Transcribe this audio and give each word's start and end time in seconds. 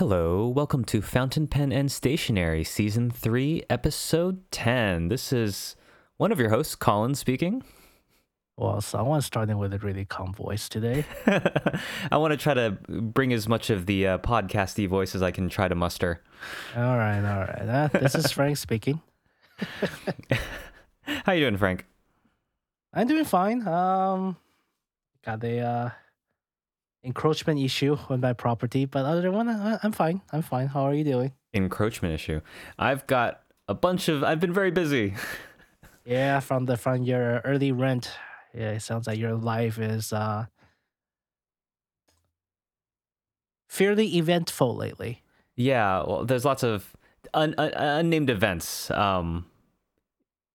Hello, 0.00 0.48
welcome 0.48 0.82
to 0.86 1.02
Fountain 1.02 1.46
Pen 1.46 1.72
and 1.72 1.92
Stationery, 1.92 2.64
Season 2.64 3.10
3, 3.10 3.64
Episode 3.68 4.50
10. 4.50 5.08
This 5.08 5.30
is 5.30 5.76
one 6.16 6.32
of 6.32 6.40
your 6.40 6.48
hosts, 6.48 6.74
Colin, 6.74 7.14
speaking. 7.14 7.62
Well, 8.56 8.80
someone's 8.80 9.26
starting 9.26 9.58
with 9.58 9.74
a 9.74 9.78
really 9.78 10.06
calm 10.06 10.32
voice 10.32 10.70
today. 10.70 11.04
I 12.10 12.16
want 12.16 12.32
to 12.32 12.38
try 12.38 12.54
to 12.54 12.78
bring 12.88 13.34
as 13.34 13.46
much 13.46 13.68
of 13.68 13.84
the 13.84 14.06
uh, 14.06 14.18
podcasty 14.20 14.88
voice 14.88 15.14
as 15.14 15.22
I 15.22 15.32
can 15.32 15.50
try 15.50 15.68
to 15.68 15.74
muster. 15.74 16.22
all 16.74 16.96
right, 16.96 17.18
all 17.18 17.40
right. 17.40 17.68
Uh, 17.68 17.88
this 17.88 18.14
is 18.14 18.32
Frank 18.32 18.56
speaking. 18.56 19.02
How 21.02 21.32
you 21.32 21.40
doing, 21.40 21.58
Frank? 21.58 21.84
I'm 22.94 23.06
doing 23.06 23.26
fine. 23.26 23.68
Um, 23.68 24.38
got 25.26 25.40
the 25.40 25.58
uh, 25.60 25.90
encroachment 27.02 27.60
issue 27.60 27.96
on 28.08 28.20
my 28.20 28.32
property, 28.32 28.84
but 28.84 29.04
other 29.04 29.22
than 29.22 29.46
that, 29.46 29.80
I'm 29.82 29.92
fine. 29.92 30.20
I'm 30.32 30.42
fine. 30.42 30.66
How 30.68 30.82
are 30.82 30.94
you 30.94 31.04
doing? 31.04 31.32
Encroachment 31.52 32.14
issue. 32.14 32.40
I've 32.78 33.06
got 33.06 33.42
a 33.68 33.74
bunch 33.74 34.08
of. 34.08 34.22
I've 34.24 34.40
been 34.40 34.52
very 34.52 34.70
busy. 34.70 35.14
Yeah, 36.06 36.40
from 36.40 36.64
the 36.64 36.76
from 36.78 37.02
your 37.02 37.40
early 37.44 37.72
rent. 37.72 38.10
Yeah, 38.54 38.70
it 38.72 38.80
sounds 38.80 39.06
like 39.06 39.18
your 39.18 39.34
life 39.34 39.78
is 39.78 40.12
uh 40.14 40.46
fairly 43.68 44.16
eventful 44.16 44.74
lately. 44.76 45.22
Yeah, 45.56 46.02
well, 46.02 46.24
there's 46.24 46.44
lots 46.44 46.62
of 46.62 46.96
un- 47.34 47.54
un- 47.58 47.72
unnamed 47.74 48.30
events. 48.30 48.90
Um, 48.90 49.46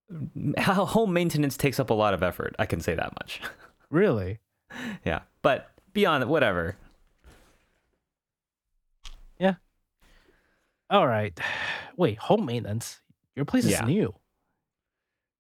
home 0.60 1.14
maintenance 1.14 1.58
takes 1.58 1.80
up 1.80 1.90
a 1.90 1.94
lot 1.94 2.14
of 2.14 2.24
effort. 2.24 2.56
I 2.60 2.66
can 2.66 2.80
say 2.82 2.96
that 2.96 3.14
much. 3.14 3.42
Really? 3.92 4.40
yeah, 5.06 5.22
but 5.44 5.70
beyond 5.96 6.22
it, 6.22 6.28
whatever. 6.30 6.76
Yeah. 9.40 9.56
All 10.90 11.08
right. 11.08 11.38
Wait, 11.98 12.20
home 12.20 12.46
maintenance. 12.46 13.02
Your 13.36 13.46
place 13.46 13.66
is 13.66 13.72
Yeah. 13.72 13.86
new. 13.86 14.14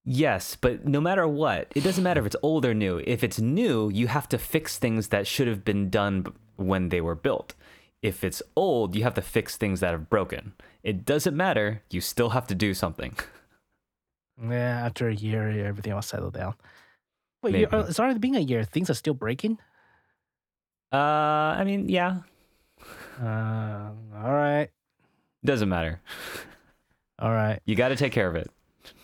Yes, 0.07 0.55
but 0.55 0.85
no 0.88 1.02
matter 1.02 1.27
what, 1.27 1.71
it 1.75 1.83
doesn't 1.83 2.03
matter 2.03 2.19
if 2.19 2.27
it's 2.27 2.35
old 2.44 2.63
or 2.63 2.73
new. 2.75 3.02
If 3.05 3.23
it's 3.23 3.39
new, 3.39 3.89
you 3.89 4.05
have 4.07 4.29
to 4.29 4.38
fix 4.38 4.77
things 4.77 5.07
that 5.07 5.25
should 5.25 5.47
have 5.47 5.66
been 5.66 5.89
done 5.89 6.21
b- 6.21 6.31
when 6.57 6.89
they 6.89 7.01
were 7.01 7.16
built. 7.16 7.55
If 8.03 8.23
it's 8.23 8.44
old, 8.55 8.95
you 8.95 9.01
have 9.03 9.16
to 9.16 9.22
fix 9.23 9.57
things 9.57 9.79
that 9.79 9.91
have 9.94 10.07
broken. 10.09 10.53
It 10.83 11.05
doesn't 11.05 11.35
matter, 11.35 11.81
you 11.89 12.01
still 12.01 12.29
have 12.29 12.45
to 12.47 12.55
do 12.55 12.73
something. 12.73 13.16
Yeah, 14.38 14.85
after 14.85 15.07
a 15.07 15.16
year, 15.16 15.47
everything 15.66 15.94
will 15.94 16.01
settle 16.01 16.29
down. 16.29 16.55
Wait, 17.41 17.53
you 17.55 17.59
Maybe. 17.61 17.72
Uh, 17.72 17.85
it's 17.88 18.01
already 18.01 18.19
been 18.19 18.35
a 18.35 18.41
year. 18.41 18.66
Things 18.66 18.89
are 18.89 18.94
still 18.94 19.13
breaking. 19.13 19.59
Uh, 20.95 21.55
I 21.59 21.63
mean, 21.65 21.89
yeah, 21.89 22.19
Uh, 23.21 23.91
all 24.15 24.33
right, 24.33 24.69
doesn't 25.43 25.67
matter. 25.69 25.99
all 27.19 27.31
right. 27.31 27.59
You 27.65 27.75
got 27.75 27.89
to 27.89 27.95
take 27.95 28.11
care 28.13 28.27
of 28.27 28.35
it. 28.35 28.49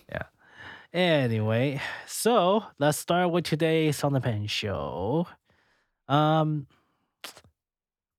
Yeah. 0.09 0.23
Anyway, 0.93 1.81
so 2.07 2.63
let's 2.79 2.97
start 2.97 3.31
with 3.31 3.45
today's 3.45 4.03
on 4.03 4.13
the 4.13 4.21
pen 4.21 4.47
show. 4.47 5.27
Um, 6.07 6.67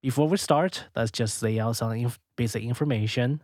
before 0.02 0.28
we 0.28 0.36
start, 0.36 0.84
let's 0.96 1.10
just 1.10 1.42
lay 1.42 1.60
out 1.60 1.76
some 1.76 1.92
inf- 1.92 2.18
basic 2.36 2.62
information. 2.64 3.42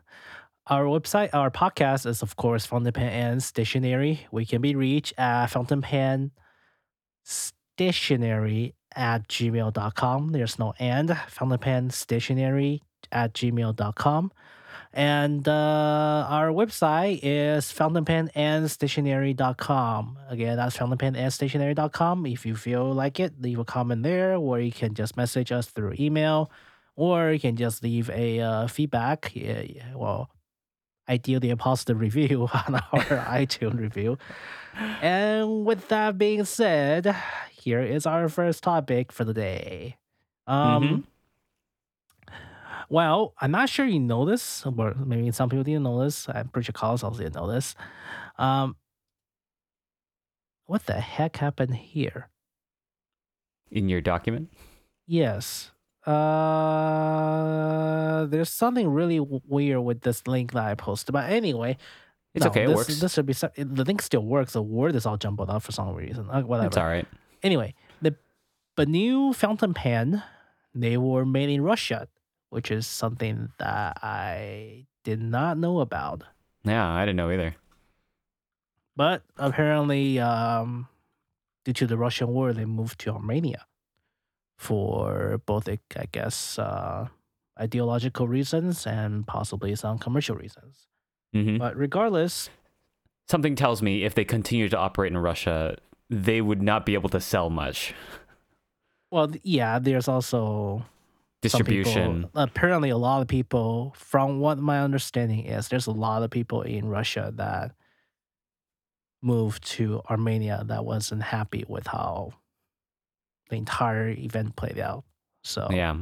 Our 0.67 0.85
website, 0.85 1.31
our 1.33 1.51
podcast 1.51 2.07
is 2.07 2.23
of 2.23 2.37
course 2.37 2.67
Fountain 2.67 2.93
Pen 2.93 3.09
and 3.13 3.43
Stationery. 3.43 4.27
We 4.31 4.45
can 4.45 4.61
be 4.61 4.75
reached 4.75 5.15
at 5.19 5.47
Fountain 5.47 5.81
Pen 5.83 6.31
Stationery 7.25 8.75
at 8.99 9.27
gmail.com. 9.29 10.33
There's 10.33 10.59
no 10.59 10.75
and. 10.79 11.17
Fountain 11.29 11.59
Pen 11.59 11.89
Stationery 11.89 12.83
at 13.13 13.33
gmail.com. 13.33 14.33
And 14.93 15.47
uh, 15.47 16.27
our 16.29 16.49
website 16.49 17.21
is 17.23 17.67
fountainpenandstationery.com. 17.67 20.19
Again, 20.29 20.57
that's 20.57 20.77
fountainpenandstationery.com. 20.77 22.27
If 22.27 22.45
you 22.45 22.57
feel 22.57 22.93
like 22.93 23.21
it, 23.21 23.41
leave 23.41 23.61
a 23.61 23.65
comment 23.65 24.03
there, 24.03 24.35
or 24.35 24.59
you 24.59 24.73
can 24.73 24.95
just 24.95 25.17
message 25.17 25.53
us 25.53 25.67
through 25.67 25.95
email, 26.01 26.51
or 26.97 27.31
you 27.31 27.39
can 27.39 27.55
just 27.57 27.85
leave 27.85 28.11
a 28.11 28.41
uh, 28.41 28.67
feedback. 28.67 29.31
Yeah, 29.35 29.61
yeah, 29.61 29.95
well, 29.95 30.29
ideally 31.09 31.51
a 31.51 31.57
positive 31.57 32.01
review 32.01 32.49
on 32.53 32.75
our 32.75 32.81
iTunes 33.31 33.79
review. 33.79 34.19
And 35.03 35.65
with 35.65 35.89
that 35.89 36.19
being 36.19 36.45
said, 36.45 37.17
here 37.69 37.83
is 37.83 38.07
our 38.07 38.29
first 38.31 38.63
topic 38.63 39.13
for 39.13 39.25
the 39.25 39.35
day. 39.35 39.99
Um, 40.47 40.83
Mhm. 40.83 41.05
Well, 42.91 43.35
I'm 43.39 43.51
not 43.51 43.69
sure 43.69 43.85
you 43.85 44.01
know 44.01 44.25
this, 44.25 44.65
or 44.65 44.95
maybe 44.95 45.31
some 45.33 45.51
people 45.51 45.63
didn't 45.65 45.83
know 45.83 46.03
this. 46.03 46.27
I'm 46.31 46.49
pretty 46.49 46.65
sure 46.67 46.73
Carlos 46.73 47.03
also 47.05 47.19
didn't 47.21 47.35
know 47.35 47.47
this. 47.47 47.75
Um, 48.39 48.77
what 50.65 50.87
the 50.87 50.99
heck 51.01 51.37
happened 51.37 51.75
here? 51.77 52.31
In 53.71 53.91
your 53.91 54.01
document? 54.01 54.49
Yes. 55.07 55.71
Uh, 56.07 56.15
there's 58.27 58.49
something 58.49 58.89
really 58.89 59.21
weird 59.21 59.85
with 59.85 60.01
this 60.01 60.27
link 60.27 60.53
that 60.53 60.65
I 60.65 60.75
posted. 60.75 61.13
But 61.13 61.29
anyway, 61.31 61.77
It's 62.33 62.45
no, 62.45 62.51
okay, 62.51 62.65
it 62.65 62.69
this, 62.69 62.77
works. 62.77 63.01
This 63.01 63.13
should 63.13 63.27
be 63.27 63.35
the 63.35 63.85
link 63.85 64.01
still 64.01 64.25
works. 64.25 64.55
The 64.55 64.63
word 64.63 64.95
is 64.95 65.05
all 65.05 65.19
jumbled 65.19 65.51
up 65.51 65.63
for 65.63 65.73
some 65.73 65.95
reason. 65.95 66.31
Uh, 66.31 66.41
whatever. 66.43 66.69
It's 66.69 66.77
all 66.79 66.87
right. 66.87 67.07
Anyway, 67.43 67.75
the 68.79 68.87
new 68.87 69.33
fountain 69.33 69.75
pen 69.75 70.23
they 70.73 70.97
were 70.97 71.27
made 71.27 71.51
in 71.51 71.63
Russia, 71.63 72.07
which 72.49 72.71
is 72.71 72.87
something 72.87 73.49
that 73.59 73.99
I 74.05 74.87
did 75.03 75.21
not 75.21 75.59
know 75.59 75.81
about. 75.81 76.23
Yeah, 76.63 76.87
I 76.89 77.03
didn't 77.05 77.17
know 77.17 77.29
either. 77.29 77.57
But 78.95 79.25
apparently, 79.37 80.21
um, 80.21 80.87
due 81.65 81.73
to 81.73 81.89
the 81.89 81.97
Russian 81.97 82.29
war, 82.29 82.53
they 82.53 82.67
moved 82.67 83.01
to 83.01 83.11
Armenia 83.11 83.67
for 84.57 85.43
both, 85.45 85.69
I 85.69 85.79
guess, 86.13 86.57
uh, 86.57 87.09
ideological 87.59 88.29
reasons 88.29 88.87
and 88.87 89.27
possibly 89.27 89.75
some 89.75 89.99
commercial 89.99 90.37
reasons. 90.37 90.87
hmm 91.33 91.59
But 91.59 91.77
regardless, 91.77 92.49
Something 93.29 93.57
tells 93.57 93.83
me 93.83 94.05
if 94.05 94.15
they 94.15 94.25
continue 94.25 94.69
to 94.69 94.79
operate 94.79 95.11
in 95.13 95.19
Russia, 95.19 95.77
they 96.11 96.41
would 96.41 96.63
not 96.63 96.87
be 96.87 96.95
able 96.95 97.09
to 97.11 97.21
sell 97.21 97.51
much. 97.51 97.95
well, 99.11 99.31
yeah, 99.43 99.79
there's 99.79 100.09
also 100.09 100.85
some 101.47 101.65
people- 101.65 101.83
Distribution. 101.85 102.29
apparently, 102.35 102.91
a 102.91 102.97
lot 102.97 103.23
of 103.23 103.29
people, 103.29 103.93
from 103.97 104.41
what 104.41 104.59
my 104.59 104.81
understanding 104.81 105.45
is, 105.47 105.69
there's 105.69 105.87
a 105.87 105.93
lot 105.93 106.23
of 106.23 106.31
people 106.31 106.63
in 106.63 106.89
Russia 106.89 107.33
that 107.37 107.73
moved 109.23 109.65
to 109.67 110.01
Armenia 110.11 110.63
that 110.67 110.85
wasn't 110.85 111.23
happy 111.23 111.65
with 111.69 111.87
how 111.87 112.33
the 113.51 113.57
entire 113.57 114.09
event 114.11 114.57
played 114.57 114.79
out. 114.79 115.05
So, 115.43 115.69
Yeah. 115.71 115.97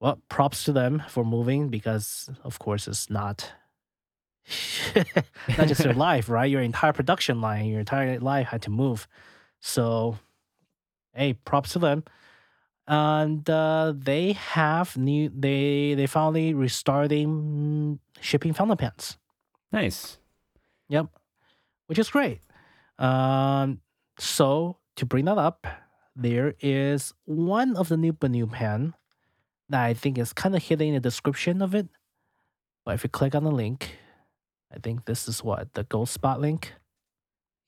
well, 0.00 0.20
props 0.28 0.64
to 0.64 0.72
them 0.72 1.02
for 1.08 1.24
moving 1.24 1.68
because, 1.68 2.28
of 2.44 2.58
course, 2.58 2.86
it's 2.88 3.08
not. 3.10 3.52
not 5.58 5.68
just 5.68 5.84
your 5.84 5.94
life, 5.94 6.28
right? 6.28 6.50
Your 6.50 6.62
entire 6.62 6.92
production 6.92 7.40
line, 7.40 7.66
your 7.66 7.80
entire 7.80 8.18
life 8.20 8.48
had 8.48 8.62
to 8.62 8.70
move. 8.70 9.08
So, 9.60 10.18
hey, 11.14 11.32
props 11.34 11.72
to 11.72 11.78
them. 11.78 12.04
And 12.88 13.48
uh, 13.50 13.94
they 13.96 14.32
have 14.32 14.96
new. 14.96 15.28
They 15.34 15.94
they 15.94 16.06
finally 16.06 16.54
restarting 16.54 17.98
shipping 18.20 18.52
fountain 18.52 18.76
pens. 18.76 19.18
Nice. 19.72 20.18
Yep, 20.88 21.08
which 21.88 21.98
is 21.98 22.08
great. 22.10 22.40
Um, 22.98 23.80
so 24.18 24.78
to 24.94 25.04
bring 25.04 25.24
that 25.24 25.36
up, 25.36 25.66
there 26.14 26.54
is 26.60 27.12
one 27.24 27.76
of 27.76 27.88
the 27.88 27.96
new 27.96 28.12
Benu 28.12 28.50
pen 28.50 28.94
that 29.68 29.82
I 29.82 29.92
think 29.94 30.16
is 30.16 30.32
kind 30.32 30.54
of 30.54 30.62
hidden 30.62 30.88
in 30.88 30.94
the 30.94 31.00
description 31.00 31.60
of 31.60 31.74
it. 31.74 31.88
But 32.84 32.94
if 32.94 33.02
you 33.02 33.10
click 33.10 33.34
on 33.34 33.42
the 33.42 33.50
link, 33.50 33.98
I 34.74 34.78
think 34.78 35.04
this 35.04 35.28
is 35.28 35.42
what 35.42 35.74
the 35.74 35.84
Goldspot 35.84 36.40
link. 36.40 36.74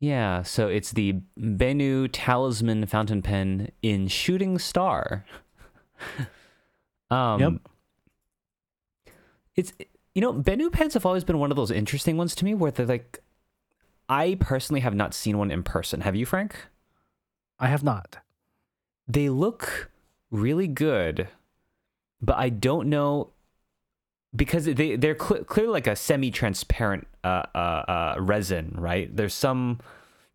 Yeah, 0.00 0.43
so 0.43 0.69
it's 0.69 0.93
the 0.93 1.21
Benu 1.39 2.09
Talisman 2.12 2.87
fountain 2.87 3.21
pen 3.23 3.73
in 3.83 4.09
Shooting 4.09 4.59
Star. 4.59 5.25
um, 7.11 7.41
Yep. 7.41 7.53
It's 9.56 9.73
you 10.15 10.23
know 10.23 10.33
Benu 10.33 10.71
pens 10.71 10.95
have 10.95 11.05
always 11.05 11.25
been 11.25 11.39
one 11.39 11.50
of 11.50 11.56
those 11.56 11.73
interesting 11.73 12.17
ones 12.17 12.37
to 12.37 12.45
me 12.45 12.55
where 12.55 12.71
they're 12.71 12.87
like, 12.87 13.21
I 14.09 14.37
personally 14.39 14.81
have 14.81 14.95
not 14.95 15.15
seen 15.15 15.37
one 15.37 15.50
in 15.50 15.65
person. 15.65 16.03
Have 16.03 16.15
you, 16.15 16.25
Frank? 16.25 16.69
I 17.59 17.67
have 17.67 17.83
not. 17.83 18.19
They 19.09 19.29
look 19.29 19.91
really 20.31 20.69
good, 20.69 21.29
but 22.23 22.37
I 22.37 22.50
don't 22.50 22.89
know 22.89 23.33
because 24.35 24.65
they 24.67 24.97
they're 24.97 25.19
cl- 25.19 25.45
clearly 25.45 25.73
like 25.73 25.87
a 25.87 25.97
semi-transparent 25.97 27.07
uh, 27.25 27.43
uh, 27.55 27.59
uh, 27.59 28.17
resin, 28.21 28.75
right? 28.79 29.15
There's 29.15 29.35
some 29.35 29.79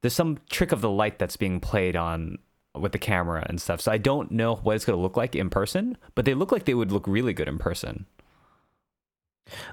there's 0.02 0.14
some 0.16 0.40
trick 0.50 0.72
of 0.72 0.82
the 0.82 0.90
light 0.90 1.20
that's 1.20 1.38
being 1.38 1.60
played 1.60 1.96
on 1.96 2.38
with 2.76 2.92
the 2.92 2.98
camera 3.00 3.46
and 3.48 3.62
stuff. 3.62 3.80
So 3.82 3.92
I 3.92 3.98
don't 3.98 4.32
know 4.32 4.56
what 4.56 4.76
it's 4.76 4.84
going 4.86 4.98
to 4.98 5.02
look 5.02 5.16
like 5.16 5.36
in 5.36 5.50
person, 5.50 5.96
but 6.16 6.26
they 6.26 6.34
look 6.34 6.52
like 6.52 6.66
they 6.66 6.74
would 6.74 6.92
look 6.92 7.08
really 7.08 7.32
good 7.34 7.48
in 7.48 7.58
person. 7.60 8.06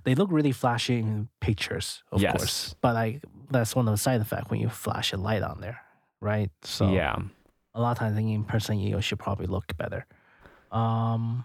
They 0.04 0.14
look 0.14 0.30
really 0.30 0.52
flashy 0.52 0.98
in 0.98 1.28
pictures, 1.40 2.02
of 2.12 2.20
Yes. 2.20 2.36
course. 2.36 2.74
But 2.80 2.94
like 2.94 3.22
that's 3.50 3.74
one 3.74 3.88
of 3.88 3.92
the 3.94 3.98
side 3.98 4.20
effects 4.20 4.50
when 4.50 4.60
you 4.60 4.68
flash 4.68 5.12
a 5.12 5.16
light 5.16 5.42
on 5.42 5.60
there, 5.60 5.80
right? 6.20 6.50
So 6.62 6.92
yeah. 6.92 7.16
a 7.74 7.80
lot 7.80 7.92
of 7.92 7.98
times 7.98 8.14
I 8.14 8.16
think 8.16 8.30
in 8.30 8.44
person 8.44 8.78
you 8.78 9.00
should 9.00 9.18
probably 9.18 9.46
look 9.46 9.76
better. 9.76 10.06
Um 10.70 11.44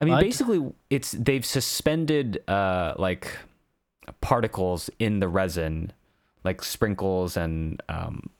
I 0.00 0.04
mean, 0.06 0.14
But- 0.14 0.22
basically, 0.22 0.72
it's 0.88 1.12
they've 1.12 1.44
suspended 1.44 2.42
uh 2.48 2.94
like 2.98 3.36
particles 4.20 4.90
in 4.98 5.20
the 5.20 5.28
resin, 5.28 5.92
like 6.44 6.62
sprinkles 6.64 7.36
and 7.36 7.82
um 7.88 8.30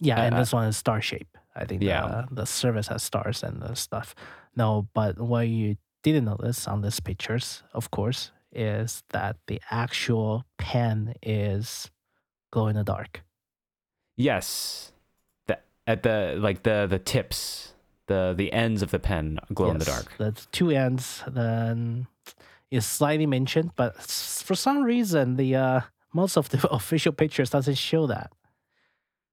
Yeah, 0.00 0.20
and 0.22 0.34
Uh, 0.34 0.38
this 0.40 0.52
one 0.52 0.66
is 0.68 0.76
star 0.76 1.00
shape. 1.00 1.36
I 1.56 1.64
think 1.64 1.82
yeah. 1.82 2.24
the, 2.28 2.34
the 2.42 2.46
service 2.46 2.88
has 2.88 3.02
stars 3.02 3.42
and 3.42 3.62
the 3.62 3.74
stuff. 3.76 4.14
No, 4.56 4.88
but 4.92 5.20
what 5.20 5.46
you 5.48 5.76
didn't 6.02 6.24
notice 6.24 6.66
on 6.66 6.82
these 6.82 6.98
pictures, 7.00 7.62
of 7.72 7.90
course, 7.90 8.32
is 8.52 9.02
that 9.10 9.36
the 9.46 9.60
actual 9.70 10.44
pen 10.58 11.14
is 11.22 11.90
glow 12.50 12.66
in 12.68 12.76
the 12.76 12.84
dark. 12.84 13.22
yes, 14.16 14.92
the 15.46 15.58
at 15.86 16.02
the 16.02 16.36
like 16.38 16.62
the 16.62 16.86
the 16.88 16.98
tips, 16.98 17.73
the 18.06 18.34
the 18.36 18.52
ends 18.52 18.82
of 18.82 18.90
the 18.90 18.98
pen 18.98 19.38
glow 19.52 19.70
in 19.70 19.78
the 19.78 19.84
dark. 19.84 20.12
The 20.18 20.32
two 20.52 20.70
ends 20.70 21.22
then 21.26 22.06
is 22.70 22.86
slightly 22.86 23.26
mentioned, 23.26 23.72
but 23.76 24.00
for 24.00 24.54
some 24.54 24.82
reason 24.82 25.36
the 25.36 25.54
uh, 25.56 25.80
most 26.12 26.36
of 26.36 26.48
the 26.48 26.68
official 26.70 27.12
pictures 27.12 27.50
doesn't 27.50 27.78
show 27.78 28.06
that. 28.06 28.32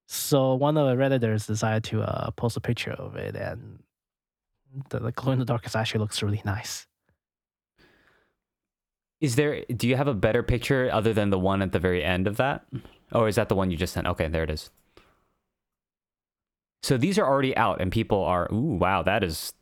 So 0.07 0.56
one 0.56 0.77
of 0.77 0.85
the 0.88 1.01
redditors 1.01 1.47
decided 1.47 1.83
to 1.85 2.01
uh, 2.01 2.31
post 2.31 2.57
a 2.57 2.62
picture 2.62 2.91
of 2.91 3.15
it, 3.15 3.35
and 3.35 3.81
the, 4.89 5.00
the 5.00 5.12
glow 5.12 5.31
in 5.31 5.39
the 5.39 5.45
dark 5.45 5.73
actually 5.73 6.00
looks 6.00 6.21
really 6.21 6.41
nice. 6.44 6.85
Is 9.21 9.35
there? 9.35 9.63
Do 9.65 9.88
you 9.88 9.95
have 9.95 10.07
a 10.07 10.13
better 10.13 10.44
picture 10.44 10.89
other 10.91 11.13
than 11.13 11.29
the 11.29 11.39
one 11.39 11.62
at 11.62 11.71
the 11.71 11.79
very 11.79 12.03
end 12.03 12.27
of 12.27 12.38
that, 12.38 12.65
or 13.12 13.27
is 13.27 13.35
that 13.35 13.50
the 13.50 13.56
one 13.56 13.71
you 13.71 13.77
just 13.77 13.94
sent? 13.94 14.07
Okay, 14.07 14.27
there 14.27 14.44
it 14.44 14.50
is. 14.50 14.69
So 16.83 16.98
these 16.98 17.18
are 17.19 17.25
already 17.25 17.56
out, 17.56 17.80
and 17.81 17.92
people 17.92 18.24
are, 18.24 18.48
ooh, 18.51 18.75
wow, 18.80 19.04
that 19.04 19.24
is, 19.24 19.54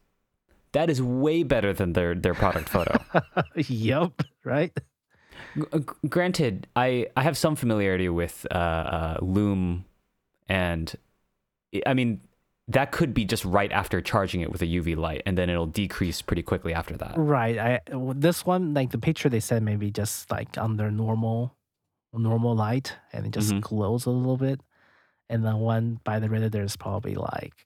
that 0.71 0.89
is 0.89 1.01
way 1.01 1.43
better 1.43 1.73
than 1.73 1.93
their 1.93 2.15
their 2.15 2.33
product 2.33 2.69
photo. 2.69 2.97
yep, 3.55 4.11
right. 4.45 4.71
G- 5.55 5.63
uh, 5.73 5.79
granted, 6.07 6.67
I 6.75 7.07
I 7.17 7.23
have 7.23 7.37
some 7.37 7.55
familiarity 7.55 8.07
with 8.09 8.45
uh, 8.51 8.53
uh, 8.55 9.17
lume, 9.21 9.85
and 10.47 10.95
I- 11.85 11.93
mean 11.93 12.21
that 12.69 12.91
could 12.91 13.15
be 13.15 13.25
just 13.25 13.43
right 13.45 13.71
after 13.71 13.99
charging 13.99 14.41
it 14.41 14.51
with 14.51 14.61
a 14.61 14.67
UV 14.67 14.95
light, 14.95 15.23
and 15.25 15.35
then 15.37 15.49
it'll 15.49 15.65
decrease 15.65 16.21
pretty 16.21 16.43
quickly 16.43 16.71
after 16.73 16.95
that. 16.97 17.13
Right. 17.17 17.57
I 17.57 17.79
this 18.15 18.45
one 18.45 18.73
like 18.75 18.91
the 18.91 18.99
picture 18.99 19.27
they 19.27 19.39
said 19.39 19.63
maybe 19.63 19.89
just 19.91 20.29
like 20.31 20.55
under 20.57 20.89
normal 20.91 21.55
normal 22.13 22.55
light 22.55 22.95
and 23.13 23.25
it 23.25 23.31
just 23.31 23.51
Mhm. 23.53 23.61
glows 23.61 24.05
a 24.05 24.09
little 24.11 24.37
bit. 24.37 24.61
And 25.29 25.45
the 25.45 25.55
one 25.55 25.99
by 26.03 26.19
the 26.19 26.27
redditor 26.27 26.63
is 26.63 26.75
probably 26.75 27.15
like 27.15 27.65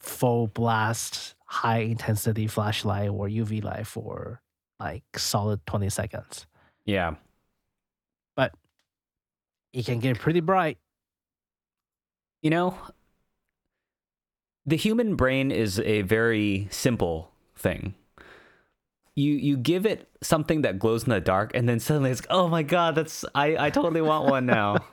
full 0.00 0.46
blast 0.46 1.34
high 1.46 1.78
intensity 1.80 2.46
flashlight 2.46 3.10
or 3.10 3.28
UV 3.28 3.62
light 3.64 3.86
for 3.86 4.40
like 4.78 5.02
solid 5.16 5.64
20 5.66 5.88
seconds. 5.90 6.46
Yeah, 6.84 7.14
But 8.36 8.52
It 9.72 9.84
can 9.86 9.98
get 9.98 10.18
pretty 10.20 10.40
bright. 10.40 10.78
you 12.42 12.50
know, 12.50 12.78
the 14.64 14.76
human 14.76 15.16
brain 15.16 15.50
is 15.50 15.80
a 15.80 16.02
very 16.02 16.68
simple 16.70 17.32
thing. 17.56 17.94
You 19.16 19.32
you 19.32 19.56
give 19.56 19.86
it 19.86 20.08
something 20.22 20.62
that 20.62 20.78
glows 20.78 21.04
in 21.04 21.10
the 21.10 21.20
dark, 21.20 21.52
and 21.54 21.68
then 21.68 21.80
suddenly 21.80 22.10
it's 22.10 22.20
like, 22.20 22.28
oh 22.30 22.48
my 22.48 22.62
god, 22.62 22.94
that's 22.94 23.24
I 23.34 23.56
I 23.66 23.70
totally 23.70 24.02
want 24.02 24.28
one 24.28 24.44
now. 24.46 24.76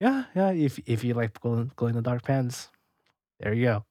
Yeah, 0.00 0.24
yeah. 0.34 0.50
If 0.50 0.78
if 0.86 1.04
you 1.04 1.14
like 1.14 1.40
glow, 1.40 1.64
glow 1.76 1.88
in 1.88 1.94
the 1.94 2.02
dark 2.02 2.22
pens, 2.24 2.68
there 3.40 3.52
you 3.54 3.64
go. 3.64 3.84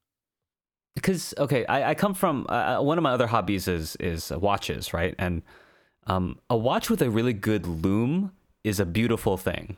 because 0.94 1.34
okay 1.38 1.64
I, 1.66 1.90
I 1.90 1.94
come 1.94 2.14
from 2.14 2.46
uh, 2.48 2.80
one 2.80 2.98
of 2.98 3.02
my 3.02 3.10
other 3.12 3.26
hobbies 3.26 3.66
is 3.68 3.96
is 3.96 4.30
watches 4.30 4.92
right 4.94 5.14
and 5.18 5.42
um, 6.06 6.38
a 6.50 6.56
watch 6.56 6.90
with 6.90 7.02
a 7.02 7.10
really 7.10 7.32
good 7.32 7.66
lume 7.66 8.30
is 8.62 8.78
a 8.80 8.86
beautiful 8.86 9.36
thing 9.36 9.76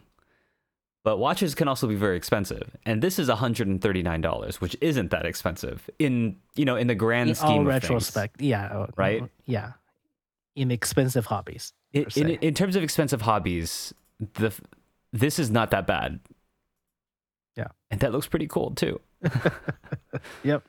but 1.05 1.19
watches 1.19 1.55
can 1.55 1.69
also 1.69 1.87
be 1.87 1.95
very 1.95 2.17
expensive 2.17 2.77
and 2.85 3.01
this 3.03 3.19
is 3.19 3.29
$139 3.29 4.61
which 4.61 4.77
isn't 4.81 5.11
that 5.11 5.25
expensive 5.25 5.89
in 5.99 6.37
you 6.55 6.65
know 6.65 6.77
in 6.77 6.87
the 6.89 6.95
grand 6.95 7.31
In 7.31 7.35
scheme 7.37 7.49
all 7.49 7.61
of 7.61 7.67
things. 7.67 7.83
retrospect, 7.85 8.41
yeah, 8.43 8.67
uh, 8.67 8.87
Right? 8.97 9.23
Yeah, 9.47 9.73
in 10.55 10.71
expensive 10.71 11.27
hobbies. 11.27 11.73
in, 11.93 12.07
in, 12.17 12.29
in 12.43 12.55
terms 12.55 12.77
of 12.77 12.83
expensive 12.83 13.23
hobbies 13.23 13.95
the 14.35 14.53
this 15.13 15.39
is 15.39 15.51
not 15.51 15.71
that 15.71 15.87
bad 15.87 16.21
Yeah. 17.57 17.69
and 17.91 18.01
that 18.01 18.13
looks 18.13 18.27
pretty 18.29 18.47
cool 18.47 18.71
too 18.73 19.01
yep. 20.45 20.63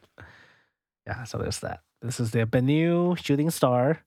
Yeah, 1.06 1.24
so 1.24 1.38
there's 1.38 1.60
that. 1.60 1.82
This 2.02 2.20
is 2.20 2.32
the 2.32 2.46
Benu 2.46 3.18
Shooting 3.18 3.50
Star. 3.50 4.00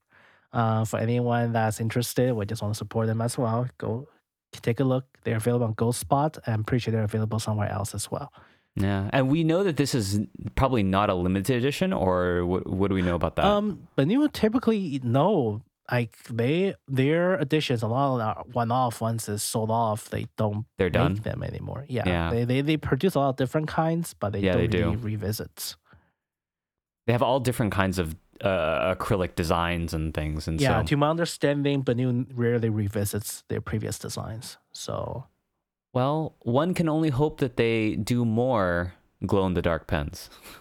Uh, 0.52 0.84
for 0.84 0.98
anyone 0.98 1.52
that's 1.52 1.80
interested 1.80 2.30
or 2.32 2.44
just 2.44 2.60
want 2.60 2.74
to 2.74 2.78
support 2.78 3.06
them 3.06 3.20
as 3.20 3.38
well, 3.38 3.68
go 3.78 4.08
take 4.52 4.80
a 4.80 4.84
look. 4.84 5.04
They're 5.22 5.36
available 5.36 5.66
on 5.66 5.74
Goldspot. 5.74 6.38
I'm 6.46 6.64
pretty 6.64 6.82
sure 6.82 6.92
they're 6.92 7.04
available 7.04 7.38
somewhere 7.38 7.70
else 7.70 7.94
as 7.94 8.10
well. 8.10 8.32
yeah 8.76 9.08
and 9.12 9.28
we 9.28 9.44
know 9.44 9.62
that 9.64 9.76
this 9.76 9.94
is 9.94 10.20
probably 10.56 10.82
not 10.82 11.08
a 11.10 11.14
limited 11.14 11.56
edition 11.56 11.92
or 11.92 12.44
what, 12.46 12.66
what 12.66 12.88
do 12.88 12.94
we 12.94 13.02
know 13.02 13.14
about 13.14 13.36
that 13.36 13.44
Um, 13.44 13.86
typically 14.32 15.00
no, 15.04 15.62
like 15.90 16.16
they 16.28 16.74
their 16.88 17.34
editions, 17.34 17.82
a 17.82 17.86
lot 17.88 18.20
of 18.20 18.46
the 18.46 18.52
one-off 18.52 19.00
ones 19.00 19.28
is 19.28 19.42
sold 19.42 19.70
off. 19.70 20.08
They 20.10 20.26
don't 20.36 20.66
they're 20.78 20.90
done 20.90 21.14
make 21.14 21.22
them 21.24 21.42
anymore. 21.42 21.84
Yeah, 21.88 22.04
Yeah. 22.06 22.30
They, 22.30 22.44
they 22.44 22.60
they 22.62 22.76
produce 22.76 23.14
a 23.14 23.18
lot 23.20 23.30
of 23.30 23.36
different 23.36 23.68
kinds, 23.68 24.14
but 24.14 24.32
they 24.32 24.40
Yeah, 24.40 24.52
don't 24.52 24.62
they 24.62 24.66
do. 24.68 24.84
really 24.90 24.96
revisits. 24.96 25.76
they 27.06 27.12
have 27.12 27.22
all 27.22 27.40
different 27.40 27.72
kinds 27.72 27.98
of 27.98 28.14
uh, 28.40 28.94
acrylic 28.94 29.34
designs 29.34 29.92
and 29.92 30.14
things 30.14 30.48
and 30.48 30.60
Yeah, 30.60 30.80
so 30.80 30.86
to 30.86 30.96
my 30.96 31.10
understanding, 31.10 31.82
Benu 31.84 32.26
rarely 32.34 32.70
revisits 32.70 33.42
their 33.48 33.60
previous 33.60 33.98
designs. 33.98 34.56
So 34.72 35.26
well 35.92 36.36
one 36.42 36.72
can 36.74 36.88
only 36.88 37.10
hope 37.10 37.38
that 37.40 37.56
they 37.56 37.96
do 37.96 38.24
more 38.24 38.94
glow 39.26 39.44
in 39.46 39.54
the 39.54 39.60
dark 39.62 39.86
pens 39.86 40.30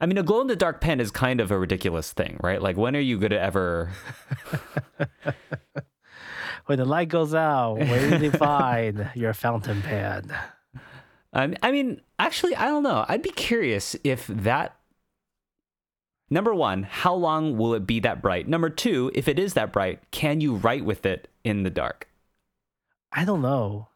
i 0.00 0.06
mean 0.06 0.18
a 0.18 0.22
glow 0.22 0.40
in 0.40 0.46
the 0.46 0.56
dark 0.56 0.80
pen 0.80 1.00
is 1.00 1.10
kind 1.10 1.40
of 1.40 1.50
a 1.50 1.58
ridiculous 1.58 2.12
thing 2.12 2.38
right 2.42 2.62
like 2.62 2.76
when 2.76 2.94
are 2.96 3.00
you 3.00 3.18
going 3.18 3.30
to 3.30 3.40
ever 3.40 3.90
when 6.68 6.78
the 6.78 6.84
light 6.84 7.08
goes 7.08 7.34
out, 7.34 7.78
where 7.78 8.18
do 8.18 8.24
you 8.24 8.30
find 8.30 9.10
your 9.14 9.32
fountain 9.32 9.80
pen? 9.82 10.30
I 11.32 11.54
I 11.62 11.72
mean, 11.72 12.02
actually, 12.18 12.54
I 12.54 12.66
don't 12.66 12.82
know. 12.82 13.04
I'd 13.08 13.22
be 13.22 13.30
curious 13.30 13.96
if 14.04 14.26
that. 14.28 14.76
Number 16.30 16.54
one, 16.54 16.82
how 16.82 17.14
long 17.14 17.56
will 17.56 17.72
it 17.72 17.86
be 17.86 18.00
that 18.00 18.20
bright? 18.20 18.46
Number 18.46 18.68
two, 18.68 19.10
if 19.14 19.28
it 19.28 19.38
is 19.38 19.54
that 19.54 19.72
bright, 19.72 20.02
can 20.10 20.42
you 20.42 20.56
write 20.56 20.84
with 20.84 21.06
it 21.06 21.28
in 21.42 21.62
the 21.62 21.70
dark? 21.70 22.06
I 23.10 23.24
don't 23.24 23.40
know. 23.40 23.88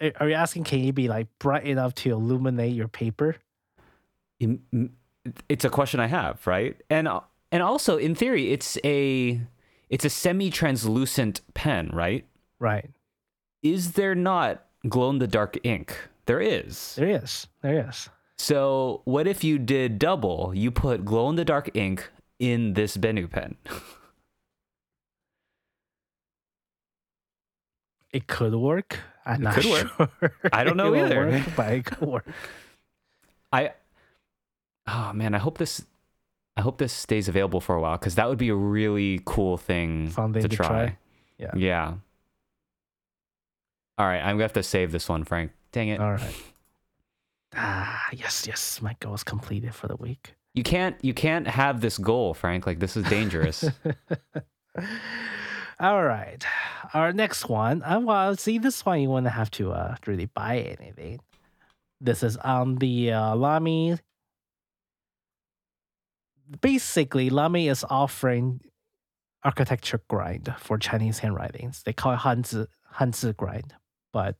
Are- 0.00 0.28
you 0.28 0.34
asking 0.34 0.64
can 0.64 0.78
it 0.80 0.94
be 0.94 1.08
like 1.08 1.26
bright 1.38 1.64
enough 1.64 1.94
to 1.96 2.10
illuminate 2.10 2.74
your 2.74 2.88
paper? 2.88 3.36
It's 5.48 5.64
a 5.64 5.70
question 5.70 6.00
I 6.00 6.06
have, 6.06 6.46
right? 6.46 6.76
And 6.90 7.08
and 7.50 7.62
also, 7.62 7.96
in 7.96 8.14
theory, 8.14 8.52
it's 8.52 8.78
a 8.84 9.40
it's 9.88 10.04
a 10.04 10.10
semi-translucent 10.10 11.40
pen, 11.54 11.90
right? 11.92 12.24
Right. 12.58 12.90
Is 13.62 13.92
there 13.92 14.14
not 14.14 14.64
glow 14.88 15.10
in 15.10 15.18
the 15.18 15.26
dark 15.26 15.58
ink? 15.64 15.96
There 16.26 16.40
is. 16.40 16.94
There 16.96 17.08
is. 17.08 17.46
There 17.62 17.88
is. 17.88 18.08
So, 18.36 19.00
what 19.04 19.26
if 19.26 19.42
you 19.42 19.58
did 19.58 19.98
double? 19.98 20.52
You 20.54 20.70
put 20.70 21.04
glow 21.04 21.28
in 21.30 21.36
the 21.36 21.44
dark 21.44 21.70
ink 21.74 22.08
in 22.38 22.74
this 22.74 22.96
Benu 22.96 23.28
pen. 23.30 23.56
It 28.12 28.26
could 28.26 28.54
work. 28.54 28.98
I'm 29.26 29.36
It 29.40 29.44
not 29.44 29.54
could 29.54 29.64
work. 29.66 30.10
sure. 30.20 30.32
I 30.52 30.64
don't 30.64 30.76
know 30.82 30.94
It 30.94 31.04
either. 31.04 31.26
Work, 31.26 31.42
but 31.56 31.72
it 31.72 31.84
could 31.84 32.08
work. 32.08 32.26
I 33.52 33.72
oh 34.88 35.12
man, 35.14 35.34
I 35.34 35.38
hope 35.38 35.58
this 35.58 35.84
I 36.56 36.60
hope 36.60 36.78
this 36.78 36.92
stays 36.92 37.28
available 37.28 37.60
for 37.60 37.76
a 37.76 37.80
while 37.80 37.96
because 37.96 38.16
that 38.16 38.28
would 38.28 38.38
be 38.38 38.48
a 38.48 38.54
really 38.54 39.20
cool 39.24 39.56
thing 39.56 40.08
Fun 40.08 40.32
thing 40.32 40.42
to 40.42 40.48
to 40.48 40.56
try. 40.56 40.66
try. 40.66 40.98
Yeah. 41.38 41.52
Yeah. 41.54 41.94
All 43.96 44.06
right, 44.06 44.20
I'm 44.20 44.34
gonna 44.36 44.44
have 44.44 44.52
to 44.54 44.62
save 44.62 44.92
this 44.92 45.08
one, 45.08 45.24
Frank. 45.24 45.52
Dang 45.72 45.88
it. 45.88 46.00
All 46.00 46.12
right. 46.12 46.34
Ah, 47.56 48.06
yes, 48.12 48.46
yes. 48.46 48.82
My 48.82 48.94
goal 49.00 49.14
is 49.14 49.24
completed 49.24 49.74
for 49.74 49.88
the 49.88 49.96
week. 49.96 50.34
You 50.52 50.62
can't 50.62 50.96
you 51.00 51.14
can't 51.14 51.46
have 51.46 51.80
this 51.80 51.96
goal, 51.96 52.34
Frank. 52.34 52.66
Like 52.66 52.78
this 52.78 52.94
is 52.94 53.04
dangerous. 53.08 53.64
All 55.80 56.04
right. 56.04 56.44
Our 56.92 57.12
next 57.12 57.48
one. 57.48 57.82
Uh, 57.82 58.00
well, 58.00 58.36
see, 58.36 58.58
this 58.58 58.84
one 58.84 59.00
you 59.00 59.08
wouldn't 59.08 59.32
have 59.32 59.50
to 59.52 59.72
uh, 59.72 59.96
really 60.06 60.26
buy 60.26 60.58
anything. 60.78 61.20
This 62.00 62.22
is 62.22 62.36
on 62.36 62.76
the 62.76 63.12
uh, 63.12 63.34
Lamy. 63.34 63.98
Basically, 66.60 67.30
Lamy 67.30 67.68
is 67.68 67.84
offering 67.88 68.60
architecture 69.44 70.00
grind 70.08 70.54
for 70.58 70.78
Chinese 70.78 71.18
handwritings. 71.20 71.82
They 71.84 71.92
call 71.92 72.14
it 72.14 72.18
Hanzi, 72.18 72.66
Hanzi 72.96 73.36
grind, 73.36 73.74
but 74.12 74.36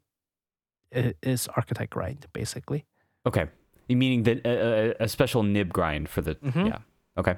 it 0.91 1.17
is 1.23 1.49
architect 1.49 1.91
grind, 1.91 2.27
basically. 2.33 2.87
Okay. 3.27 3.47
You 3.89 3.97
meaning 3.97 4.23
that 4.25 4.47
a, 4.47 5.03
a, 5.03 5.09
special 5.09 5.43
nib 5.43 5.73
grind 5.73 6.09
for 6.09 6.21
the 6.23 6.35
Mhm. 6.37 6.69
yeah. 6.69 6.79
Okay. 7.17 7.37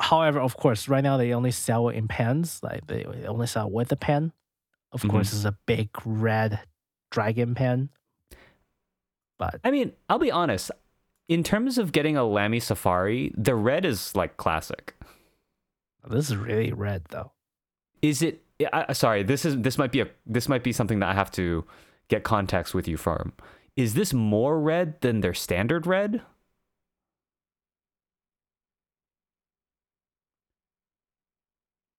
However, 0.00 0.40
of 0.40 0.56
course, 0.56 0.88
right 0.88 1.02
now 1.02 1.16
they 1.16 1.32
only 1.34 1.50
sell 1.50 1.88
it 1.88 1.96
in 1.96 2.08
pens. 2.08 2.60
Like 2.62 2.86
they 2.86 3.04
only 3.26 3.46
sell 3.46 3.70
with 3.70 3.90
a 3.92 3.96
pen. 3.96 4.32
Of 4.92 5.02
Mhm. 5.02 5.10
course, 5.10 5.32
it's 5.32 5.44
a 5.44 5.58
big 5.66 5.90
red 6.04 6.60
dragon 7.10 7.54
pen. 7.54 7.90
But 9.38 9.60
I 9.64 9.70
mean, 9.70 9.92
I'll 10.08 10.18
be 10.18 10.30
honest. 10.30 10.70
In 11.28 11.42
terms 11.42 11.76
of 11.78 11.90
getting 11.92 12.16
a 12.16 12.24
Lamy 12.24 12.60
Safari, 12.60 13.32
the 13.36 13.54
red 13.56 13.84
is 13.84 14.14
like 14.14 14.36
classic. 14.36 14.94
this 16.08 16.30
is 16.30 16.36
really 16.36 16.72
red, 16.72 17.04
though. 17.10 17.32
Is 18.02 18.22
it? 18.22 18.42
I, 18.72 18.86
I- 18.88 18.92
sorry, 18.92 19.22
this 19.22 19.44
is 19.44 19.58
this 19.60 19.76
might 19.78 19.90
be 19.92 20.00
a 20.00 20.08
this 20.24 20.48
might 20.48 20.62
be 20.62 20.72
something 20.72 21.00
that 21.00 21.08
I 21.08 21.14
have 21.14 21.30
to 21.32 21.64
get 22.08 22.22
context 22.22 22.74
with 22.74 22.86
you 22.86 22.96
from. 22.96 23.32
Is 23.76 23.94
this 23.94 24.14
more 24.14 24.58
red 24.60 25.00
than 25.00 25.20
their 25.20 25.34
standard 25.34 25.86
red? 25.86 26.22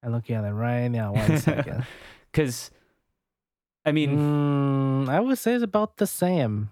I'm 0.03 0.11
looking 0.11 0.35
at 0.35 0.45
it 0.45 0.51
right 0.51 0.87
now. 0.87 1.13
One 1.13 1.37
second. 1.39 1.85
Because, 2.31 2.71
I 3.85 3.91
mean, 3.91 4.17
Mm, 4.17 5.09
I 5.09 5.19
would 5.19 5.37
say 5.37 5.53
it's 5.53 5.63
about 5.63 5.97
the 5.97 6.07
same. 6.07 6.69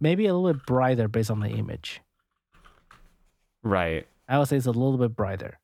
Maybe 0.00 0.26
a 0.26 0.34
little 0.34 0.52
bit 0.52 0.64
brighter 0.66 1.08
based 1.08 1.30
on 1.30 1.40
the 1.40 1.48
image. 1.50 2.00
right. 3.62 4.06
I 4.28 4.38
would 4.38 4.46
say 4.48 4.56
it's 4.56 4.66
a 4.66 4.70
little 4.70 4.96
bit 4.96 5.16
brighter. 5.16 5.58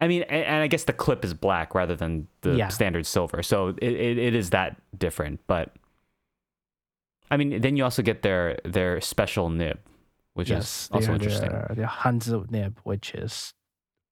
I 0.00 0.08
mean, 0.08 0.22
and, 0.22 0.62
I 0.62 0.66
guess 0.66 0.82
the 0.84 0.92
clip 0.92 1.24
is 1.24 1.32
black 1.32 1.74
rather 1.74 1.94
than 1.94 2.26
the 2.40 2.56
Yeah. 2.56 2.68
standard 2.68 3.06
silver, 3.06 3.42
so 3.42 3.68
it, 3.68 3.82
it, 3.82 4.18
it 4.18 4.34
is 4.34 4.50
that 4.50 4.76
different. 4.98 5.40
But 5.46 5.72
I 7.30 7.36
mean, 7.36 7.60
then 7.60 7.76
you 7.76 7.84
also 7.84 8.02
get 8.02 8.22
their 8.22 8.58
their 8.64 9.00
special 9.00 9.48
nib, 9.48 9.78
which 10.34 10.50
yes, 10.50 10.86
is 10.86 10.88
also 10.92 11.06
they're 11.06 11.14
interesting. 11.14 11.50
The, 11.50 11.74
the 11.76 11.82
Hanzo 11.84 12.50
nib, 12.50 12.80
which 12.82 13.14
is 13.14 13.54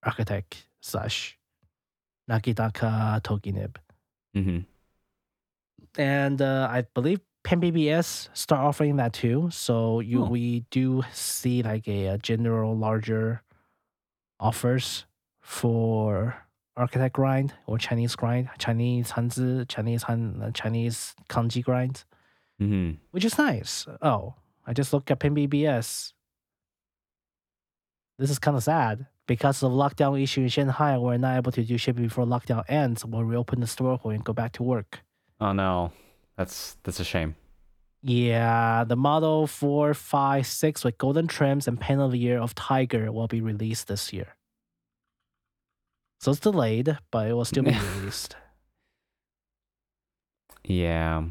architect 0.04 0.66
slash 0.80 1.36
Naginata 2.30 3.20
Togi 3.22 3.52
nib. 3.52 3.78
hmm 4.32 4.60
and 5.98 6.40
uh, 6.40 6.68
I 6.70 6.86
believe 6.94 7.20
Pen 7.44 7.61
BBS 7.61 8.28
start 8.34 8.61
offering 8.62 8.96
that 8.96 9.12
too. 9.12 9.49
So 9.50 10.00
you 10.00 10.22
Oh. 10.25 10.28
we 10.28 10.61
do 10.70 11.02
see 11.12 11.62
like 11.62 11.88
a, 11.88 12.06
a 12.06 12.18
general 12.18 12.76
larger 12.76 13.42
offers 14.38 15.06
for 15.40 16.37
architect 16.76 17.14
grind 17.14 17.52
or 17.66 17.78
Chinese 17.78 18.14
grind, 18.16 18.49
Chinese 18.58 19.12
Hanzi, 19.12 19.68
Chinese 19.68 20.04
Han, 20.04 20.40
uh, 20.42 20.50
Chinese 20.52 21.14
kanji 21.28 21.62
grind, 21.64 22.04
hmm 22.58 22.92
which 23.11 23.25
is 23.25 23.37
nice. 23.38 23.87
Oh, 24.00 24.34
I 24.66 24.72
just 24.72 24.92
looked 24.92 25.11
at 25.11 25.18
Pen 25.18 25.34
BBS. 25.34 26.12
This 28.18 28.30
is 28.30 28.38
kind 28.38 28.56
of 28.56 28.62
sad 28.62 29.06
because 29.26 29.62
of 29.62 29.72
lockdown 29.72 30.20
issue 30.22 30.42
in 30.42 30.49
Shanghai. 30.49 30.96
We're 30.96 31.16
not 31.18 31.37
able 31.37 31.52
to 31.52 31.64
do 31.64 31.76
shipping 31.76 32.04
before 32.04 32.25
lockdown 32.25 32.62
ends. 32.68 33.04
We'll 33.04 33.25
reopen 33.25 33.61
the 33.61 33.66
store 33.66 33.99
and 34.04 34.22
go 34.25 34.32
back 34.32 34.52
to 34.52 34.62
work. 34.62 35.00
Oh 35.40 35.52
no, 35.52 35.92
that's 36.36 36.76
that's 36.82 37.00
a 37.00 37.04
shame. 37.04 37.36
Yeah, 38.04 38.82
the 38.84 38.96
Model 38.96 39.46
456 39.46 40.82
with 40.84 40.98
golden 40.98 41.28
trims 41.28 41.68
and 41.68 41.78
pen 41.80 42.00
of 42.00 42.10
the 42.10 42.18
year 42.18 42.38
of 42.40 42.54
Tiger 42.54 43.12
will 43.12 43.28
be 43.28 43.40
released 43.40 43.86
this 43.86 44.12
year. 44.12 44.34
So 46.20 46.32
it's 46.32 46.40
delayed, 46.40 46.98
but 47.12 47.28
it 47.28 47.34
will 47.34 47.44
still 47.44 47.62
be 47.62 47.70
released. 47.98 48.34
Yeah. 50.64 51.24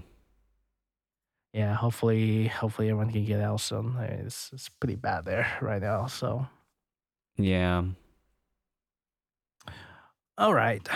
Yeah, 1.53 1.73
hopefully, 1.73 2.47
hopefully 2.47 2.89
everyone 2.89 3.11
can 3.11 3.25
get 3.25 3.41
out 3.41 3.59
soon. 3.59 3.97
It's 3.97 4.51
it's 4.53 4.69
pretty 4.69 4.95
bad 4.95 5.25
there 5.25 5.47
right 5.61 5.81
now. 5.81 6.05
So, 6.07 6.47
Yeah. 7.37 7.83
all 10.37 10.53
right, 10.53 10.87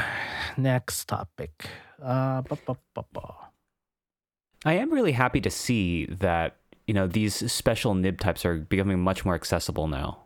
next 0.57 1.05
topic. 1.09 1.67
Uh, 2.01 2.41
bu- 2.43 2.55
bu- 2.65 3.03
bu. 3.13 3.21
I 4.65 4.73
am 4.73 4.91
really 4.91 5.11
happy 5.11 5.39
to 5.41 5.49
see 5.51 6.07
that, 6.07 6.57
you 6.87 6.93
know, 6.93 7.05
these 7.05 7.51
special 7.51 7.93
nib 7.93 8.19
types 8.19 8.43
are 8.45 8.57
becoming 8.57 8.99
much 8.99 9.23
more 9.23 9.35
accessible 9.35 9.87
now. 9.87 10.23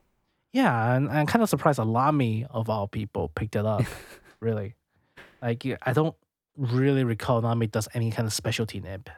yeah, 0.54 0.96
and 0.96 1.10
I'm 1.10 1.28
kind 1.28 1.44
of 1.44 1.50
surprised 1.50 1.78
a 1.78 1.84
Lamy 1.84 2.46
of 2.50 2.70
all 2.70 2.88
people 2.88 3.28
picked 3.36 3.56
it 3.58 3.66
up. 3.66 3.84
really, 4.40 4.76
like 5.42 5.66
I 5.84 5.94
don't 5.94 6.16
really 6.58 7.04
recall 7.04 7.42
Lamy 7.42 7.68
does 7.68 7.90
any 7.94 8.12
kind 8.12 8.26
of 8.26 8.34
specialty 8.34 8.80
nib. 8.80 9.10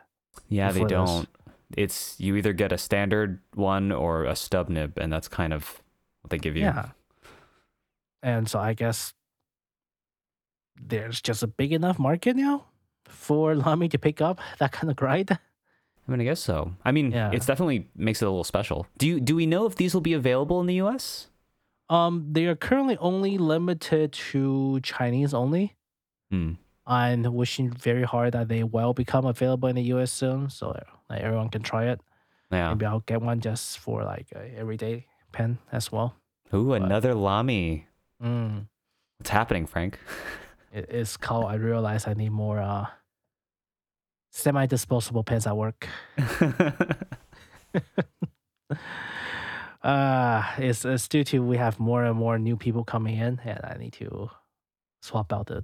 Yeah, 0.49 0.71
they 0.71 0.83
don't. 0.83 1.29
It's 1.77 2.19
you 2.19 2.35
either 2.35 2.51
get 2.51 2.71
a 2.71 2.77
standard 2.77 3.39
one 3.53 3.91
or 3.91 4.25
a 4.25 4.35
stub 4.35 4.69
nib, 4.69 4.97
and 4.97 5.13
that's 5.13 5.27
kind 5.27 5.53
of 5.53 5.81
what 6.21 6.31
they 6.31 6.37
give 6.37 6.55
you. 6.55 6.63
Yeah. 6.63 6.89
And 8.23 8.49
so 8.49 8.59
I 8.59 8.73
guess 8.73 9.13
there's 10.75 11.21
just 11.21 11.43
a 11.43 11.47
big 11.47 11.73
enough 11.73 11.97
market 11.99 12.35
now 12.35 12.65
for 13.11 13.55
Lamy 13.55 13.87
to 13.89 13.97
pick 13.99 14.21
up 14.21 14.39
that 14.59 14.71
kind 14.71 14.89
of 14.89 14.95
grind. 14.95 15.31
I 15.31 16.11
mean, 16.11 16.21
I 16.21 16.23
guess 16.23 16.39
so. 16.39 16.73
I 16.83 16.91
mean, 16.91 17.11
Yeah. 17.11 17.31
it's 17.31 17.45
definitely 17.45 17.87
makes 17.95 18.21
it 18.21 18.25
a 18.25 18.29
little 18.29 18.43
special. 18.43 18.87
Do 18.97 19.07
you 19.07 19.19
do 19.19 19.35
we 19.35 19.45
know 19.45 19.65
if 19.65 19.75
these 19.75 19.93
will 19.93 20.01
be 20.01 20.13
available 20.13 20.59
in 20.59 20.65
the 20.67 20.75
U.S.? 20.75 21.27
Um, 21.89 22.27
they 22.31 22.45
are 22.45 22.55
currently 22.55 22.97
only 22.97 23.37
limited 23.37 24.13
to 24.31 24.79
Chinese 24.81 25.33
only. 25.33 25.75
Hmm. 26.31 26.53
I'm 26.87 27.23
wishing 27.23 27.69
very 27.71 28.03
hard 28.03 28.33
that 28.33 28.47
they 28.47 28.63
will 28.63 28.93
become 28.93 29.25
available 29.25 29.69
in 29.69 29.75
the 29.75 29.83
US 29.93 30.11
soon, 30.11 30.49
so 30.49 30.75
like, 31.09 31.21
everyone 31.21 31.49
can 31.49 31.61
try 31.61 31.85
it. 31.91 32.01
Yeah. 32.51 32.69
Maybe 32.69 32.85
I'll 32.85 33.01
get 33.01 33.21
one 33.21 33.39
just 33.39 33.77
for 33.79 34.03
like 34.03 34.27
a 34.35 34.57
everyday 34.57 35.05
pen 35.31 35.59
as 35.71 35.91
well. 35.91 36.15
Ooh, 36.53 36.73
another 36.73 37.13
Lamy. 37.13 37.85
Mm. 38.21 38.67
What's 39.19 39.29
happening, 39.29 39.67
Frank? 39.67 39.99
It 40.73 40.89
is 40.89 41.17
called. 41.17 41.45
I 41.51 41.55
realize 41.55 42.07
I 42.07 42.13
need 42.13 42.31
more 42.31 42.59
uh, 42.59 42.85
semi-disposable 44.31 45.23
pens 45.23 45.45
at 45.45 45.55
work. 45.55 45.87
uh 49.83 50.43
it's, 50.57 50.83
it's 50.85 51.07
due 51.07 51.23
to 51.23 51.39
we 51.39 51.57
have 51.57 51.79
more 51.79 52.03
and 52.03 52.17
more 52.17 52.37
new 52.37 52.55
people 52.57 52.83
coming 52.83 53.17
in 53.17 53.39
and 53.43 53.59
i 53.63 53.75
need 53.79 53.93
to 53.93 54.29
swap 55.01 55.31
out 55.33 55.47
the 55.47 55.63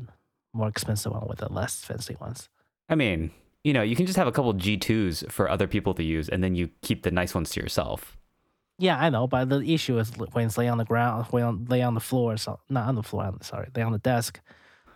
more 0.54 0.68
expensive 0.68 1.12
one 1.12 1.28
with 1.28 1.40
the 1.40 1.52
less 1.52 1.84
fancy 1.84 2.16
ones 2.20 2.50
I 2.90 2.96
mean, 2.96 3.32
you 3.66 3.74
know, 3.74 3.82
you 3.82 3.98
can 3.98 4.06
just 4.06 4.18
have 4.18 4.28
a 4.28 4.32
couple 4.32 4.54
G2s 4.54 5.30
for 5.30 5.50
other 5.50 5.68
people 5.68 5.94
to 5.96 6.04
use, 6.04 6.30
and 6.30 6.42
then 6.42 6.56
you 6.56 6.70
keep 6.82 7.04
the 7.04 7.12
nice 7.12 7.36
ones 7.36 7.50
to 7.50 7.60
yourself. 7.60 8.16
yeah 8.80 8.98
i 9.00 9.10
know 9.10 9.26
but 9.28 9.50
the 9.50 9.60
issue 9.74 9.98
is 10.00 10.12
when 10.34 10.46
it's 10.46 10.58
lay 10.58 10.68
on 10.70 10.78
the 10.78 10.86
ground 10.86 11.26
when 11.32 11.44
on, 11.44 11.66
lay 11.66 11.82
on 11.82 11.94
the 11.96 12.00
floor 12.00 12.38
so 12.38 12.60
not 12.70 12.88
on 12.88 12.96
the 12.96 13.04
floor 13.04 13.34
sorry 13.42 13.68
lay 13.76 13.82
on 13.82 13.92
the 13.92 13.98
desk 14.14 14.40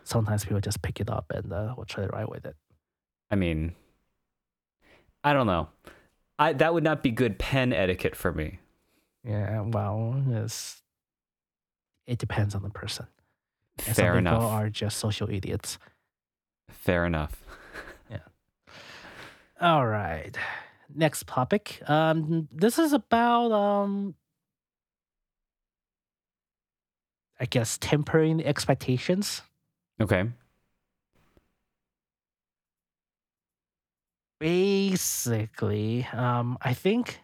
sometimes 0.03 0.43
people 0.45 0.61
just 0.61 0.81
pick 0.83 0.99
it 1.01 1.09
up 1.09 1.25
and 1.35 1.51
uh, 1.51 1.73
will 1.75 1.85
try 1.85 2.05
to 2.05 2.11
write 2.13 2.29
with 2.29 2.45
it 2.45 2.55
I 3.31 3.35
mean, 3.35 3.73
I 5.23 5.33
don't 5.33 5.47
know. 5.47 5.69
I 6.37 6.53
that 6.53 6.73
would 6.73 6.83
not 6.83 7.01
be 7.01 7.11
good 7.11 7.39
pen 7.39 7.71
etiquette 7.73 8.15
for 8.15 8.31
me. 8.33 8.59
yeah 9.23 9.61
well 9.61 10.21
it's 10.29 10.81
it 12.07 12.17
depends 12.17 12.55
on 12.55 12.63
the 12.63 12.69
person 12.71 13.05
and 13.85 13.95
Fair 13.95 14.15
some 14.15 14.23
people 14.23 14.41
are 14.47 14.69
just 14.69 14.97
social 14.97 15.29
idiots 15.29 15.77
Fair 16.69 17.05
enough. 17.05 17.41
Yeah. 18.09 18.17
All 19.61 19.85
right. 19.85 20.35
Next 20.93 21.27
topic. 21.27 21.81
Um, 21.87 22.47
this 22.51 22.77
is 22.79 22.91
about 22.91 23.51
um, 23.51 24.15
I 27.39 27.45
guess 27.45 27.77
tempering 27.77 28.43
expectations. 28.43 29.43
Okay. 30.01 30.25
Basically, 34.41 36.07
um, 36.13 36.57
I 36.63 36.73
think 36.73 37.19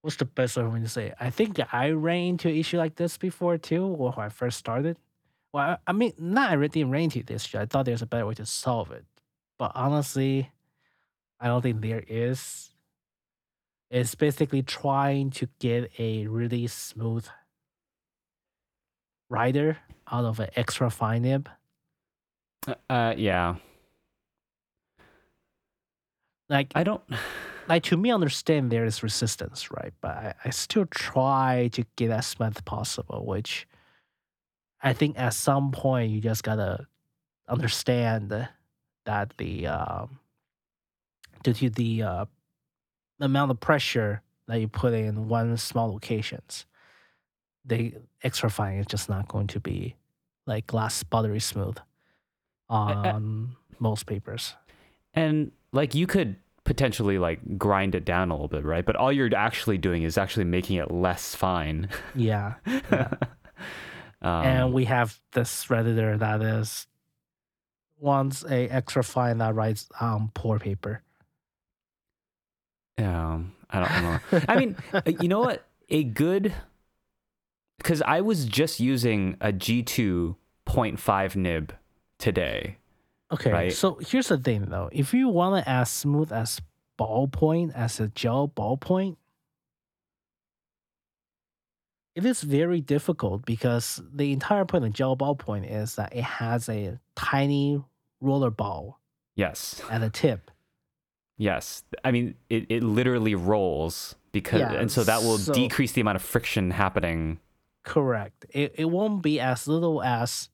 what's 0.00 0.16
the 0.16 0.24
best 0.24 0.56
way 0.56 0.62
for 0.62 0.70
me 0.70 0.80
to 0.80 0.88
say? 0.88 1.08
It? 1.08 1.16
I 1.20 1.28
think 1.28 1.60
I 1.70 1.90
ran 1.90 2.28
into 2.28 2.48
an 2.48 2.56
issue 2.56 2.78
like 2.78 2.96
this 2.96 3.18
before 3.18 3.58
too, 3.58 3.86
when 3.88 4.14
I 4.16 4.30
first 4.30 4.56
started. 4.56 4.96
Well, 5.52 5.76
I 5.86 5.92
mean, 5.92 6.14
not 6.18 6.48
I 6.48 6.54
really 6.54 6.82
ran 6.84 7.02
into 7.02 7.22
this 7.24 7.44
issue. 7.44 7.58
I 7.58 7.66
thought 7.66 7.84
there's 7.84 8.00
a 8.00 8.06
better 8.06 8.24
way 8.24 8.32
to 8.34 8.46
solve 8.46 8.90
it, 8.90 9.04
but 9.58 9.72
honestly, 9.74 10.50
I 11.38 11.48
don't 11.48 11.60
think 11.60 11.82
there 11.82 12.04
is. 12.08 12.70
It's 13.90 14.14
basically 14.14 14.62
trying 14.62 15.28
to 15.32 15.46
get 15.58 15.90
a 15.98 16.26
really 16.26 16.68
smooth 16.68 17.26
writer 19.28 19.76
out 20.10 20.24
of 20.24 20.40
an 20.40 20.48
extra 20.56 20.88
fine 20.88 21.20
nib. 21.20 21.50
Uh, 22.90 23.14
yeah. 23.16 23.56
Like 26.48 26.72
I 26.74 26.84
don't. 26.84 27.02
like 27.68 27.82
to 27.82 27.96
me 27.96 28.10
understand 28.12 28.70
there 28.70 28.84
is 28.84 29.02
resistance, 29.02 29.70
right? 29.70 29.92
But 30.00 30.10
I, 30.10 30.34
I 30.44 30.50
still 30.50 30.86
try 30.86 31.68
to 31.72 31.84
get 31.96 32.10
as 32.10 32.26
smooth 32.26 32.56
as 32.56 32.62
possible, 32.62 33.24
which 33.26 33.66
I 34.82 34.92
think 34.92 35.18
at 35.18 35.34
some 35.34 35.72
point 35.72 36.12
you 36.12 36.20
just 36.20 36.44
gotta 36.44 36.86
understand 37.48 38.48
that 39.04 39.34
the 39.38 39.66
um, 39.66 40.20
due 41.42 41.54
to 41.54 41.70
the 41.70 42.02
uh, 42.02 42.24
amount 43.20 43.50
of 43.50 43.60
pressure 43.60 44.22
that 44.48 44.60
you 44.60 44.68
put 44.68 44.94
in 44.94 45.28
one 45.28 45.56
small 45.56 45.90
locations, 45.92 46.66
the 47.64 47.94
extra 48.22 48.50
fine 48.50 48.78
is 48.78 48.86
just 48.86 49.08
not 49.08 49.26
going 49.28 49.48
to 49.48 49.60
be 49.60 49.96
like 50.46 50.66
glass 50.66 51.02
buttery 51.02 51.40
smooth 51.40 51.76
on 52.68 53.56
most 53.78 54.06
papers. 54.06 54.54
And 55.14 55.52
like 55.72 55.94
you 55.94 56.06
could 56.06 56.36
potentially 56.64 57.18
like 57.18 57.58
grind 57.58 57.94
it 57.94 58.04
down 58.04 58.30
a 58.30 58.34
little 58.34 58.48
bit, 58.48 58.64
right? 58.64 58.84
But 58.84 58.96
all 58.96 59.12
you're 59.12 59.34
actually 59.34 59.78
doing 59.78 60.02
is 60.02 60.18
actually 60.18 60.44
making 60.44 60.76
it 60.76 60.90
less 60.90 61.34
fine. 61.34 61.88
Yeah. 62.14 62.54
yeah. 62.66 63.12
Um, 64.22 64.46
and 64.46 64.72
we 64.72 64.86
have 64.86 65.20
this 65.32 65.66
redditor 65.66 66.18
that 66.18 66.40
is 66.40 66.86
wants 68.00 68.44
a 68.44 68.66
extra 68.68 69.04
fine 69.04 69.38
that 69.38 69.54
writes 69.54 69.88
um 70.00 70.30
poor 70.32 70.58
paper. 70.58 71.02
Yeah, 72.98 73.40
I 73.68 73.78
don't 73.78 74.02
know. 74.02 74.40
I 74.48 74.56
mean, 74.56 74.76
uh, 74.94 75.02
you 75.20 75.28
know 75.28 75.40
what? 75.40 75.66
A 75.90 76.02
good 76.02 76.54
because 77.76 78.00
I 78.02 78.22
was 78.22 78.46
just 78.46 78.80
using 78.80 79.36
a 79.40 79.52
G2.5 79.52 81.36
nib 81.36 81.74
today. 82.18 82.78
Okay, 83.32 83.52
Right. 83.52 83.72
so 83.72 83.96
here's 83.96 84.28
the 84.28 84.38
thing 84.38 84.66
though. 84.66 84.88
If 84.92 85.12
you 85.12 85.28
want 85.28 85.58
it 85.60 85.64
as 85.68 85.90
smooth 85.90 86.32
as 86.32 86.60
ballpoint, 86.98 87.72
as 87.74 87.98
a 88.00 88.08
gel 88.08 88.48
ballpoint, 88.48 89.16
it 92.14 92.24
is 92.24 92.42
very 92.42 92.80
difficult 92.80 93.44
because 93.44 94.00
the 94.14 94.32
entire 94.32 94.64
point 94.64 94.84
of 94.84 94.92
gel 94.92 95.16
ballpoint 95.16 95.70
is 95.70 95.96
that 95.96 96.14
it 96.16 96.24
has 96.24 96.68
a 96.68 96.98
tiny 97.14 97.82
roller 98.20 98.50
ball 98.50 99.00
Yes, 99.34 99.82
at 99.90 100.00
the 100.00 100.08
tip. 100.08 100.50
yes. 101.36 101.82
I 102.04 102.10
mean, 102.12 102.36
it, 102.48 102.66
it 102.70 102.82
literally 102.82 103.34
rolls 103.34 104.14
because, 104.32 104.60
Yeah, 104.60 104.72
and 104.72 104.90
so 104.90 105.04
that 105.04 105.20
will 105.22 105.36
so- 105.38 105.52
decrease 105.52 105.92
the 105.92 106.00
amount 106.00 106.16
of 106.16 106.22
friction 106.22 106.70
happening. 106.70 107.40
Correct. 107.82 108.46
It 108.50 108.74
it 108.76 108.86
won't 108.86 109.22
be 109.22 109.38
as 109.38 109.68
little 109.68 110.02
as 110.02 110.48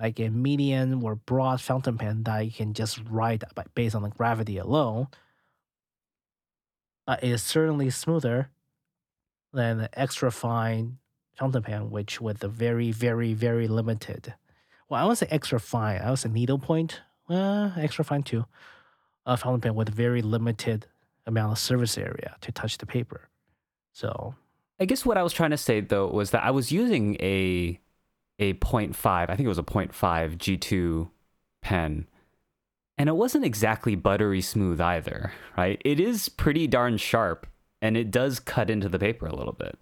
like 0.00 0.18
a 0.18 0.30
median 0.30 1.02
or 1.02 1.14
broad 1.14 1.60
fountain 1.60 1.98
pen 1.98 2.22
that 2.22 2.40
you 2.40 2.50
can 2.50 2.72
just 2.72 3.00
write 3.08 3.44
based 3.74 3.94
on 3.94 4.02
the 4.02 4.08
gravity 4.08 4.56
alone. 4.56 5.08
It 7.06 7.24
is 7.24 7.42
certainly 7.42 7.90
smoother 7.90 8.50
than 9.52 9.78
the 9.78 9.98
extra 9.98 10.30
fine 10.30 10.98
fountain 11.34 11.62
pen, 11.62 11.90
which 11.90 12.20
with 12.20 12.42
a 12.44 12.48
very, 12.48 12.92
very, 12.92 13.34
very 13.34 13.68
limited. 13.68 14.34
Well, 14.88 15.02
I 15.02 15.06
would 15.06 15.18
say 15.18 15.26
extra 15.30 15.60
fine. 15.60 16.00
I 16.00 16.10
would 16.10 16.18
say 16.18 16.28
needlepoint. 16.28 17.00
Uh, 17.28 17.70
extra 17.76 18.04
fine 18.04 18.22
too. 18.22 18.46
A 19.26 19.36
fountain 19.36 19.60
pen 19.60 19.74
with 19.74 19.88
a 19.88 19.92
very 19.92 20.22
limited 20.22 20.86
amount 21.26 21.52
of 21.52 21.58
surface 21.58 21.98
area 21.98 22.36
to 22.40 22.52
touch 22.52 22.78
the 22.78 22.86
paper. 22.86 23.28
So 23.92 24.34
I 24.78 24.86
guess 24.86 25.04
what 25.04 25.18
I 25.18 25.22
was 25.22 25.32
trying 25.32 25.50
to 25.50 25.58
say 25.58 25.80
though 25.80 26.08
was 26.08 26.30
that 26.30 26.42
I 26.42 26.50
was 26.52 26.72
using 26.72 27.16
a 27.20 27.78
a 28.40 28.54
0.5, 28.54 28.96
I 29.06 29.26
think 29.26 29.40
it 29.40 29.48
was 29.48 29.58
a 29.58 29.62
0.5 29.62 29.92
G2 30.38 31.10
pen. 31.62 32.06
And 32.98 33.08
it 33.08 33.16
wasn't 33.16 33.44
exactly 33.44 33.94
buttery 33.94 34.40
smooth 34.40 34.80
either, 34.80 35.32
right? 35.56 35.80
It 35.84 36.00
is 36.00 36.28
pretty 36.28 36.66
darn 36.66 36.96
sharp 36.96 37.46
and 37.80 37.96
it 37.96 38.10
does 38.10 38.40
cut 38.40 38.68
into 38.68 38.88
the 38.88 38.98
paper 38.98 39.26
a 39.26 39.34
little 39.34 39.52
bit. 39.52 39.78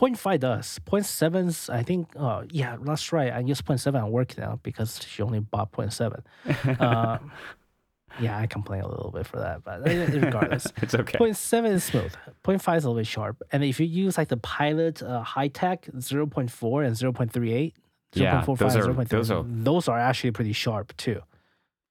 0.5 0.00 0.40
does. 0.40 0.80
0.7's, 0.86 1.70
I 1.70 1.82
think, 1.82 2.08
uh, 2.16 2.42
yeah, 2.50 2.76
that's 2.80 3.12
right. 3.12 3.32
I 3.32 3.40
use 3.40 3.62
0.7 3.62 3.98
at 3.98 4.10
work 4.10 4.36
now 4.36 4.60
because 4.62 5.00
she 5.06 5.22
only 5.22 5.40
bought 5.40 5.72
0.7. 5.72 6.22
Uh, 6.80 7.18
yeah, 8.18 8.38
I 8.38 8.46
complain 8.46 8.80
a 8.80 8.88
little 8.88 9.10
bit 9.10 9.26
for 9.26 9.38
that, 9.38 9.62
but 9.62 9.86
uh, 9.86 10.06
regardless. 10.18 10.72
it's 10.78 10.94
okay. 10.94 11.18
0.7 11.18 11.70
is 11.70 11.84
smooth. 11.84 12.14
0.5 12.44 12.76
is 12.76 12.84
a 12.84 12.88
little 12.88 13.00
bit 13.00 13.06
sharp. 13.06 13.42
And 13.52 13.62
if 13.62 13.78
you 13.78 13.86
use 13.86 14.16
like 14.16 14.28
the 14.28 14.38
Pilot 14.38 15.02
uh, 15.02 15.22
Hi-Tec 15.22 15.86
0.4 15.86 16.86
and 16.86 16.96
0.38, 16.96 17.72
Yeah, 18.22 18.42
0.45 18.42 18.58
those 18.58 18.74
and 18.74 18.84
are- 18.84 18.94
0.3, 18.94 19.08
those 19.08 19.30
are- 19.30 19.44
those 19.46 19.88
are 19.88 19.98
actually 19.98 20.30
pretty 20.32 20.52
sharp 20.52 20.96
too. 20.96 21.22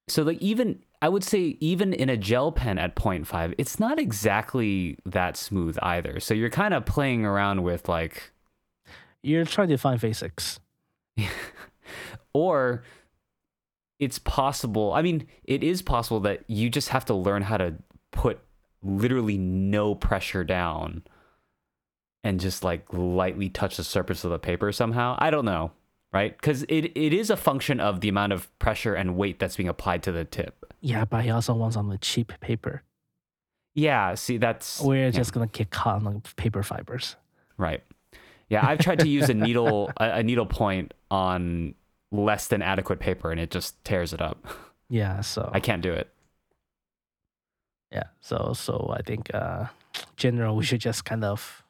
So 0.08 0.24
like 0.24 0.40
even 0.42 0.84
I 1.02 1.10
would 1.10 1.24
say 1.24 1.58
even 1.60 1.94
in 1.94 2.10
a 2.10 2.18
gel 2.18 2.52
pen 2.52 2.78
at 2.78 2.96
0.5, 2.96 3.54
it's 3.58 3.80
not 3.80 4.00
exactly 4.00 4.98
that 5.06 5.38
smooth 5.38 5.78
either. 5.82 6.20
So 6.20 6.34
you're 6.34 6.50
kind 6.50 6.74
of 6.74 6.86
playing 6.86 7.26
around 7.26 7.64
with 7.64 7.88
like 7.90 8.32
You're 9.24 9.46
trying 9.46 9.70
to 9.70 9.78
find 9.78 10.00
physics. 10.00 10.60
or 12.34 12.84
it's 14.00 14.20
possible 14.20 14.92
i 14.94 15.02
mean 15.02 15.26
it 15.46 15.64
is 15.64 15.82
possible 15.82 16.20
that 16.20 16.44
you 16.48 16.70
just 16.70 16.90
have 16.90 17.06
to 17.06 17.14
learn 17.14 17.42
how 17.42 17.56
to 17.56 17.74
put 18.12 18.40
literally 18.84 19.38
no 19.38 19.96
pressure 19.96 20.44
down 20.44 21.02
and 22.24 22.40
just 22.42 22.64
like 22.64 22.86
lightly 22.92 23.48
touch 23.50 23.78
the 23.78 23.84
surface 23.86 24.26
of 24.26 24.32
the 24.32 24.40
paper 24.40 24.72
somehow 24.74 25.16
i 25.20 25.30
don't 25.30 25.46
know 25.46 25.72
right 26.14 26.36
because 26.38 26.64
it, 26.64 26.86
it 26.96 27.14
is 27.14 27.30
a 27.30 27.38
function 27.38 27.80
of 27.80 28.02
the 28.02 28.10
amount 28.10 28.34
of 28.34 28.48
pressure 28.60 28.94
and 28.96 29.16
weight 29.18 29.40
that's 29.40 29.56
being 29.58 29.70
applied 29.70 30.02
to 30.04 30.12
the 30.12 30.24
tip 30.26 30.66
Yeah, 30.82 31.06
but 31.06 31.24
he 31.24 31.30
also 31.30 31.54
wants 31.54 31.76
on 31.76 31.90
the 31.90 31.98
cheap 31.98 32.32
paper. 32.40 32.84
yeah 33.74 34.16
see 34.16 34.38
that's 34.38 34.82
We're 34.82 35.06
yeah, 35.06 35.10
just 35.12 35.34
going 35.34 35.48
to 35.50 35.58
get 35.58 35.70
caught 35.72 36.06
on 36.06 36.22
the 36.24 36.34
paper 36.36 36.64
fibers. 36.64 37.16
right 37.58 37.84
yeah 38.50 38.66
i've 38.66 38.80
tried 38.80 39.00
to 39.00 39.10
use 39.10 39.30
a 39.30 39.34
needle 39.34 39.92
a, 39.98 40.20
a 40.20 40.24
needle 40.24 40.46
point 40.46 40.94
on 41.12 41.76
less 42.12 42.48
than 42.48 42.62
adequate 42.62 43.00
paper 43.00 43.32
and 43.32 43.40
it 43.42 43.52
just 43.52 43.84
tears 43.84 44.14
it 44.14 44.22
up 44.22 44.46
Yeah, 44.90 45.22
so. 45.22 45.50
i 45.54 45.60
can't 45.60 45.82
do 45.82 45.92
it 45.92 46.10
Yeah. 47.92 48.08
So 48.22 48.54
so 48.54 48.94
I 48.98 49.02
think 49.02 49.34
uh 49.34 49.66
general 50.18 50.56
we 50.56 50.64
should 50.66 50.82
just 50.82 51.06
kind 51.06 51.24
of 51.24 51.64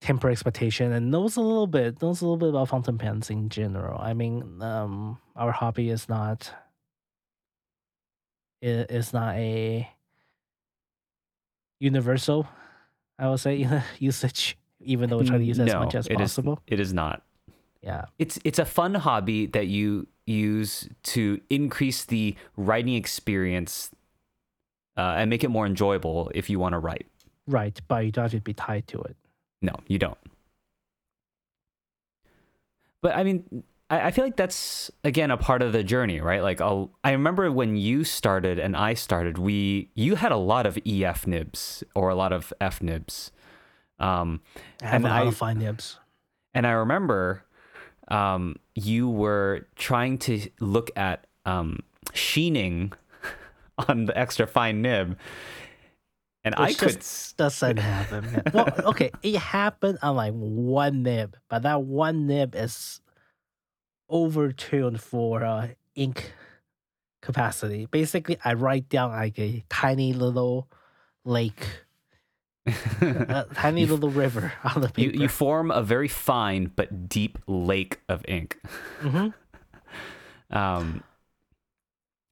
temper 0.00 0.30
expectation 0.30 0.92
and 0.92 1.10
knows 1.10 1.36
a 1.36 1.40
little 1.40 1.66
bit 1.66 2.00
knows 2.00 2.20
a 2.20 2.24
little 2.24 2.36
bit 2.36 2.50
about 2.50 2.68
fountain 2.68 2.98
pens 2.98 3.30
in 3.30 3.48
general. 3.48 3.98
I 4.00 4.14
mean, 4.14 4.62
um 4.62 5.18
our 5.36 5.52
hobby 5.52 5.90
is 5.90 6.08
not 6.08 6.52
it 8.60 8.90
is 8.90 9.12
not 9.12 9.36
a 9.36 9.88
universal, 11.80 12.48
I 13.18 13.28
would 13.28 13.40
say, 13.40 13.66
usage, 13.98 14.56
even 14.80 15.10
though 15.10 15.18
we 15.18 15.26
try 15.26 15.38
to 15.38 15.44
use 15.44 15.58
as 15.60 15.72
No, 15.72 15.80
much 15.80 15.94
as 15.94 16.06
it 16.06 16.12
is- 16.12 16.18
possible. 16.18 16.60
it 16.66 16.80
is 16.80 16.92
not 16.92 17.22
yeah. 17.82 18.06
it's 18.18 18.38
it's 18.44 18.58
a 18.58 18.64
fun 18.64 18.94
hobby 18.94 19.46
that 19.46 19.68
you 19.68 20.06
use 20.26 20.88
to 21.02 21.40
increase 21.48 22.04
the 22.04 22.34
writing 22.56 22.94
experience 22.94 23.90
uh, 24.96 25.14
and 25.16 25.30
make 25.30 25.42
it 25.44 25.48
more 25.48 25.64
enjoyable 25.66 26.30
if 26.34 26.50
you 26.50 26.58
want 26.58 26.72
to 26.74 26.78
write. 26.78 27.06
Right. 27.46 27.80
But 27.88 28.04
you 28.04 28.10
don't 28.12 28.24
have 28.24 28.32
to 28.32 28.40
be 28.40 28.52
tied 28.52 28.86
to 28.88 29.00
it. 29.02 29.16
No, 29.62 29.74
you 29.86 29.98
don't. 29.98 30.18
But 33.02 33.16
I 33.16 33.22
mean, 33.22 33.64
I, 33.90 34.08
I 34.08 34.10
feel 34.10 34.24
like 34.24 34.36
that's 34.36 34.90
again 35.04 35.30
a 35.30 35.36
part 35.36 35.62
of 35.62 35.72
the 35.72 35.82
journey, 35.84 36.20
right? 36.20 36.42
Like 36.42 36.60
I'll, 36.60 36.90
I 37.04 37.12
remember 37.12 37.50
when 37.52 37.76
you 37.76 38.04
started 38.04 38.58
and 38.58 38.76
I 38.76 38.94
started, 38.94 39.38
we 39.38 39.90
you 39.94 40.16
had 40.16 40.32
a 40.32 40.36
lot 40.36 40.66
of 40.66 40.78
EF 40.86 41.26
nibs 41.26 41.82
or 41.94 42.08
a 42.08 42.14
lot 42.14 42.32
of 42.32 42.52
F 42.60 42.82
nibs. 42.82 43.30
Um, 43.98 44.40
I 44.82 44.86
have 44.86 44.94
And 44.96 45.04
a 45.06 45.08
lot 45.08 45.22
I- 45.22 45.28
of 45.28 45.36
fine 45.36 45.58
nibs. 45.58 45.98
And 46.54 46.66
I 46.66 46.70
remember 46.72 47.44
um, 48.08 48.56
you 48.74 49.08
were 49.08 49.66
trying 49.76 50.18
to 50.18 50.48
look 50.60 50.90
at 50.96 51.26
um, 51.44 51.80
sheening 52.14 52.92
on 53.88 54.06
the 54.06 54.18
extra 54.18 54.46
fine 54.46 54.82
nib. 54.82 55.16
And 56.44 56.54
I 56.56 56.72
could. 56.72 56.94
just 57.00 57.36
doesn't 57.36 57.76
happen. 57.78 58.42
well, 58.54 58.72
okay, 58.86 59.10
it 59.22 59.36
happened 59.36 59.98
on 60.02 60.16
like 60.16 60.32
one 60.32 61.02
nib, 61.02 61.36
but 61.50 61.62
that 61.62 61.82
one 61.82 62.26
nib 62.26 62.54
is 62.54 63.00
overtuned 64.10 65.00
for 65.00 65.44
uh, 65.44 65.68
ink 65.94 66.32
capacity. 67.20 67.86
Basically, 67.86 68.38
I 68.44 68.54
write 68.54 68.88
down 68.88 69.10
like 69.10 69.38
a 69.38 69.64
tiny 69.68 70.12
little 70.12 70.68
lake, 71.24 71.66
a 72.66 73.46
tiny 73.54 73.82
You- 73.82 73.88
little 73.88 74.10
river 74.10 74.52
on 74.64 74.80
the 74.80 74.88
you, 74.96 75.10
paper. 75.10 75.22
you 75.22 75.28
form 75.28 75.70
a 75.70 75.82
very 75.82 76.08
fine 76.08 76.70
but 76.74 77.08
deep 77.08 77.38
lake 77.46 78.00
of 78.08 78.24
ink. 78.28 78.58
Mhm. 79.02 79.34
Um, 80.50 81.02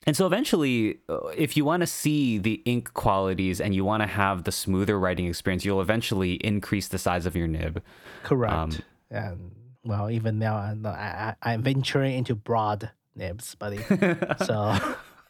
and 0.06 0.16
so 0.16 0.26
eventually, 0.26 0.98
uh, 1.08 1.26
if 1.36 1.56
you 1.56 1.64
want 1.64 1.80
to 1.80 1.86
see 1.86 2.38
the 2.38 2.62
ink 2.64 2.92
qualities 2.94 3.60
and 3.60 3.74
you 3.74 3.84
want 3.84 4.02
to 4.02 4.06
have 4.06 4.44
the 4.44 4.52
smoother 4.52 4.98
writing 4.98 5.26
experience, 5.26 5.64
you'll 5.64 5.80
eventually 5.80 6.34
increase 6.34 6.88
the 6.88 6.98
size 6.98 7.26
of 7.26 7.34
your 7.36 7.48
nib. 7.48 7.82
Correct. 8.22 8.52
Um, 8.54 8.70
and 9.10 9.50
well, 9.84 10.10
even 10.10 10.38
now 10.38 10.56
I, 10.56 10.74
I, 10.88 11.34
I'm 11.52 11.62
venturing 11.62 12.14
into 12.16 12.34
broad 12.34 12.90
nibs, 13.14 13.54
buddy. 13.56 13.78
So 14.44 14.76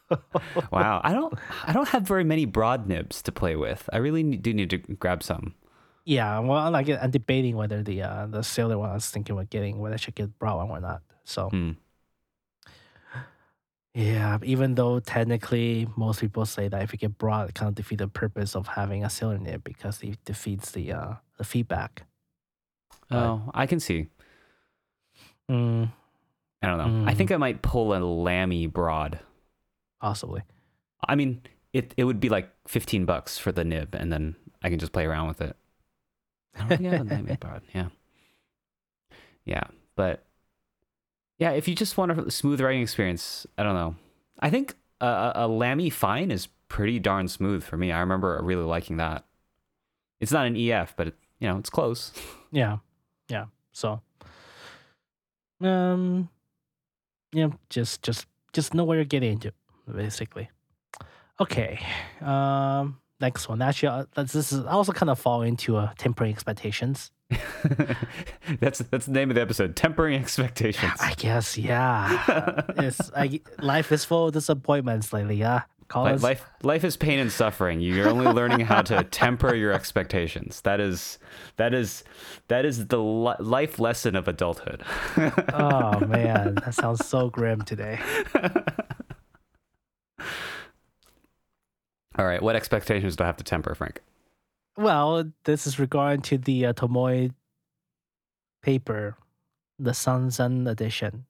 wow, 0.71 1.01
I 1.03 1.13
don't 1.13 1.33
I 1.65 1.73
don't 1.73 1.87
have 1.89 2.03
very 2.03 2.23
many 2.23 2.45
broad 2.45 2.87
nibs 2.87 3.21
to 3.23 3.31
play 3.31 3.55
with. 3.55 3.89
I 3.91 3.97
really 3.97 4.23
do 4.23 4.53
need 4.53 4.69
to 4.69 4.77
grab 4.77 5.21
some. 5.23 5.53
yeah, 6.05 6.39
well, 6.39 6.71
like 6.71 6.87
I'm 6.89 7.11
debating 7.11 7.55
whether 7.57 7.83
the 7.83 8.03
uh, 8.03 8.25
the 8.27 8.41
sailor 8.41 8.77
one 8.77 8.89
I 8.89 8.93
was 8.93 9.09
thinking 9.09 9.33
about 9.33 9.49
getting 9.49 9.79
whether 9.79 9.95
I 9.95 9.97
should 9.97 10.15
get 10.15 10.37
broad 10.39 10.57
one 10.69 10.77
or 10.77 10.79
not. 10.79 11.01
So 11.25 11.49
Hmm. 11.49 11.71
Yeah, 13.97 14.37
even 14.43 14.75
though 14.75 14.99
technically 14.99 15.87
most 15.95 16.21
people 16.21 16.45
say 16.45 16.67
that 16.67 16.83
if 16.83 16.93
you 16.93 16.99
get 16.99 17.17
broad, 17.17 17.49
it 17.49 17.55
kind 17.55 17.69
of 17.69 17.73
defeats 17.73 17.97
the 17.99 18.07
purpose 18.07 18.55
of 18.55 18.67
having 18.67 19.03
a 19.03 19.09
sailor 19.09 19.39
nib 19.39 19.63
because 19.63 20.03
it 20.03 20.23
defeats 20.23 20.69
the 20.69 20.91
uh, 20.93 21.13
the 21.39 21.43
feedback. 21.43 22.03
Oh, 23.09 23.49
I 23.55 23.65
can 23.65 23.79
see. 23.79 24.05
Mm, 25.49 25.89
I 26.61 26.67
don't 26.67 26.77
know. 26.77 27.09
I 27.09 27.13
Mm. 27.13 27.17
think 27.17 27.31
I 27.31 27.37
might 27.37 27.63
pull 27.63 27.95
a 27.95 27.97
Lamy 27.97 28.67
broad. 28.67 29.17
possibly. 29.99 30.43
I 31.07 31.15
mean, 31.15 31.41
it 31.73 31.95
it 31.97 32.03
would 32.03 32.19
be 32.19 32.29
like 32.29 32.51
fifteen 32.67 33.05
bucks 33.05 33.39
for 33.39 33.51
the 33.51 33.63
nib, 33.63 33.95
and 33.95 34.13
then 34.13 34.35
I 34.61 34.69
can 34.69 34.77
just 34.77 34.91
play 34.93 35.05
around 35.07 35.27
with 35.27 35.41
it. 35.41 35.55
I 36.53 36.59
don't 36.59 36.77
think 36.77 36.85
I 36.93 36.97
have 36.97 37.11
a 37.11 37.15
Lamy 37.15 37.35
broad. 37.39 37.63
Yeah, 37.73 37.89
yeah, 39.43 39.63
but 39.95 40.26
yeah, 41.37 41.51
if 41.51 41.67
you 41.67 41.75
just 41.75 41.97
want 41.97 42.11
a 42.11 42.31
smooth 42.31 42.59
writing 42.61 42.81
experience, 42.81 43.45
I 43.57 43.63
don't 43.63 43.75
know. 43.75 43.95
I 44.39 44.49
think 44.49 44.75
a, 45.01 45.31
a, 45.35 45.47
Lamy 45.47 45.89
fine 45.89 46.31
is 46.31 46.47
pretty 46.67 46.99
darn 46.99 47.27
smooth 47.27 47.63
for 47.63 47.77
me. 47.77 47.91
I 47.91 47.99
remember 47.99 48.39
really 48.43 48.63
liking 48.63 48.97
that. 48.97 49.25
It's 50.19 50.31
not 50.31 50.47
an 50.47 50.55
EF, 50.55 50.95
but 50.95 51.07
it, 51.07 51.15
you 51.39 51.47
know, 51.47 51.57
it's 51.57 51.69
close. 51.69 52.11
Yeah, 52.49 52.77
yeah. 53.27 53.47
So, 53.73 53.99
um, 55.59 56.29
yeah, 57.33 57.49
just 57.69 58.01
just 58.01 58.25
just 58.53 58.73
know 58.73 58.85
what 58.85 58.93
you're 58.93 59.03
getting 59.03 59.33
into, 59.33 59.51
basically. 59.93 60.49
Okay. 61.41 61.77
Um, 62.21 63.01
next 63.19 63.49
one. 63.49 63.61
Actually, 63.61 64.05
uh, 64.15 64.23
this 64.23 64.53
is 64.53 64.63
also 64.63 64.93
kind 64.93 65.09
of 65.09 65.19
fall 65.19 65.41
into 65.41 65.75
uh, 65.75 65.91
tempering 65.97 66.31
expectations. 66.31 67.11
that's 68.59 68.79
that's 68.79 69.05
the 69.05 69.11
name 69.11 69.29
of 69.29 69.35
the 69.35 69.41
episode. 69.41 69.75
Tempering 69.75 70.15
expectations. 70.19 70.93
I 71.01 71.13
guess, 71.15 71.57
yeah. 71.57 72.63
it's 72.77 73.11
like 73.11 73.45
life 73.61 73.91
is 73.91 74.05
full 74.05 74.27
of 74.27 74.33
disappointments 74.33 75.11
lately. 75.11 75.35
Yeah, 75.35 75.63
call 75.89 76.05
Li- 76.05 76.11
us. 76.13 76.23
life 76.23 76.45
life 76.63 76.83
is 76.85 76.95
pain 76.97 77.19
and 77.19 77.31
suffering 77.31 77.79
you're 77.81 78.07
only 78.09 78.27
learning 78.27 78.61
how 78.61 78.81
to 78.81 79.03
temper 79.11 79.53
your 79.55 79.71
expectations 79.73 80.61
that 80.61 80.79
is 80.79 81.17
that 81.57 81.73
is 81.73 82.03
that 82.49 82.65
is 82.65 82.87
the 82.87 82.97
li- 82.97 83.35
life 83.39 83.79
lesson 83.79 84.15
of 84.15 84.27
adulthood 84.27 84.83
oh 85.53 85.99
man, 86.05 86.55
that 86.55 86.73
sounds 86.73 87.05
so 87.05 87.29
grim 87.29 87.61
today. 87.61 87.99
all 92.17 92.25
right 92.25 92.41
what 92.41 92.55
expectations 92.55 93.15
do 93.15 93.23
i 93.23 93.27
have 93.27 93.37
to 93.37 93.43
temper 93.43 93.73
frank 93.75 94.01
Well, 94.77 95.31
this 95.45 95.65
is 95.65 95.79
regarding 95.79 96.21
to 96.23 96.37
the 96.37 96.67
uh, 96.67 96.73
Tomoe 96.73 97.33
paper, 98.61 99.17
the 99.79 99.91
Sanzen 99.91 100.69
edition. 100.69 101.25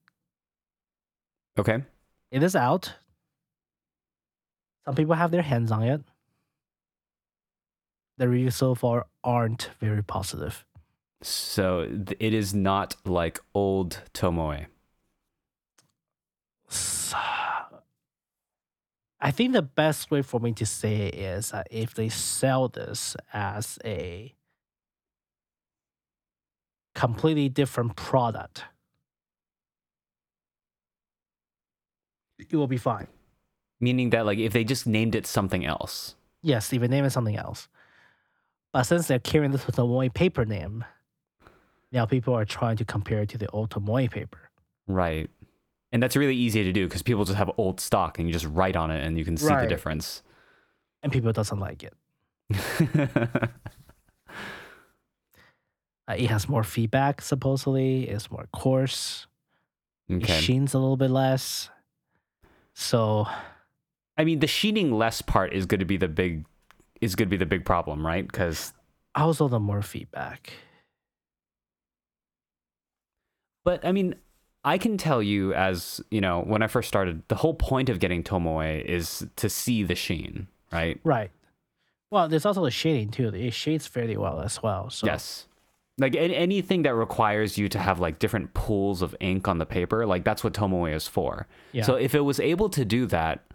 okay 1.58 1.84
It 2.32 2.44
is 2.44 2.56
out. 2.56 2.94
Some 4.86 4.96
people 4.96 5.16
have 5.16 5.32
their 5.32 5.42
hands 5.42 5.72
on 5.72 5.84
it. 5.84 6.02
The 8.18 8.28
reviews 8.28 8.56
so 8.56 8.76
far 8.76 9.06
aren't 9.24 9.70
very 9.80 10.04
positive. 10.04 10.66
so 11.22 11.88
it 12.20 12.34
is 12.34 12.54
not 12.54 12.96
like 13.06 13.40
old 13.54 14.02
tomoe 14.14 14.68
I 19.20 19.32
think 19.32 19.54
the 19.54 19.64
best 19.64 20.12
way 20.12 20.22
for 20.22 20.40
me 20.40 20.54
to 20.54 20.66
say 20.66 21.08
it 21.08 21.16
is 21.16 21.52
that 21.52 21.68
if 21.72 21.94
they 21.96 22.10
sell 22.10 22.68
this 22.68 23.16
as 23.34 23.80
a 23.84 24.36
completely 26.94 27.50
different 27.50 27.96
product, 27.96 28.66
it 32.38 32.56
will 32.56 32.68
be 32.68 32.78
fine. 32.78 33.08
meaning 33.80 34.10
that 34.12 34.26
like 34.26 34.38
if 34.40 34.54
they 34.54 34.64
just 34.64 34.88
named 34.88 35.16
it 35.16 35.26
something 35.28 35.66
else 35.66 36.16
Yes, 36.44 36.72
even 36.72 36.92
name 36.92 37.04
it 37.04 37.10
something 37.10 37.36
else. 37.36 37.68
But 38.72 38.84
since 38.84 39.08
they're 39.08 39.20
carrying 39.20 39.52
this 39.52 39.66
with 39.66 39.76
the 39.76 39.84
Tomoe 39.84 40.14
paper 40.14 40.46
name, 40.46 40.86
now 41.92 42.06
people 42.06 42.34
are 42.36 42.46
trying 42.46 42.78
to 42.78 42.86
compare 42.86 43.22
it 43.24 43.30
to 43.30 43.38
the 43.38 43.50
old 43.50 43.72
Tomoe 43.72 44.10
paper. 44.10 44.50
right 44.88 45.30
and 45.92 46.02
that's 46.04 46.16
really 46.16 46.36
easy 46.36 46.64
to 46.64 46.72
do 46.74 46.86
because 46.88 47.02
people 47.02 47.26
just 47.26 47.38
have 47.38 47.50
old 47.58 47.80
stock 47.80 48.20
and 48.20 48.28
you 48.28 48.34
just 48.34 48.46
write 48.46 48.76
on 48.76 48.92
it 48.92 49.04
and 49.04 49.18
you 49.18 49.26
can 49.26 49.38
see 49.38 49.48
the 49.48 49.68
difference 49.68 50.22
And 51.04 51.12
people 51.12 51.32
doesn't 51.32 51.60
like 51.60 51.84
it. 51.84 51.94
Uh, 56.10 56.16
it 56.18 56.30
has 56.30 56.48
more 56.48 56.64
feedback, 56.64 57.22
supposedly. 57.22 58.08
It's 58.08 58.32
more 58.32 58.48
coarse. 58.54 59.28
It 60.08 60.26
sheens 60.26 60.74
a 60.74 60.80
little 60.80 60.96
bit 60.96 61.12
less. 61.12 61.70
So 62.74 63.28
I 64.18 64.24
mean, 64.24 64.40
the 64.40 64.48
sheening 64.48 64.94
less 64.94 65.22
part 65.22 65.52
is 65.52 65.66
going 65.66 65.80
to 65.80 65.86
be 65.86 65.98
the 65.98 66.08
big 66.08 66.46
is 67.02 67.16
going 67.16 67.28
to 67.28 67.30
be 67.30 67.36
the 67.36 67.46
big 67.46 67.66
problem, 67.66 68.06
right? 68.08 68.26
Because 68.26 68.72
also 69.16 69.50
the 69.50 69.60
more 69.60 69.82
feedback. 69.82 70.54
but 73.66 73.86
I 73.86 73.92
mean, 73.92 74.16
I 74.68 74.78
can 74.78 74.98
tell 74.98 75.24
you 75.24 75.54
as 75.54 76.02
you 76.12 76.20
know 76.20 76.42
when 76.42 76.62
I 76.62 76.68
first 76.68 76.90
started, 76.90 77.24
the 77.30 77.36
whole 77.36 77.54
point 77.54 77.88
of 77.88 78.00
getting 78.00 78.22
Tomoe 78.22 78.84
is 78.84 79.26
to 79.38 79.50
see 79.50 79.84
the 79.84 79.96
sheen, 79.96 80.48
right? 80.74 81.00
Right. 81.06 81.32
Well, 82.12 82.28
there's 82.28 82.46
also 82.46 82.66
the 82.66 82.72
shading 82.72 83.10
too. 83.12 83.30
It 83.30 83.54
shades 83.54 83.88
fairly 83.88 84.18
well 84.18 84.42
as 84.42 84.62
well. 84.62 84.90
So 84.90 85.08
Yes. 85.08 85.48
Like 85.98 86.16
anything 86.16 86.84
that 86.84 86.94
requires 86.94 87.58
you 87.58 87.70
to 87.70 87.80
have 87.80 88.00
like 88.00 88.20
different 88.20 88.54
pools 88.54 89.02
of 89.02 89.16
ink 89.22 89.48
on 89.48 89.58
the 89.58 89.66
paper, 89.66 90.06
like 90.06 90.26
that's 90.26 90.44
what 90.44 90.54
Tomoe 90.54 90.94
is 90.94 91.08
for. 91.08 91.48
yeah. 91.72 91.84
So 91.84 91.96
if 91.96 92.14
it 92.14 92.20
was 92.20 92.40
able 92.40 92.70
to 92.70 92.84
do 92.84 93.06
that, 93.08 93.46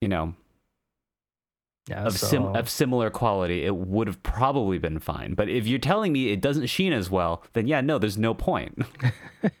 you 0.00 0.08
know, 0.08 0.34
yeah, 1.88 2.04
of 2.04 2.18
so, 2.18 2.26
sim- 2.26 2.46
of 2.56 2.68
similar 2.70 3.10
quality, 3.10 3.64
it 3.64 3.76
would 3.76 4.06
have 4.06 4.22
probably 4.22 4.78
been 4.78 4.98
fine. 4.98 5.34
But 5.34 5.48
if 5.48 5.66
you're 5.66 5.78
telling 5.78 6.12
me 6.12 6.30
it 6.30 6.40
doesn't 6.40 6.66
sheen 6.66 6.92
as 6.92 7.10
well, 7.10 7.42
then 7.52 7.66
yeah, 7.66 7.80
no, 7.80 7.98
there's 7.98 8.16
no 8.18 8.32
point. 8.34 8.78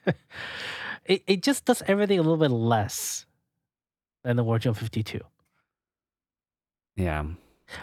it, 1.04 1.22
it 1.26 1.42
just 1.42 1.64
does 1.64 1.82
everything 1.86 2.18
a 2.18 2.22
little 2.22 2.36
bit 2.38 2.50
less 2.50 3.26
than 4.22 4.36
the 4.36 4.44
original 4.44 4.74
52. 4.74 5.20
yeah. 6.96 7.24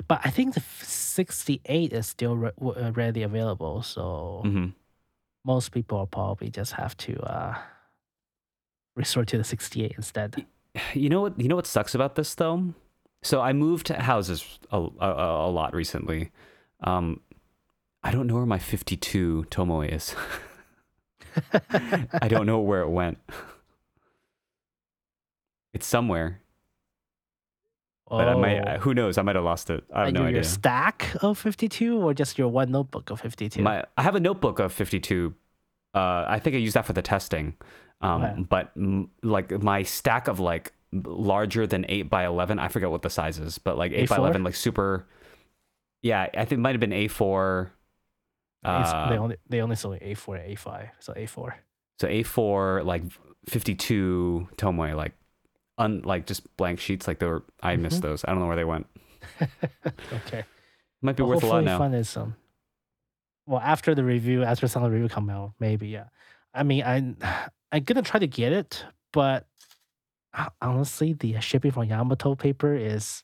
But 0.08 0.22
I 0.24 0.30
think 0.30 0.54
the 0.54 0.62
68 0.84 1.92
is 1.92 2.06
still 2.08 2.38
re- 2.38 2.52
uh, 2.62 2.92
readily 2.94 3.24
available. 3.24 3.82
So 3.82 4.42
hmm 4.44 4.68
most 5.44 5.72
people 5.72 5.98
will 5.98 6.06
probably 6.06 6.52
just 6.52 6.74
have 6.74 6.96
to 6.98 7.20
uh, 7.24 7.56
resort 8.96 9.28
to 9.30 9.38
the 9.40 9.44
68 9.44 9.94
instead. 9.98 10.46
You 10.94 11.10
know 11.10 11.22
what? 11.22 11.40
You 11.40 11.48
know 11.50 11.56
what 11.58 11.68
sucks 11.68 11.94
about 11.96 12.16
this 12.16 12.34
though. 12.36 12.74
So 13.24 13.42
I 13.42 13.54
moved 13.54 13.90
houses 13.90 14.60
a, 14.72 14.80
a, 14.80 15.48
a 15.48 15.52
lot 15.52 15.74
recently. 15.76 16.32
Um, 16.82 17.20
I 18.04 18.12
don't 18.12 18.26
know 18.28 18.36
where 18.36 18.46
my 18.46 18.58
52 18.60 19.46
Tomoe 19.52 19.92
is. 19.92 20.16
I 22.14 22.28
don't 22.28 22.46
know 22.46 22.60
where 22.60 22.82
it 22.82 22.90
went. 22.90 23.20
It's 25.74 25.86
somewhere, 25.86 26.42
but 28.10 28.28
I 28.28 28.36
might. 28.36 28.68
Oh. 28.68 28.78
Who 28.80 28.94
knows? 28.94 29.18
I 29.18 29.22
might 29.22 29.36
have 29.36 29.46
lost 29.46 29.70
it. 29.70 29.86
I 29.94 30.06
have 30.06 30.14
no 30.14 30.22
your, 30.22 30.30
your 30.32 30.40
idea. 30.40 30.50
stack 30.50 31.16
of 31.22 31.38
52 31.38 31.98
or 31.98 32.14
just 32.14 32.38
your 32.38 32.50
one 32.50 32.72
notebook 32.72 33.10
of 33.10 33.22
52? 33.22 33.62
My, 33.62 33.86
I 33.98 34.02
have 34.02 34.16
a 34.16 34.20
notebook 34.20 34.60
of 34.60 34.74
52. 34.74 35.34
Uh, 35.94 36.26
I 36.28 36.40
think 36.40 36.56
I 36.56 36.60
used 36.60 36.76
that 36.76 36.86
for 36.86 36.94
the 36.94 37.02
testing. 37.02 37.56
Um, 38.02 38.24
Okay. 38.24 38.46
But 38.50 38.78
mm, 38.78 39.08
like 39.24 39.52
my 39.64 39.84
stack 39.84 40.28
of 40.28 40.40
like 40.42 40.74
larger 40.94 41.66
than 41.68 41.86
8 41.88 42.04
by 42.10 42.26
11, 42.26 42.60
I 42.60 42.68
forget 42.68 42.90
what 42.92 43.02
the 43.02 43.10
size 43.10 43.40
is, 43.40 43.58
but 43.58 43.78
like 43.78 43.92
8 43.92 44.10
by 44.10 44.16
A4? 44.16 44.20
11, 44.20 44.44
like 44.44 44.56
super. 44.56 45.06
Yeah, 46.02 46.22
I 46.34 46.46
think 46.46 46.54
it 46.54 46.58
might 46.60 46.72
have 46.72 46.80
been 46.80 46.92
A4. 46.92 47.70
It's- 48.64 48.92
they 49.10 49.18
Uh, 49.18 49.20
only 49.20 49.38
they 49.50 49.62
only 49.62 49.76
sold 49.76 50.00
A4 50.02 50.36
and 50.40 50.58
A5, 50.58 50.90
so 51.00 51.14
A4. 51.14 51.54
so 52.00 52.08
A4, 52.08 52.84
like 52.86 53.04
52 53.48 54.48
Tomoe, 54.58 54.96
like 54.96 55.14
un, 55.78 56.02
like 56.04 56.26
just 56.28 56.46
blank 56.58 56.80
sheets. 56.80 57.08
Like 57.08 57.20
they 57.20 57.26
were, 57.26 57.44
I 57.64 57.76
missed 57.76 58.00
Mhm. 58.00 58.04
those. 58.04 58.26
I 58.26 58.32
don't 58.32 58.40
know 58.40 58.48
where 58.48 58.56
they 58.56 58.66
went. 58.66 58.88
Okay. 60.14 60.44
Might 61.02 61.16
be 61.16 61.24
Well, 61.24 61.32
worth 61.34 61.44
a 61.44 61.48
lot 61.48 61.64
now. 61.64 61.78
Fun 61.80 61.94
is 61.96 62.16
um. 62.18 62.36
Well, 63.48 63.60
after 63.62 63.96
the 63.96 64.04
review, 64.04 64.44
after 64.44 64.68
some 64.68 64.84
of 64.84 64.92
the 64.92 64.94
review 64.96 65.10
come 65.10 65.30
out, 65.30 65.54
maybe 65.60 65.88
yeah. 65.88 66.06
I 66.54 66.62
mean, 66.64 66.84
I 66.84 67.16
I'm 67.72 67.84
gonna 67.84 68.02
try 68.04 68.20
to 68.20 68.28
get 68.28 68.52
it, 68.54 68.86
but 69.12 69.44
uh, 69.44 69.46
honestly, 70.62 71.14
the 71.14 71.40
shipping 71.42 71.72
from 71.72 71.86
Yamato 71.86 72.36
paper 72.36 72.76
is 72.76 73.24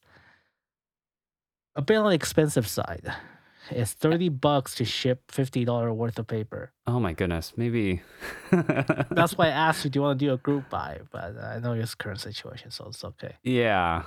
a 1.75 1.81
bit 1.81 1.97
on 1.97 2.09
the 2.09 2.15
expensive 2.15 2.67
side. 2.67 3.13
It's 3.69 3.91
eh. 3.91 3.95
thirty 3.99 4.29
bucks 4.29 4.75
to 4.75 4.85
ship 4.85 5.29
fifty 5.29 5.65
dollar 5.65 5.93
worth 5.93 6.17
of 6.19 6.27
paper. 6.27 6.71
Oh 6.85 6.99
my 6.99 7.13
goodness. 7.13 7.53
Maybe. 7.57 8.01
That's 8.51 9.37
why 9.37 9.47
I 9.47 9.49
asked 9.67 9.83
you, 9.83 9.89
do 9.91 9.99
you 9.99 10.03
want 10.03 10.19
to 10.19 10.25
do 10.25 10.33
a 10.33 10.37
group 10.37 10.69
buy? 10.69 11.01
But 11.11 11.37
I 11.37 11.59
know 11.59 11.73
your 11.73 11.85
current 11.97 12.21
situation, 12.21 12.71
so 12.71 12.85
it's 12.87 13.03
okay. 13.03 13.35
yeah. 13.43 14.03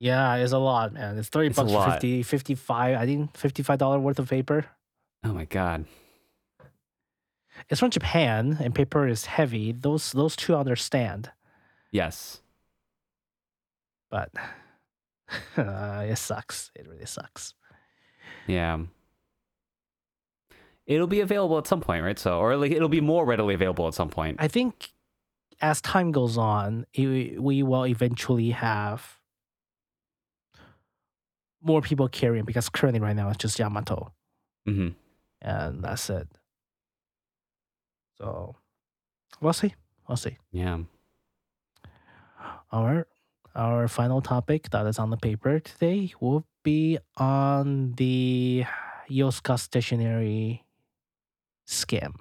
Yeah, 0.00 0.36
it's 0.36 0.52
a 0.52 0.58
lot, 0.58 0.92
man. 0.92 1.18
It's 1.18 1.28
30 1.28 1.48
It's 1.48 1.56
bucks 1.56 1.72
for 1.72 1.76
lot. 1.78 1.92
50, 1.94 2.22
55, 2.22 2.96
I 2.96 3.04
think 3.04 3.32
$55 3.32 4.00
worth 4.00 4.20
of 4.20 4.30
paper. 4.30 4.66
Oh 5.24 5.32
my 5.32 5.44
god. 5.44 5.86
It's 7.68 7.80
from 7.80 7.90
Japan 7.90 8.58
and 8.60 8.72
paper 8.72 9.08
is 9.08 9.24
heavy. 9.26 9.72
Those 9.72 10.12
those 10.12 10.36
two 10.36 10.54
understand, 10.54 11.32
Yes. 11.90 12.40
but 14.10 14.30
uh, 15.56 16.04
it 16.06 16.16
sucks. 16.16 16.70
It 16.74 16.86
really 16.88 17.06
sucks. 17.06 17.54
Yeah. 18.46 18.78
It'll 20.86 21.06
be 21.06 21.20
available 21.20 21.58
at 21.58 21.66
some 21.66 21.80
point, 21.82 22.02
right? 22.02 22.18
So, 22.18 22.38
or 22.38 22.56
like 22.56 22.72
it'll 22.72 22.88
be 22.88 23.02
more 23.02 23.26
readily 23.26 23.54
available 23.54 23.86
at 23.88 23.94
some 23.94 24.08
point. 24.08 24.36
I 24.40 24.48
think 24.48 24.92
as 25.60 25.80
time 25.82 26.12
goes 26.12 26.38
on, 26.38 26.86
it, 26.94 27.42
we 27.42 27.62
will 27.62 27.86
eventually 27.86 28.50
have 28.50 29.18
more 31.62 31.82
people 31.82 32.08
carrying 32.08 32.44
because 32.44 32.68
currently 32.68 33.00
right 33.00 33.16
now 33.16 33.28
it's 33.28 33.38
just 33.38 33.58
Yamato 33.58 34.12
hmm 34.64 34.88
and 35.42 35.82
that's 35.82 36.08
it. 36.10 36.28
So 38.18 38.56
we'll 39.40 39.52
see. 39.52 39.74
We'll 40.08 40.16
see. 40.16 40.36
Yeah. 40.50 40.78
Our 42.72 43.06
our 43.54 43.88
final 43.88 44.20
topic 44.20 44.70
that 44.70 44.86
is 44.86 44.98
on 44.98 45.10
the 45.10 45.16
paper 45.16 45.58
today 45.58 46.12
will 46.20 46.44
be 46.62 46.98
on 47.16 47.92
the 47.96 48.64
Yoska 49.10 49.58
stationery 49.58 50.64
scam 51.66 52.14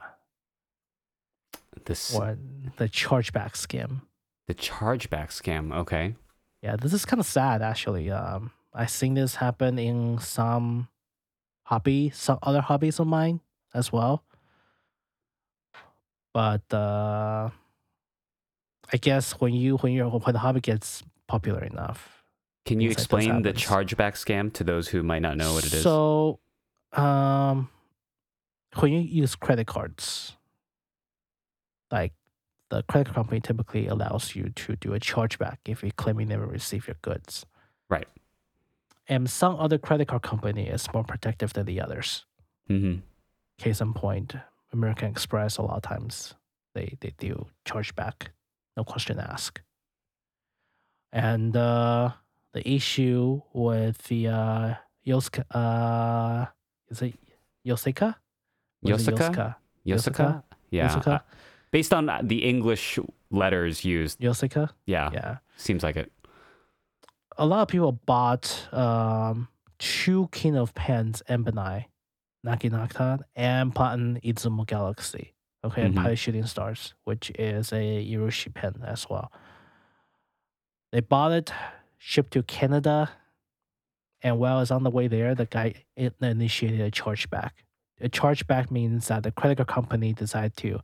This 1.86 2.16
or 2.16 2.38
the 2.78 2.88
chargeback 2.90 3.54
scam. 3.54 4.02
the 4.48 4.56
chargeback 4.56 5.30
scam. 5.30 5.74
Okay. 5.74 6.16
Yeah, 6.62 6.76
this 6.78 6.94
is 6.94 7.06
kind 7.06 7.20
of 7.20 7.26
sad 7.26 7.62
actually. 7.62 8.10
Um, 8.10 8.52
I've 8.74 8.90
seen 8.90 9.14
this 9.14 9.36
happen 9.36 9.78
in 9.78 10.20
some 10.20 10.88
hobby, 11.64 12.10
some 12.12 12.40
other 12.42 12.62
hobbies 12.62 13.00
of 13.00 13.08
mine 13.08 13.42
as 13.74 13.92
well. 13.92 14.24
But 16.34 16.72
uh, 16.74 17.50
I 18.92 18.98
guess 18.98 19.34
when 19.34 19.54
you 19.54 19.78
when 19.78 19.94
you 19.94 20.06
when 20.06 20.34
the 20.34 20.40
hobby 20.40 20.62
gets 20.62 21.04
popular 21.28 21.64
enough, 21.64 22.24
Can 22.66 22.80
you 22.80 22.90
Things 22.90 23.12
like 23.12 23.24
explain 23.24 23.42
the 23.42 23.54
chargeback 23.54 24.14
scam 24.14 24.52
to 24.54 24.64
those 24.64 24.88
who 24.88 25.04
might 25.04 25.22
not 25.22 25.38
know 25.38 25.54
what 25.54 25.66
it 25.66 25.74
is? 25.74 25.84
So, 25.84 26.40
um, 26.94 27.70
when 28.80 28.94
you 28.94 29.00
use 29.00 29.36
credit 29.36 29.68
cards, 29.68 30.36
like 31.92 32.14
the 32.70 32.84
credit 32.84 33.14
company 33.14 33.40
typically 33.42 33.88
allows 33.88 34.36
you 34.36 34.50
to 34.50 34.76
do 34.76 34.94
a 34.94 35.00
chargeback 35.00 35.58
if 35.66 35.84
you 35.84 35.92
claim 35.92 36.20
you 36.20 36.26
never 36.26 36.46
received 36.46 36.88
your 36.88 36.98
goods. 37.02 37.46
Right. 37.90 38.08
And 39.08 39.30
some 39.30 39.56
other 39.58 39.78
credit 39.78 40.10
card 40.10 40.22
company 40.22 40.68
is 40.68 40.88
more 40.94 41.04
protective 41.04 41.54
than 41.54 41.66
the 41.66 41.82
others. 41.82 42.26
hmm 42.68 42.96
Case 43.58 43.82
in 43.82 43.94
point, 43.94 44.36
American 44.72 45.10
Express 45.10 45.58
a 45.58 45.62
lot 45.64 45.78
of 45.78 45.82
times 45.82 46.36
they 46.76 46.96
they 47.00 47.14
do 47.18 47.48
chargeback, 47.66 48.28
no 48.78 48.84
question 48.84 49.20
asked. 49.20 49.62
And 51.12 51.58
uh, 51.58 52.12
the 52.54 52.68
issue 52.70 53.42
with 53.54 53.98
the 54.08 54.28
uh, 54.28 54.74
Yoska, 55.06 55.44
uh, 55.52 56.46
is 56.90 57.02
it 57.02 57.16
Yoseka? 57.66 58.16
Yosaka? 58.86 59.56
Yosaka? 59.86 60.44
Yeah. 60.70 61.02
Uh, 61.06 61.20
based 61.72 61.94
on 61.94 62.10
the 62.24 62.44
English 62.44 63.00
letters 63.32 63.84
used, 63.84 64.20
Yoseka? 64.20 64.70
yeah, 64.86 65.10
Yeah. 65.12 65.38
seems 65.58 65.82
like 65.84 65.96
it. 65.98 66.12
A 67.38 67.46
lot 67.46 67.62
of 67.64 67.68
people 67.68 67.94
bought 67.94 68.68
um, 68.74 69.48
two 69.80 70.28
King 70.32 70.56
of 70.56 70.74
Pens 70.74 71.22
Ebonite, 71.28 71.86
Naginata, 72.46 73.22
and 73.36 73.74
Platin 73.74 74.20
Izumo 74.24 74.66
Galaxy. 74.66 75.34
Okay, 75.68 75.84
and 75.84 75.94
Mhm. 75.96 76.02
Pilot 76.04 76.18
Shooting 76.18 76.46
Stars, 76.46 76.94
which 77.04 77.30
is 77.38 77.72
a 77.74 78.06
Urushi 78.06 78.54
pen 78.54 78.82
as 78.86 79.10
well. 79.10 79.32
They 80.92 81.02
bought 81.02 81.32
it, 81.34 81.52
shipped 81.98 82.32
to 82.34 82.44
Canada, 82.44 83.12
and 84.22 84.40
while 84.40 84.62
it's 84.62 84.72
on 84.72 84.84
the 84.84 84.90
way 84.90 85.08
there, 85.08 85.36
the 85.36 85.46
guy 85.46 85.74
initiated 85.96 86.80
a 86.82 86.90
chargeback. 86.92 87.52
A 88.00 88.10
chargeback 88.10 88.72
means 88.72 89.08
that 89.10 89.24
the 89.24 89.32
credit 89.32 89.58
card 89.58 89.68
company 89.68 90.14
decided 90.14 90.56
to 90.58 90.80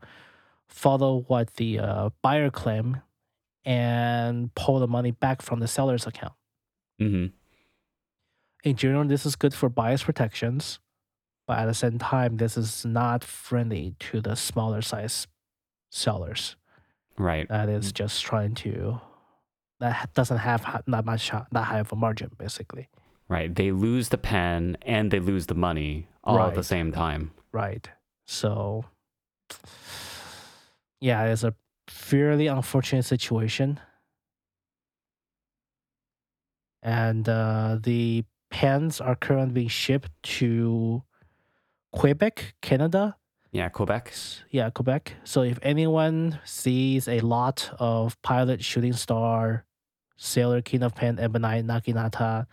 follow 0.68 1.22
what 1.28 1.54
the 1.56 1.80
uh, 1.80 2.10
buyer 2.22 2.50
claimed 2.50 3.02
and 3.66 4.54
pull 4.56 4.80
the 4.80 4.88
money 4.88 5.12
back 5.12 5.42
from 5.42 5.60
the 5.60 5.68
seller's 5.68 6.06
account. 6.08 6.34
hmm 7.00 7.28
In 8.64 8.76
general, 8.76 9.06
this 9.06 9.26
is 9.26 9.36
good 9.36 9.54
for 9.54 9.70
buyer's 9.70 10.04
protections, 10.04 10.80
but 11.54 11.60
at 11.60 11.66
the 11.68 11.74
same 11.76 12.00
time, 12.00 12.38
this 12.38 12.58
is 12.58 12.84
not 12.84 13.24
friendly 13.24 13.94
to 14.00 14.22
the 14.22 14.36
smaller 14.36 14.82
size 14.82 15.28
sellers. 15.92 16.56
Right. 17.16 17.48
That 17.48 17.70
is 17.70 17.92
just 17.92 18.24
trying 18.24 18.56
to 18.56 19.00
that 19.80 20.12
doesn't 20.16 20.40
have 20.40 20.64
ha- 20.64 20.82
that 20.88 21.06
much 21.06 21.30
ha- 21.30 21.46
that 21.52 21.66
high 21.66 21.78
of 21.78 21.94
a 21.94 21.96
margin, 21.96 22.32
basically. 22.40 22.90
Right. 23.30 23.54
They 23.54 23.72
lose 23.72 24.10
the 24.10 24.18
pen 24.18 24.78
and 24.82 25.12
they 25.12 25.20
lose 25.20 25.46
the 25.46 25.54
money 25.54 26.08
all 26.24 26.42
at 26.42 26.56
the 26.56 26.64
same 26.64 26.92
time. 26.92 27.34
Right. 27.52 27.88
So, 28.26 28.86
yeah, 31.00 31.26
it's 31.26 31.44
a 31.44 31.54
fairly 31.88 32.48
unfortunate 32.48 33.04
situation. 33.04 33.80
And 36.82 37.30
uh, 37.30 37.78
the 37.80 38.26
pens 38.50 39.00
are 39.00 39.16
currently 39.16 39.54
being 39.54 39.68
shipped 39.68 40.10
to 40.40 41.04
Quebec, 41.94 42.56
Canada. 42.62 43.16
Yeah, 43.52 43.70
Quebec. 43.70 44.12
Yeah, 44.50 44.70
Quebec. 44.72 45.14
So 45.24 45.44
if 45.44 45.60
anyone 45.62 46.40
sees 46.44 47.08
a 47.08 47.20
lot 47.20 47.70
of 47.80 48.20
Pilot, 48.24 48.64
Shooting 48.64 48.94
Star, 48.94 49.64
Sailor, 50.18 50.62
King 50.62 50.82
of 50.84 50.96
Pen, 50.96 51.20
Ebonite, 51.20 51.66
Naginata, 51.66 52.48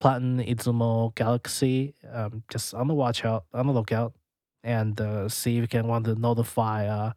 Platin, 0.00 0.38
Izumo, 0.38 1.14
Galaxy, 1.14 1.94
um, 2.12 2.42
just 2.50 2.72
on 2.72 2.88
the 2.88 2.94
watch 2.94 3.24
out, 3.24 3.44
on 3.52 3.66
the 3.66 3.72
lookout, 3.72 4.14
and 4.62 4.98
uh, 5.00 5.28
see 5.28 5.56
if 5.58 5.62
you 5.62 5.68
can 5.68 5.86
want 5.86 6.06
to 6.06 6.14
notify 6.14 6.86
uh, 6.86 7.12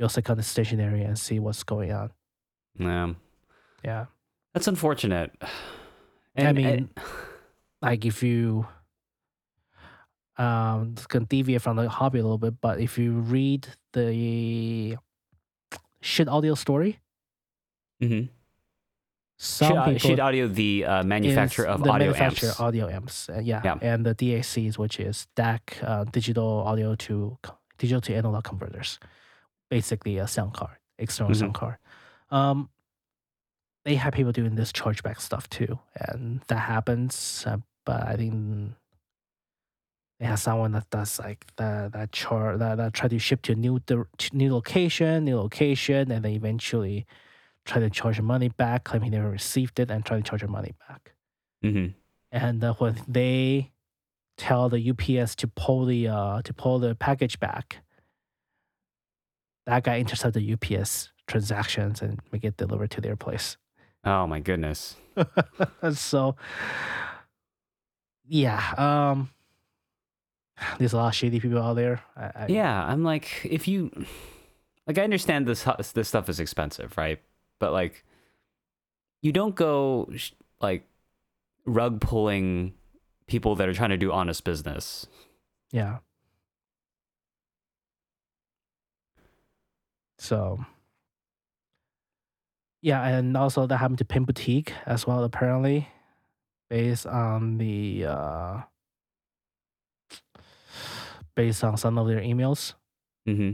Yoseka 0.00 0.42
Stationery 0.42 1.02
and 1.02 1.16
see 1.18 1.38
what's 1.38 1.62
going 1.62 1.92
on. 1.92 2.10
Yeah. 2.78 3.12
Yeah. 3.84 4.06
That's 4.54 4.66
unfortunate. 4.66 5.32
I 6.36 6.52
mean, 6.52 6.66
and- 6.66 6.88
like 7.82 8.04
if 8.04 8.22
you 8.22 8.66
um 10.40 10.92
it's 10.96 11.06
gonna 11.06 11.26
deviate 11.26 11.62
from 11.62 11.76
the 11.76 11.88
hobby 11.88 12.18
a 12.18 12.22
little 12.22 12.38
bit, 12.46 12.54
but 12.60 12.80
if 12.80 12.96
you 12.98 13.12
read 13.36 13.68
the 13.92 14.96
Schiit 16.02 16.28
audio 16.36 16.54
story, 16.54 16.98
Mhm. 18.02 18.30
some 19.38 19.72
Schiit, 19.72 19.84
people 19.94 20.10
Schiit 20.10 20.20
Audio, 20.28 20.48
the 20.48 20.84
uh, 20.86 21.02
manufacturer 21.04 21.66
of 21.66 21.82
the 21.84 21.90
audio 21.90 22.06
manufacturer 22.12 22.48
amps. 22.50 22.60
audio 22.60 22.88
amps, 22.88 23.28
uh, 23.28 23.40
yeah, 23.50 23.60
Yeah. 23.64 23.78
and 23.82 24.06
the 24.06 24.14
DACs, 24.14 24.78
which 24.78 24.98
is 24.98 25.26
DAC, 25.36 25.62
uh, 25.82 26.04
digital 26.04 26.64
audio 26.70 26.94
to 27.06 27.36
digital 27.78 28.00
to 28.02 28.14
analog 28.14 28.44
converters, 28.44 28.98
basically 29.70 30.16
a 30.18 30.26
sound 30.26 30.52
card, 30.54 30.76
external 30.98 31.32
Mhm. 31.32 31.36
sound 31.40 31.54
card. 31.54 31.76
Um, 32.30 32.68
they 33.84 33.96
have 33.96 34.12
people 34.14 34.32
doing 34.32 34.54
this 34.56 34.72
chargeback 34.72 35.18
stuff 35.20 35.48
too, 35.48 35.78
and 35.96 36.40
that 36.48 36.60
happens. 36.74 37.44
Uh, 37.46 37.58
but 37.84 38.02
I 38.06 38.16
think 38.16 38.74
they 40.20 40.26
have 40.26 40.38
someone 40.38 40.72
that 40.72 40.88
does 40.90 41.18
like 41.18 41.46
that 41.56 41.92
that 41.92 42.12
char 42.12 42.58
that, 42.58 42.76
that 42.76 42.92
try 42.92 43.08
to 43.08 43.18
ship 43.18 43.40
to 43.42 43.52
a 43.52 43.54
new 43.54 43.80
to 43.88 44.06
new 44.32 44.52
location, 44.52 45.24
new 45.24 45.38
location, 45.38 46.12
and 46.12 46.24
then 46.24 46.32
eventually 46.32 47.06
try 47.64 47.80
to 47.80 47.88
charge 47.88 48.18
your 48.18 48.24
money 48.24 48.48
back, 48.48 48.84
claim 48.84 49.02
he 49.02 49.10
never 49.10 49.30
received 49.30 49.80
it, 49.80 49.90
and 49.90 50.04
try 50.04 50.18
to 50.18 50.22
charge 50.22 50.42
your 50.42 50.50
money 50.50 50.74
back. 50.86 51.14
hmm 51.62 51.86
And 52.30 52.62
uh, 52.62 52.74
when 52.74 53.00
they 53.08 53.72
tell 54.36 54.68
the 54.68 54.90
UPS 54.90 55.34
to 55.36 55.48
pull 55.48 55.86
the 55.86 56.08
uh, 56.08 56.42
to 56.42 56.52
pull 56.52 56.78
the 56.78 56.94
package 56.94 57.40
back, 57.40 57.78
that 59.64 59.84
guy 59.84 59.98
intercept 59.98 60.34
the 60.34 60.52
UPS 60.52 61.12
transactions 61.26 62.02
and 62.02 62.20
make 62.30 62.44
it 62.44 62.58
delivered 62.58 62.90
to 62.90 63.00
their 63.00 63.16
place. 63.16 63.56
Oh 64.04 64.26
my 64.26 64.40
goodness. 64.40 64.96
so 65.94 66.36
yeah, 68.26 68.74
um, 68.76 69.30
there's 70.78 70.92
a 70.92 70.96
lot 70.96 71.08
of 71.08 71.14
shady 71.14 71.40
people 71.40 71.62
out 71.62 71.74
there. 71.74 72.02
I, 72.16 72.24
I, 72.34 72.46
Yeah, 72.48 72.84
I'm 72.84 73.02
like, 73.02 73.44
if 73.44 73.68
you, 73.68 73.90
like, 74.86 74.98
I 74.98 75.02
understand 75.02 75.46
this 75.46 75.66
this 75.94 76.08
stuff 76.08 76.28
is 76.28 76.40
expensive, 76.40 76.96
right? 76.96 77.20
But 77.58 77.72
like, 77.72 78.04
you 79.22 79.32
don't 79.32 79.54
go 79.54 80.10
like 80.60 80.86
rug 81.66 82.00
pulling 82.00 82.74
people 83.26 83.54
that 83.56 83.68
are 83.68 83.74
trying 83.74 83.90
to 83.90 83.96
do 83.96 84.12
honest 84.12 84.44
business. 84.44 85.06
Yeah. 85.72 85.98
So, 90.18 90.64
yeah, 92.82 93.06
and 93.06 93.36
also 93.36 93.66
that 93.66 93.76
happened 93.78 93.98
to 93.98 94.04
Pen 94.04 94.24
Boutique 94.24 94.72
as 94.84 95.06
well, 95.06 95.24
apparently, 95.24 95.88
based 96.68 97.06
on 97.06 97.56
the 97.58 98.04
uh, 98.06 98.60
based 101.40 101.64
on 101.64 101.76
some 101.76 101.96
of 101.98 102.06
their 102.06 102.20
emails. 102.20 102.74
hmm 103.26 103.52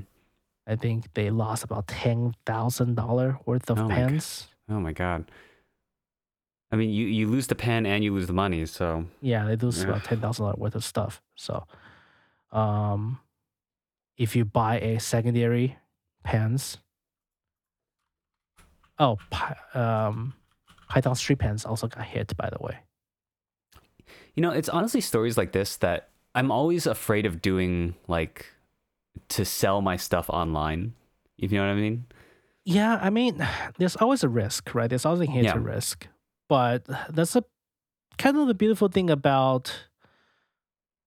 I 0.69 0.75
think 0.75 1.15
they 1.15 1.31
lost 1.31 1.63
about 1.63 1.87
ten 1.87 2.35
thousand 2.45 2.97
dollar 2.97 3.39
worth 3.47 3.71
of 3.71 3.79
Oh 3.79 3.89
my 3.89 3.95
pens. 3.95 4.49
Oh 4.69 4.81
my 4.81 4.93
god. 4.93 5.31
I 6.73 6.77
mean, 6.77 6.91
you 6.91 7.07
you 7.07 7.29
lose 7.29 7.47
the 7.47 7.55
pen 7.55 7.87
and 7.87 8.03
you 8.03 8.13
lose 8.13 8.27
the 8.27 8.33
money. 8.33 8.67
So 8.67 9.07
Yeah, 9.21 9.47
they 9.47 9.55
lose 9.55 9.85
about 9.85 10.03
ten 10.03 10.19
thousand 10.21 10.45
dollars 10.45 10.59
worth 10.59 10.75
of 10.75 10.85
stuff. 10.85 11.23
So, 11.37 11.65
um, 12.51 13.21
if 14.17 14.35
you 14.35 14.45
buy 14.45 14.81
a 14.81 14.99
secondary 14.99 15.79
pens, 16.25 16.79
oh, 18.99 19.19
um, 19.75 20.35
Python 20.89 21.15
Street 21.15 21.39
Pens 21.39 21.65
also 21.65 21.87
got 21.87 22.05
hit. 22.05 22.37
By 22.37 22.51
the 22.51 22.59
way, 22.59 22.79
you 24.35 24.43
know, 24.43 24.51
it's 24.51 24.69
honestly 24.69 25.01
stories 25.01 25.39
like 25.39 25.53
this 25.53 25.77
that 25.77 26.11
I'm 26.37 26.51
always 26.53 26.87
afraid 26.87 27.27
of 27.27 27.41
doing, 27.43 27.95
like 28.07 28.47
to 29.31 29.45
sell 29.45 29.81
my 29.81 29.97
stuff 29.97 30.29
online. 30.31 30.95
If 31.39 31.51
you 31.51 31.59
know 31.59 31.67
what 31.67 31.73
I 31.73 31.81
mean. 31.81 32.05
yeah, 32.65 32.99
I 33.03 33.11
mean, 33.11 33.45
there's 33.79 33.97
always 33.97 34.23
a 34.23 34.29
risk, 34.29 34.75
right? 34.75 34.89
There's 34.89 35.05
always 35.07 35.23
a 35.23 35.31
hint 35.31 35.45
Yeah. 35.45 35.59
risk, 35.59 36.07
but 36.49 36.85
that's 37.11 37.35
a 37.37 37.45
kind 38.19 38.37
of 38.37 38.47
the 38.47 38.55
beautiful 38.55 38.89
thing 38.89 39.11
about 39.11 39.89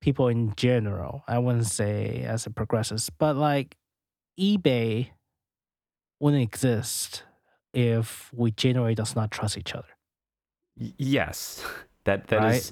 people 0.01 0.27
in 0.27 0.53
general. 0.55 1.23
I 1.27 1.37
wouldn't 1.39 1.67
say 1.67 2.23
as 2.23 2.45
it 2.47 2.55
progresses, 2.55 3.09
but 3.09 3.35
like 3.35 3.77
eBay 4.39 5.09
wouldn't 6.19 6.41
exist 6.43 7.23
if 7.73 8.31
we 8.33 8.51
generally 8.51 8.95
does 8.95 9.15
not 9.15 9.29
trust 9.31 9.57
each 9.57 9.73
other. 9.75 9.87
Yes, 10.75 11.63
that 12.05 12.27
that 12.27 12.43
is 12.55 12.71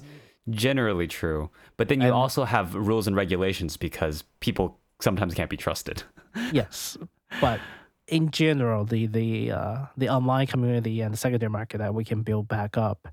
Generally 0.50 1.06
true. 1.06 1.50
But 1.76 1.88
then 1.88 2.00
you 2.00 2.06
And- 2.08 2.14
also 2.14 2.44
have 2.44 2.74
rules 2.74 3.06
and 3.06 3.16
regulations 3.16 3.76
because 3.76 4.24
people 4.40 4.78
sometimes 5.00 5.34
can't 5.34 5.50
be 5.50 5.56
trusted. 5.56 6.02
yes, 6.52 6.96
but 7.40 7.60
in 8.06 8.30
general, 8.30 8.84
the 8.84 9.06
the 9.06 9.50
uh, 9.52 9.86
the 9.96 10.08
online 10.08 10.46
community 10.46 11.00
and 11.00 11.12
the 11.12 11.18
secondary 11.18 11.50
market 11.50 11.78
that 11.78 11.94
we 11.94 12.04
can 12.04 12.22
build 12.22 12.48
back 12.48 12.76
up 12.76 13.08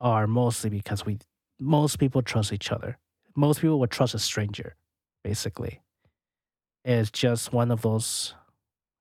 are 0.00 0.26
mostly 0.26 0.70
because 0.70 1.06
we 1.06 1.18
most 1.58 1.98
people 1.98 2.22
trust 2.22 2.52
each 2.52 2.70
other. 2.72 2.98
Most 3.36 3.60
people 3.60 3.78
would 3.80 3.90
trust 3.90 4.14
a 4.14 4.18
stranger, 4.18 4.76
basically. 5.22 5.80
It's 6.84 7.10
just 7.10 7.52
one 7.52 7.70
of 7.70 7.82
those 7.82 8.34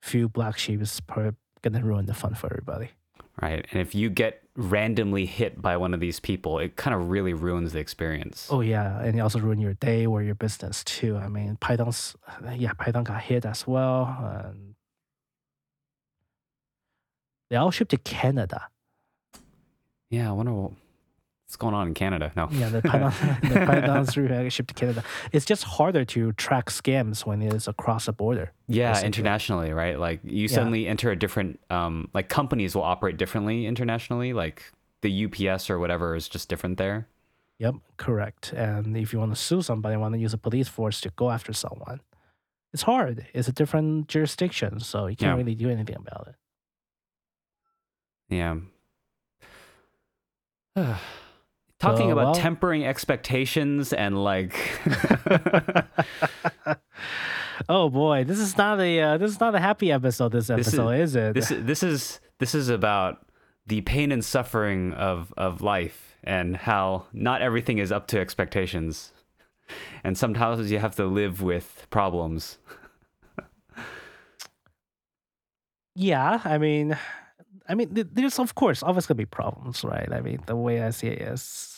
few 0.01 0.29
black 0.29 0.57
sheep 0.57 0.81
is 0.81 0.99
per- 1.01 1.35
gonna 1.61 1.83
ruin 1.83 2.05
the 2.05 2.13
fun 2.13 2.33
for 2.35 2.47
everybody. 2.47 2.91
Right. 3.41 3.65
And 3.71 3.81
if 3.81 3.93
you 3.95 4.09
get 4.09 4.42
randomly 4.55 5.25
hit 5.25 5.61
by 5.61 5.77
one 5.77 5.93
of 5.93 5.99
these 5.99 6.19
people, 6.19 6.59
it 6.59 6.75
kind 6.75 6.95
of 6.95 7.09
really 7.09 7.33
ruins 7.33 7.73
the 7.73 7.79
experience. 7.79 8.47
Oh 8.51 8.61
yeah, 8.61 8.99
and 9.01 9.17
it 9.17 9.19
also 9.19 9.39
ruin 9.39 9.59
your 9.59 9.73
day 9.73 10.05
or 10.05 10.21
your 10.21 10.35
business 10.35 10.83
too. 10.83 11.17
I 11.17 11.27
mean, 11.27 11.57
Python's 11.59 12.15
yeah, 12.55 12.73
Python 12.73 13.03
got 13.03 13.21
hit 13.21 13.45
as 13.45 13.65
well. 13.65 14.05
And 14.45 14.75
they 17.49 17.55
all 17.55 17.71
shipped 17.71 17.91
to 17.91 17.97
Canada. 17.97 18.67
Yeah, 20.09 20.29
I 20.29 20.33
wonder 20.33 20.69
what's 21.53 21.61
going 21.61 21.75
on 21.75 21.87
in 21.87 21.93
Canada. 21.93 22.31
No. 22.35 22.47
Yeah, 22.51 22.69
the 22.69 22.81
Python, 22.81 24.05
the 24.05 24.49
shipped 24.49 24.69
to 24.69 24.73
Canada. 24.73 25.03
It's 25.31 25.45
just 25.45 25.63
harder 25.63 26.03
to 26.05 26.31
track 26.33 26.69
scams 26.71 27.25
when 27.27 27.43
it 27.43 27.53
is 27.53 27.67
across 27.67 28.07
the 28.07 28.11
border. 28.13 28.51
Yeah, 28.67 28.89
basically. 28.91 29.07
internationally, 29.07 29.71
right? 29.73 29.99
Like 29.99 30.21
you 30.23 30.47
suddenly 30.47 30.87
enter 30.87 31.11
a 31.11 31.15
different 31.15 31.59
um 31.69 32.09
like 32.13 32.27
companies 32.27 32.73
will 32.75 32.81
operate 32.83 33.17
differently 33.17 33.67
internationally, 33.67 34.33
like 34.33 34.63
the 35.01 35.25
UPS 35.25 35.69
or 35.69 35.77
whatever 35.77 36.15
is 36.15 36.27
just 36.27 36.49
different 36.49 36.77
there. 36.79 37.07
Yep, 37.59 37.75
correct. 37.97 38.51
And 38.53 38.97
if 38.97 39.13
you 39.13 39.19
want 39.19 39.35
to 39.35 39.39
sue 39.39 39.61
somebody, 39.61 39.95
want 39.95 40.15
to 40.15 40.19
use 40.19 40.33
a 40.33 40.39
police 40.39 40.67
force 40.67 40.99
to 41.01 41.09
go 41.15 41.29
after 41.29 41.53
someone, 41.53 42.01
it's 42.73 42.83
hard. 42.83 43.27
It's 43.33 43.47
a 43.47 43.51
different 43.53 44.07
jurisdiction, 44.07 44.79
so 44.79 45.05
you 45.05 45.15
can't 45.15 45.33
Yeah. 45.33 45.37
really 45.37 45.55
do 45.55 45.69
anything 45.69 45.97
about 45.97 46.29
it. 46.29 46.35
Yeah. 48.35 48.55
Talking 51.83 52.07
So, 52.07 52.13
about 52.13 52.25
well- 52.25 52.35
tempering 52.35 52.85
expectations 52.85 53.91
and 53.91 54.23
like 54.23 54.55
oh 57.69 57.89
boy, 57.89 58.23
this 58.23 58.39
is 58.39 58.57
not 58.57 58.79
a 58.79 58.99
uh, 59.01 59.17
this 59.17 59.31
is 59.31 59.39
not 59.39 59.53
a 59.53 59.59
happy 59.59 59.91
episode. 59.91 60.31
This 60.31 60.47
This 60.47 60.67
is- 60.67 60.73
episode 60.73 60.89
is, 60.91 61.15
it? 61.15 61.33
this 61.33 61.51
is 61.51 61.65
this 61.65 61.83
is 61.83 62.19
this 62.39 62.55
is 62.55 62.69
about 62.69 63.25
the 63.67 63.81
pain 63.81 64.11
and 64.11 64.23
suffering 64.23 64.93
of 64.93 65.33
of 65.37 65.61
life 65.61 66.15
and 66.23 66.55
how 66.55 67.05
not 67.11 67.41
everything 67.41 67.77
is 67.79 67.91
up 67.91 68.07
to 68.07 68.19
expectations. 68.19 69.11
And 70.03 70.17
sometimes 70.17 70.71
you 70.71 70.79
have 70.79 70.95
to 70.97 71.05
live 71.05 71.41
with 71.41 71.87
problems. 71.89 72.57
yeah, 75.95 76.41
I 76.43 76.57
mean, 76.57 76.97
I 77.67 77.75
mean, 77.75 77.89
there's 77.91 78.39
of 78.39 78.55
course 78.55 78.83
always 78.83 79.05
gonna 79.05 79.17
be 79.17 79.25
problems, 79.25 79.83
right? 79.83 80.11
I 80.11 80.21
mean, 80.21 80.39
the 80.45 80.55
way 80.55 80.81
I 80.83 80.89
see 80.91 81.07
it 81.07 81.21
is, 81.21 81.72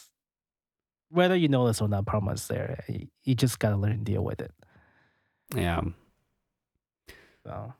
whether 1.09 1.35
you 1.35 1.47
know 1.47 1.67
this 1.67 1.81
or 1.81 1.87
not, 1.87 2.05
is 2.33 2.47
there. 2.47 2.83
You, 2.87 3.07
you 3.23 3.35
just 3.35 3.59
gotta 3.59 3.77
learn 3.77 3.99
to 3.99 4.03
deal 4.03 4.23
with 4.23 4.41
it. 4.41 4.51
Yeah. 5.55 5.81
So. 7.45 7.73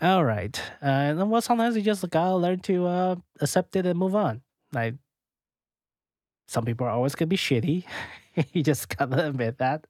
All 0.00 0.24
right. 0.24 0.60
Uh, 0.82 0.86
and 0.86 1.18
then 1.20 1.30
well, 1.30 1.40
sometimes 1.40 1.76
you 1.76 1.82
just 1.82 2.08
gotta 2.10 2.36
learn 2.36 2.60
to 2.60 2.86
uh, 2.86 3.16
accept 3.40 3.76
it 3.76 3.86
and 3.86 3.98
move 3.98 4.14
on. 4.14 4.42
Like, 4.72 4.94
some 6.48 6.64
people 6.64 6.86
are 6.86 6.90
always 6.90 7.14
gonna 7.14 7.28
be 7.28 7.36
shitty. 7.36 7.84
you 8.52 8.62
just 8.62 8.88
gotta 8.96 9.28
admit 9.28 9.58
that, 9.58 9.86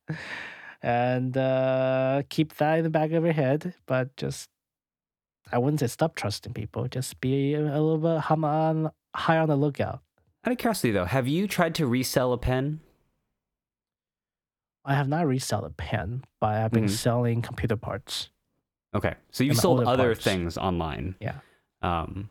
and 0.83 1.37
uh, 1.37 2.23
keep 2.29 2.55
that 2.57 2.79
in 2.79 2.85
the 2.85 2.91
back 2.91 3.13
of 3.13 3.25
your 3.25 3.33
head. 3.33 3.75
But 3.87 4.17
just, 4.17 4.49
I 5.53 5.59
wouldn't 5.59 5.81
say 5.81 5.87
stop 5.87 6.15
trusting 6.15 6.55
people. 6.55 6.89
Just 6.89 7.21
be 7.21 7.55
a, 7.55 7.61
a 7.61 7.81
little 7.81 7.99
bit 7.99 8.21
hum- 8.21 8.45
on, 8.45 8.91
high 9.15 9.39
on 9.39 9.49
the 9.49 9.57
lookout. 9.57 10.03
Out 10.47 10.53
of 10.53 10.59
curiosity 10.59 10.93
though, 10.93 11.05
have 11.07 11.27
you 11.27 11.49
tried 11.49 11.75
to 11.77 11.87
resell 11.87 12.33
a 12.33 12.39
pen? 12.39 12.81
I 14.85 14.95
have 14.95 15.09
not 15.09 15.27
resell 15.27 15.65
a 15.65 15.71
pen, 15.71 16.23
but 16.41 16.55
I've 16.55 16.71
been 16.71 16.85
Mhm. 16.85 16.91
selling 16.91 17.43
computer 17.43 17.77
parts. 17.77 18.31
Okay. 18.95 19.15
So 19.33 19.43
you've 19.43 19.57
sold 19.57 19.81
other 19.83 20.11
parts. 20.15 20.25
things 20.25 20.57
online. 20.57 21.17
Yeah. 21.21 21.41
Um 21.83 22.31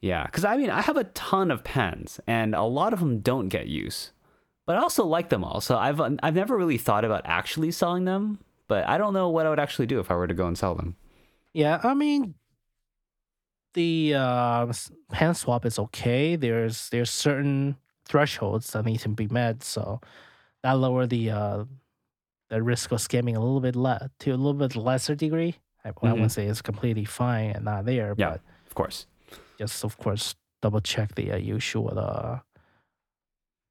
yeah, 0.00 0.26
cuz 0.28 0.44
I 0.44 0.56
mean, 0.56 0.70
I 0.70 0.80
have 0.80 0.96
a 0.96 1.04
ton 1.04 1.50
of 1.50 1.62
pens 1.62 2.18
and 2.26 2.54
a 2.54 2.62
lot 2.62 2.92
of 2.94 3.00
them 3.00 3.20
don't 3.20 3.48
get 3.48 3.66
use. 3.68 4.12
But 4.64 4.76
I 4.76 4.80
also 4.80 5.04
like 5.04 5.28
them 5.28 5.44
all. 5.44 5.60
So 5.60 5.76
I've 5.76 6.00
I've 6.00 6.34
never 6.34 6.56
really 6.56 6.78
thought 6.78 7.04
about 7.04 7.22
actually 7.26 7.70
selling 7.70 8.06
them, 8.06 8.38
but 8.68 8.88
I 8.88 8.96
don't 8.96 9.12
know 9.12 9.28
what 9.28 9.44
I 9.44 9.50
would 9.50 9.60
actually 9.60 9.86
do 9.86 10.00
if 10.00 10.10
I 10.10 10.14
were 10.14 10.26
to 10.26 10.34
go 10.34 10.46
and 10.46 10.56
sell 10.56 10.74
them. 10.74 10.96
Yeah, 11.52 11.80
I 11.84 11.92
mean, 11.92 12.34
the 13.74 14.14
uh, 14.14 14.72
pen 15.10 15.34
swap 15.34 15.64
is 15.66 15.78
okay. 15.78 16.36
There's 16.36 16.88
there's 16.90 17.10
certain 17.10 17.76
thresholds 18.04 18.72
that 18.72 18.84
need 18.84 19.00
to 19.00 19.08
be 19.08 19.28
met, 19.28 19.62
so 19.62 20.00
that 20.62 20.72
lower 20.72 21.06
the 21.06 21.30
uh, 21.30 21.64
the 22.50 22.62
risk 22.62 22.92
of 22.92 22.98
scamming 22.98 23.36
a 23.36 23.40
little 23.40 23.60
bit 23.60 23.76
le- 23.76 24.10
to 24.20 24.30
a 24.30 24.36
little 24.36 24.54
bit 24.54 24.76
lesser 24.76 25.14
degree. 25.14 25.56
I, 25.84 25.88
I 25.88 25.92
Mhm. 25.92 26.12
wouldn't 26.12 26.32
say 26.32 26.46
it's 26.46 26.62
completely 26.62 27.04
fine 27.04 27.50
and 27.56 27.64
not 27.64 27.84
there, 27.86 28.14
Yeah. 28.16 28.30
but 28.30 28.40
Of 28.66 28.74
course. 28.74 29.06
just 29.58 29.84
of 29.84 29.96
course 29.98 30.34
double 30.60 30.80
check 30.80 31.14
the 31.14 31.32
uh, 31.32 31.36
usual 31.36 31.98
uh, 31.98 32.38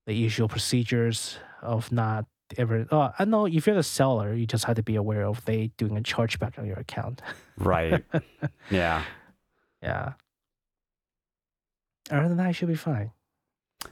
the 0.07 0.13
usual 0.13 0.47
procedures 0.49 1.37
of 1.61 1.91
not 1.91 2.25
ever. 2.57 2.85
Oh, 2.91 3.11
I 3.17 3.23
know 3.25 3.45
if 3.45 3.65
you're 3.67 3.75
the 3.75 3.83
seller, 3.83 4.33
you 4.33 4.45
just 4.45 4.65
have 4.65 4.75
to 4.75 4.83
be 4.83 4.95
aware 4.95 5.25
of 5.25 5.45
they 5.45 5.71
doing 5.77 5.95
a 5.97 6.01
chargeback 6.01 6.57
on 6.59 6.65
your 6.65 6.77
account. 6.79 7.21
Right. 7.57 8.03
yeah. 8.71 9.03
Yeah. 9.81 10.13
Other 12.09 12.27
than 12.27 12.37
that, 12.37 12.47
I 12.47 12.51
should 12.51 12.67
be 12.67 12.75
fine. 12.75 13.11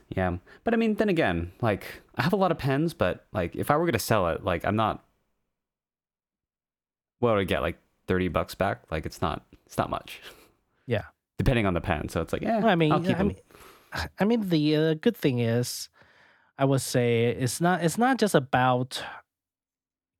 Yeah. 0.08 0.36
But 0.64 0.74
I 0.74 0.76
mean, 0.76 0.94
then 0.94 1.08
again, 1.08 1.52
like 1.60 1.84
I 2.16 2.22
have 2.22 2.32
a 2.32 2.36
lot 2.36 2.50
of 2.52 2.58
pens, 2.58 2.94
but 2.94 3.26
like 3.32 3.56
if 3.56 3.70
I 3.70 3.76
were 3.76 3.84
going 3.84 3.92
to 3.94 3.98
sell 3.98 4.28
it, 4.28 4.44
like 4.44 4.64
I'm 4.64 4.76
not 4.76 5.04
what 7.18 7.34
would 7.34 7.40
I 7.40 7.44
get 7.44 7.60
like 7.62 7.78
30 8.06 8.28
bucks 8.28 8.54
back? 8.54 8.82
Like 8.90 9.06
it's 9.06 9.20
not 9.20 9.44
it's 9.66 9.78
not 9.78 9.90
much. 9.90 10.20
Yeah. 10.86 11.04
Depending 11.38 11.66
on 11.66 11.74
the 11.74 11.80
pen. 11.80 12.08
So 12.08 12.20
it's 12.20 12.32
like, 12.32 12.42
yeah, 12.42 12.64
I 12.64 12.74
mean, 12.74 12.92
I'll 12.92 13.00
keep 13.00 13.10
I 13.16 13.18
them. 13.18 13.28
mean, 13.28 13.36
I 14.18 14.24
mean, 14.24 14.48
the 14.48 14.76
uh, 14.76 14.94
good 14.94 15.16
thing 15.16 15.38
is, 15.38 15.88
I 16.58 16.64
would 16.66 16.82
say 16.82 17.24
it's 17.26 17.60
not. 17.60 17.82
It's 17.82 17.96
not 17.96 18.18
just 18.18 18.34
about 18.34 19.02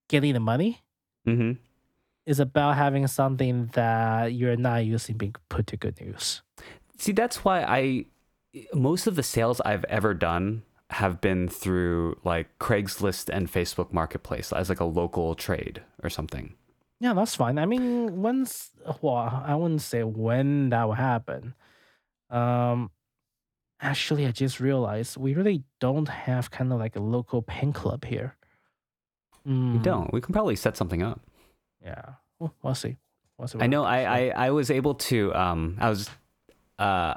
getting 0.09 0.33
the 0.33 0.41
money. 0.41 0.81
hmm 1.27 1.53
It's 2.27 2.39
about 2.39 2.77
having 2.77 3.07
something 3.07 3.67
that 3.73 4.35
you're 4.35 4.57
not 4.57 4.85
using 4.85 5.17
being 5.17 5.35
put 5.49 5.67
to 5.69 5.77
good 5.77 5.99
use. 6.01 6.43
See, 6.99 7.13
that's 7.13 7.45
why 7.45 7.63
I 7.63 8.05
most 8.75 9.07
of 9.07 9.17
the 9.17 9.23
sales 9.23 9.61
I've 9.63 9.85
ever 9.85 10.13
done 10.15 10.63
have 10.91 11.21
been 11.21 11.49
through 11.49 12.19
like 12.25 12.59
Craigslist 12.59 13.29
and 13.33 13.51
Facebook 13.51 13.93
Marketplace 13.93 14.53
as 14.53 14.69
like 14.69 14.81
a 14.81 14.85
local 14.85 15.35
trade 15.35 15.83
or 16.03 16.11
something. 16.11 16.55
Yeah, 17.01 17.15
that's 17.15 17.35
fine. 17.35 17.59
I 17.59 17.65
mean, 17.65 18.21
when's 18.21 18.71
well, 19.01 19.43
I 19.47 19.55
wouldn't 19.55 19.83
say 19.83 20.03
when 20.05 20.69
that 20.71 20.85
will 20.85 20.95
happen. 20.95 21.55
Um, 22.29 22.91
actually, 23.81 24.27
I 24.27 24.33
just 24.33 24.61
realized 24.61 25.17
we 25.17 25.35
really 25.35 25.63
don't 25.81 26.09
have 26.09 26.51
kind 26.51 26.73
of 26.73 26.79
like 26.79 26.97
a 26.97 27.01
local 27.01 27.41
pen 27.41 27.73
club 27.73 28.05
here. 28.05 28.37
We 29.47 29.53
Mm, 29.53 29.83
don't. 29.83 30.13
We 30.13 30.21
can 30.21 30.35
probably 30.35 30.57
set 30.57 30.77
something 30.77 31.03
up. 31.03 31.21
Yeah, 31.85 32.03
well, 32.39 32.55
we'll 32.63 32.75
see. 32.75 32.97
We'll 33.39 33.49
see 33.49 33.59
I 33.61 33.67
know. 33.67 33.85
I, 33.85 34.03
I 34.05 34.47
I 34.47 34.51
was 34.51 34.71
able 34.71 34.95
to. 34.95 35.35
Um, 35.35 35.77
I 35.81 35.89
was, 35.89 36.11
uh, 36.79 37.15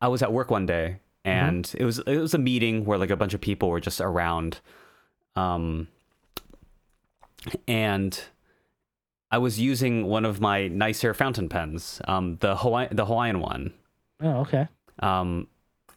I 0.00 0.08
was 0.08 0.22
at 0.22 0.32
work 0.32 0.50
one 0.50 0.66
day, 0.66 0.98
and 1.24 1.72
it 1.78 1.84
was 1.84 1.98
it 2.00 2.18
was 2.18 2.34
a 2.34 2.38
meeting 2.38 2.84
where 2.84 2.98
like 2.98 3.10
a 3.10 3.16
bunch 3.16 3.32
of 3.34 3.40
people 3.40 3.70
were 3.70 3.80
just 3.80 4.00
around, 4.00 4.60
um, 5.36 5.86
and 7.68 8.20
I 9.30 9.38
was 9.38 9.58
using 9.60 10.06
one 10.06 10.24
of 10.24 10.40
my 10.40 10.68
nicer 10.68 11.14
fountain 11.14 11.48
pens, 11.48 12.00
um, 12.06 12.36
the 12.40 12.56
Hawaii 12.56 12.88
the 12.90 13.06
Hawaiian 13.06 13.40
one, 13.40 13.72
Oh, 14.20 14.40
okay. 14.40 14.68
um, 15.00 15.48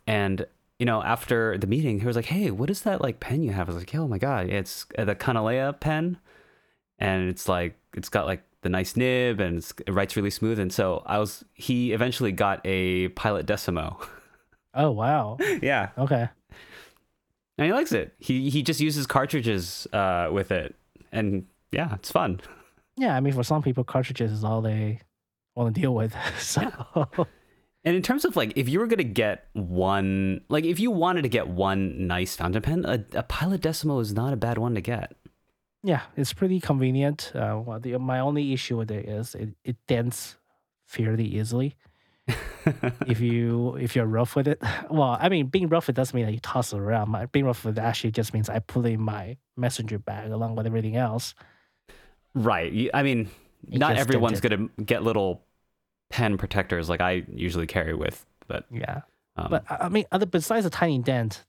and 0.05 0.45
you 0.79 0.85
know 0.85 1.01
after 1.03 1.57
the 1.57 1.67
meeting, 1.67 1.99
he 1.99 2.05
was 2.05 2.15
like, 2.15 2.25
"Hey, 2.25 2.51
what 2.51 2.69
is 2.69 2.81
that 2.81 3.01
like 3.01 3.19
pen 3.19 3.43
you 3.43 3.51
have?" 3.51 3.69
I 3.69 3.73
was 3.73 3.81
like, 3.81 3.95
"Oh 3.95 4.07
my 4.07 4.17
god, 4.17 4.49
it's 4.49 4.85
the 4.97 5.15
Kanilea 5.15 5.79
pen." 5.79 6.17
And 6.99 7.29
it's 7.29 7.47
like 7.47 7.75
it's 7.93 8.09
got 8.09 8.25
like 8.25 8.43
the 8.61 8.69
nice 8.69 8.95
nib 8.95 9.39
and 9.39 9.57
it's, 9.57 9.73
it 9.85 9.91
writes 9.91 10.15
really 10.15 10.29
smooth. 10.29 10.59
And 10.59 10.71
so 10.73 11.03
i 11.05 11.17
was 11.17 11.43
he 11.53 11.93
eventually 11.93 12.31
got 12.31 12.61
a 12.65 13.09
pilot 13.09 13.45
decimo. 13.45 13.97
Oh, 14.73 14.91
wow. 14.91 15.37
yeah. 15.61 15.89
Okay. 15.97 16.29
and 17.57 17.65
he 17.65 17.73
likes 17.73 17.91
it. 17.91 18.13
He 18.19 18.49
he 18.49 18.61
just 18.63 18.79
uses 18.79 19.07
cartridges 19.07 19.87
uh 19.93 20.29
with 20.31 20.51
it. 20.51 20.75
And 21.11 21.45
yeah 21.71 21.95
it's 21.95 22.11
fun. 22.11 22.41
Yeah, 22.99 23.15
I 23.15 23.19
mean, 23.19 23.33
for 23.33 23.43
some 23.43 23.61
people, 23.61 23.83
cartridges 23.83 24.31
is 24.31 24.43
all 24.43 24.61
they 24.61 25.01
want 25.55 25.73
to 25.75 25.81
deal 25.81 25.93
with. 25.93 26.15
So, 26.39 26.71
and 27.83 27.95
in 27.95 28.01
terms 28.01 28.25
of 28.25 28.35
like 28.35 28.53
if 28.55 28.67
you 28.67 28.79
were 28.79 28.87
gonna 28.87 29.03
get 29.03 29.47
one 29.53 30.41
like 30.49 30.65
if 30.65 30.79
you 30.79 30.91
wanted 30.91 31.21
to 31.21 31.29
get 31.29 31.47
one 31.47 32.07
nice 32.07 32.35
fountain 32.35 32.61
pen 32.61 32.85
a, 32.85 33.05
a 33.17 33.23
pilot 33.23 33.61
decimo 33.61 34.01
is 34.01 34.13
not 34.13 34.33
a 34.33 34.35
bad 34.35 34.57
one 34.57 34.75
to 34.75 34.81
get 34.81 35.15
yeah, 35.84 36.01
it's 36.15 36.34
pretty 36.34 36.59
convenient. 36.59 37.32
Uh, 37.36 37.61
well, 37.65 37.80
the, 37.80 37.97
my 37.97 38.19
only 38.19 38.53
issue 38.53 38.78
with 38.78 38.91
it 38.91 39.07
is 39.07 39.36
it, 39.36 39.49
it 39.63 39.75
dents 39.88 40.36
fairly 40.86 41.25
easily. 41.25 41.75
if 43.07 43.19
you 43.21 43.75
if 43.80 43.95
you're 43.95 44.05
rough 44.05 44.36
with 44.36 44.47
it, 44.47 44.61
well, 44.89 45.17
I 45.19 45.30
mean, 45.30 45.47
being 45.47 45.69
rough 45.69 45.88
it 45.89 45.95
doesn't 45.95 46.15
mean 46.15 46.25
that 46.25 46.34
you 46.34 46.39
toss 46.39 46.73
it 46.73 46.80
around. 46.80 47.15
Being 47.32 47.45
rough 47.45 47.63
with 47.63 47.78
it 47.78 47.82
actually 47.82 48.11
just 48.11 48.34
means 48.34 48.49
I 48.49 48.59
put 48.59 48.86
it 48.86 48.93
in 48.93 49.01
my 49.01 49.38
messenger 49.55 49.97
bag 49.99 50.32
along 50.32 50.55
with 50.55 50.65
everything 50.65 50.95
else. 50.97 51.34
right 52.36 52.89
i 52.93 53.01
mean 53.01 53.30
It 53.71 53.80
not 53.80 53.95
everyone's 53.97 54.39
dented. 54.41 54.59
gonna 54.78 54.86
get 54.86 55.01
little 55.03 55.41
pen 56.09 56.38
protectors 56.38 56.88
like 56.89 57.01
i 57.01 57.23
usually 57.34 57.65
carry 57.67 57.95
with 57.95 58.25
but 58.47 58.65
Yeah, 58.71 59.01
um, 59.36 59.47
but 59.49 59.63
I 59.69 59.86
I 59.86 59.89
mean, 59.89 60.05
other 60.11 60.25
besides 60.25 60.65
a 60.65 60.69
tiny 60.69 60.99
dent, 60.99 61.43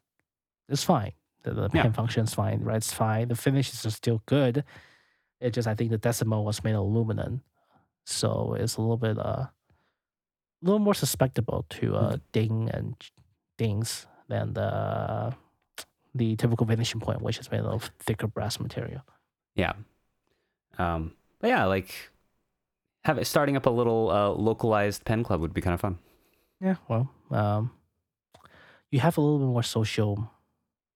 it's 0.69 0.83
fine. 0.83 1.13
The, 1.55 1.69
the 1.69 1.77
Yeah. 1.77 1.83
pen 1.83 1.93
function's 1.93 2.35
fine, 2.35 2.61
right? 2.61 2.77
It's 2.77 2.93
fine. 2.93 3.29
The 3.29 3.37
finishes 3.37 3.85
are 3.87 3.91
still 3.91 4.23
good. 4.27 4.65
It 5.41 5.51
just 5.53 5.69
I 5.69 5.75
think 5.75 5.91
the 5.91 5.99
Decimo 5.99 6.43
was 6.43 6.65
made 6.65 6.75
of 6.75 6.81
aluminum, 6.81 7.43
so 8.05 8.55
it's 8.59 8.77
a 8.77 8.81
little 8.81 8.97
bit 8.97 9.19
uh, 9.19 9.47
a 9.47 9.51
little 10.63 10.81
more 10.81 10.95
susceptible 10.95 11.65
to 11.71 11.95
uh, 11.97 12.17
ding 12.33 12.69
and 12.73 12.97
dings 13.57 14.07
than 14.29 14.55
the 14.55 15.35
the 16.15 16.35
typical 16.37 16.67
Vanishing 16.67 17.01
Point, 17.01 17.23
which 17.23 17.39
is 17.39 17.51
made 17.51 17.61
of 17.61 17.91
thicker 18.01 18.27
brass 18.27 18.59
material. 18.59 19.03
Yeah. 19.55 19.75
Um, 20.79 21.13
but 21.41 21.49
yeah, 21.49 21.65
like 21.67 21.95
have 23.05 23.19
it 23.19 23.27
starting 23.27 23.57
up 23.57 23.67
a 23.67 23.71
little 23.71 24.11
uh, 24.11 24.31
localized 24.31 25.05
pen 25.05 25.23
club 25.23 25.41
would 25.41 25.55
be 25.55 25.61
kind 25.61 25.75
of 25.75 25.81
fun. 25.81 25.99
Yeah, 26.61 26.77
well, 26.89 27.09
um, 27.31 27.71
you 28.91 28.99
have 29.01 29.17
a 29.17 29.21
little 29.21 29.39
bit 29.39 29.47
more 29.47 29.63
social 29.63 30.29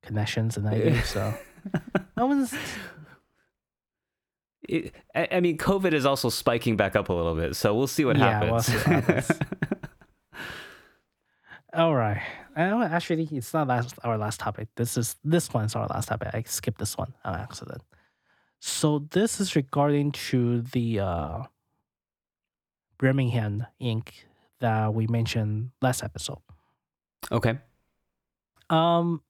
connections 0.03 0.59
I 0.59 0.74
do, 0.74 1.00
so 1.03 1.34
I 2.16 2.24
was 2.24 2.55
It, 4.68 4.94
I, 5.14 5.28
I 5.32 5.40
mean, 5.40 5.59
COVID 5.59 5.92
is 5.92 6.07
also 6.07 6.28
spiking 6.28 6.76
back 6.76 6.94
up 6.96 7.09
a 7.09 7.12
little 7.12 7.34
bit, 7.34 7.57
so 7.57 7.74
we'll 7.74 7.86
see 7.86 8.05
what 8.05 8.16
Yeah, 8.16 8.30
happens. 8.30 8.50
we'll 8.53 8.61
see 8.62 8.76
what 8.76 9.05
happens. 9.05 9.30
All 11.74 11.94
right. 11.94 12.20
Uh, 12.57 12.84
actually, 12.90 13.28
it's 13.32 13.55
not 13.55 13.66
last, 13.66 13.94
our 14.05 14.18
last 14.18 14.38
topic. 14.40 14.68
This 14.76 14.96
is 14.98 15.16
this 15.24 15.53
one's 15.55 15.74
our 15.74 15.86
last 15.86 16.09
topic. 16.09 16.28
I 16.34 16.42
skipped 16.46 16.78
this 16.78 16.98
one 16.98 17.14
on 17.24 17.34
accident. 17.34 17.82
So 18.61 19.07
this 19.11 19.40
is 19.40 19.57
regarding 19.57 20.12
to 20.30 20.61
the 20.61 21.00
uh, 21.00 21.42
Birmingham 22.98 23.66
Ink. 23.80 24.26
that 24.61 24.92
we 24.94 25.07
mentioned 25.09 25.70
last 25.80 26.05
episode. 26.05 26.38
okay. 27.32 27.59
Um, 28.70 29.22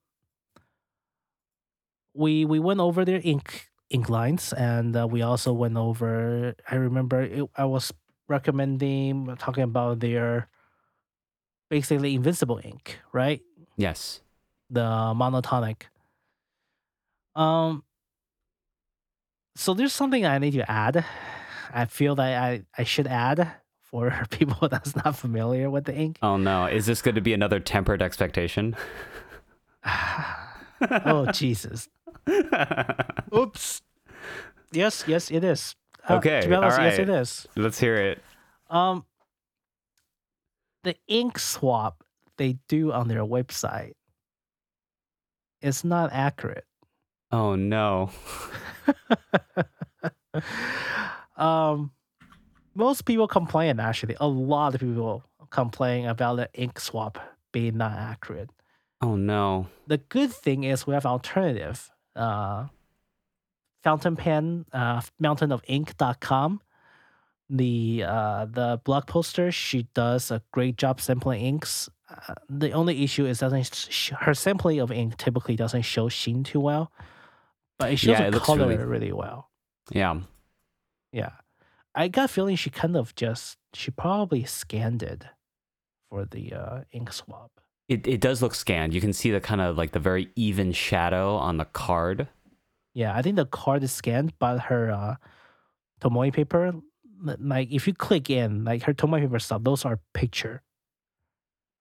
we 2.14 2.44
we 2.44 2.58
went 2.58 2.80
over 2.80 3.04
their 3.04 3.20
ink 3.22 3.70
ink 3.90 4.08
lines, 4.08 4.52
and 4.52 4.96
uh, 4.96 5.06
we 5.06 5.22
also 5.22 5.52
went 5.52 5.76
over. 5.76 6.54
I 6.70 6.74
remember 6.76 7.22
it, 7.22 7.44
I 7.56 7.64
was 7.64 7.92
recommending 8.28 9.34
talking 9.38 9.64
about 9.64 10.00
their 10.00 10.48
basically 11.68 12.14
invincible 12.14 12.60
ink, 12.62 12.98
right? 13.12 13.40
Yes. 13.76 14.20
The 14.70 15.12
monotonic. 15.14 15.84
Um. 17.34 17.84
So 19.54 19.74
there's 19.74 19.92
something 19.92 20.24
I 20.24 20.38
need 20.38 20.54
to 20.54 20.70
add. 20.70 21.04
I 21.72 21.84
feel 21.86 22.14
that 22.16 22.42
I 22.42 22.62
I 22.76 22.84
should 22.84 23.06
add 23.06 23.52
for 23.80 24.24
people 24.30 24.68
that's 24.68 24.96
not 24.96 25.16
familiar 25.16 25.70
with 25.70 25.84
the 25.84 25.94
ink. 25.94 26.18
Oh 26.22 26.36
no, 26.36 26.66
is 26.66 26.86
this 26.86 27.02
going 27.02 27.14
to 27.14 27.20
be 27.20 27.32
another 27.32 27.60
tempered 27.60 28.02
expectation? 28.02 28.76
oh 30.90 31.26
Jesus. 31.32 31.88
Oops. 33.36 33.82
Yes, 34.72 35.04
yes, 35.06 35.30
it 35.30 35.44
is. 35.44 35.74
Uh, 36.08 36.14
Okay, 36.14 36.40
To 36.42 36.48
be 36.48 36.54
honest, 36.54 36.78
all 36.78 36.84
yes, 36.84 36.98
it 36.98 37.08
is. 37.08 37.46
Let's 37.56 37.78
hear 37.78 37.96
it. 37.96 38.22
Um, 38.70 39.04
the 40.84 40.96
ink 41.06 41.38
swab 41.38 41.94
they 42.38 42.58
do 42.68 42.92
on 42.92 43.08
their 43.08 43.24
website 43.24 43.92
is 45.60 45.84
not 45.84 46.10
accurate. 46.12 46.64
Oh 47.30 47.54
no. 47.54 48.10
um, 51.36 51.92
most 52.74 53.04
people 53.04 53.28
complain. 53.28 53.78
Actually, 53.78 54.16
a 54.20 54.26
lot 54.26 54.74
of 54.74 54.80
people 54.80 55.22
complain 55.50 56.06
about 56.06 56.36
the 56.36 56.48
ink 56.54 56.80
swab 56.80 57.18
being 57.52 57.76
not 57.76 57.92
accurate. 57.92 58.50
Oh 59.02 59.16
no. 59.16 59.66
the 59.86 59.98
good 59.98 60.32
thing 60.32 60.64
is 60.64 60.86
we 60.86 60.94
have 60.94 61.04
alternative 61.06 61.90
uh 62.14 62.66
fountain 63.82 64.16
pen 64.16 64.64
uh 64.72 65.00
mountainofink.com 65.20 66.60
the 67.50 68.04
uh 68.06 68.44
the 68.46 68.80
blog 68.84 69.06
poster 69.06 69.50
she 69.50 69.88
does 69.94 70.30
a 70.30 70.42
great 70.52 70.76
job 70.76 71.00
sampling 71.00 71.40
inks. 71.44 71.88
Uh, 72.08 72.34
the 72.48 72.70
only 72.72 73.02
issue 73.02 73.26
is 73.26 73.38
doesn't 73.40 73.74
sh- 73.74 74.12
her 74.20 74.34
sampling 74.34 74.78
of 74.80 74.92
ink 74.92 75.16
typically 75.16 75.56
doesn't 75.56 75.82
show 75.82 76.08
sheen 76.08 76.44
too 76.44 76.60
well 76.60 76.92
but 77.78 77.90
it 77.92 77.96
shows 77.98 78.18
Yeah, 78.20 78.30
the 78.30 78.36
it 78.36 78.42
color 78.42 78.68
really- 78.68 78.84
really 78.84 79.12
well. 79.12 79.50
Yeah. 79.90 80.20
yeah. 81.10 81.30
I 81.94 82.06
got 82.08 82.26
a 82.26 82.28
feeling 82.28 82.54
she 82.56 82.70
kind 82.70 82.96
of 82.96 83.14
just 83.16 83.56
she 83.74 83.90
probably 83.90 84.44
scanned 84.44 85.02
it 85.02 85.24
for 86.08 86.24
the 86.24 86.52
uh 86.52 86.80
ink 86.92 87.12
swab 87.12 87.50
It 87.88 88.06
it 88.06 88.20
does 88.20 88.40
look 88.42 88.54
scanned. 88.54 88.94
You 88.94 89.00
can 89.00 89.12
see 89.12 89.30
the 89.30 89.40
kind 89.40 89.60
of 89.60 89.76
like 89.76 89.92
the 89.92 89.98
very 89.98 90.30
even 90.36 90.72
shadow 90.72 91.34
on 91.36 91.56
the 91.56 91.64
card. 91.66 92.28
Yeah, 92.94 93.14
I 93.16 93.22
think 93.22 93.36
the 93.36 93.46
card 93.46 93.82
is 93.82 93.92
scanned, 93.92 94.34
but 94.38 94.58
her 94.60 94.90
uh, 94.90 95.16
Tomoe 96.00 96.32
paper, 96.32 96.72
like 97.22 97.72
if 97.72 97.86
you 97.86 97.94
click 97.94 98.28
in, 98.30 98.64
like 98.64 98.82
her 98.84 98.94
Tomoe 98.94 99.20
paper 99.20 99.38
stuff, 99.38 99.64
those 99.64 99.84
are 99.84 99.98
picture, 100.14 100.62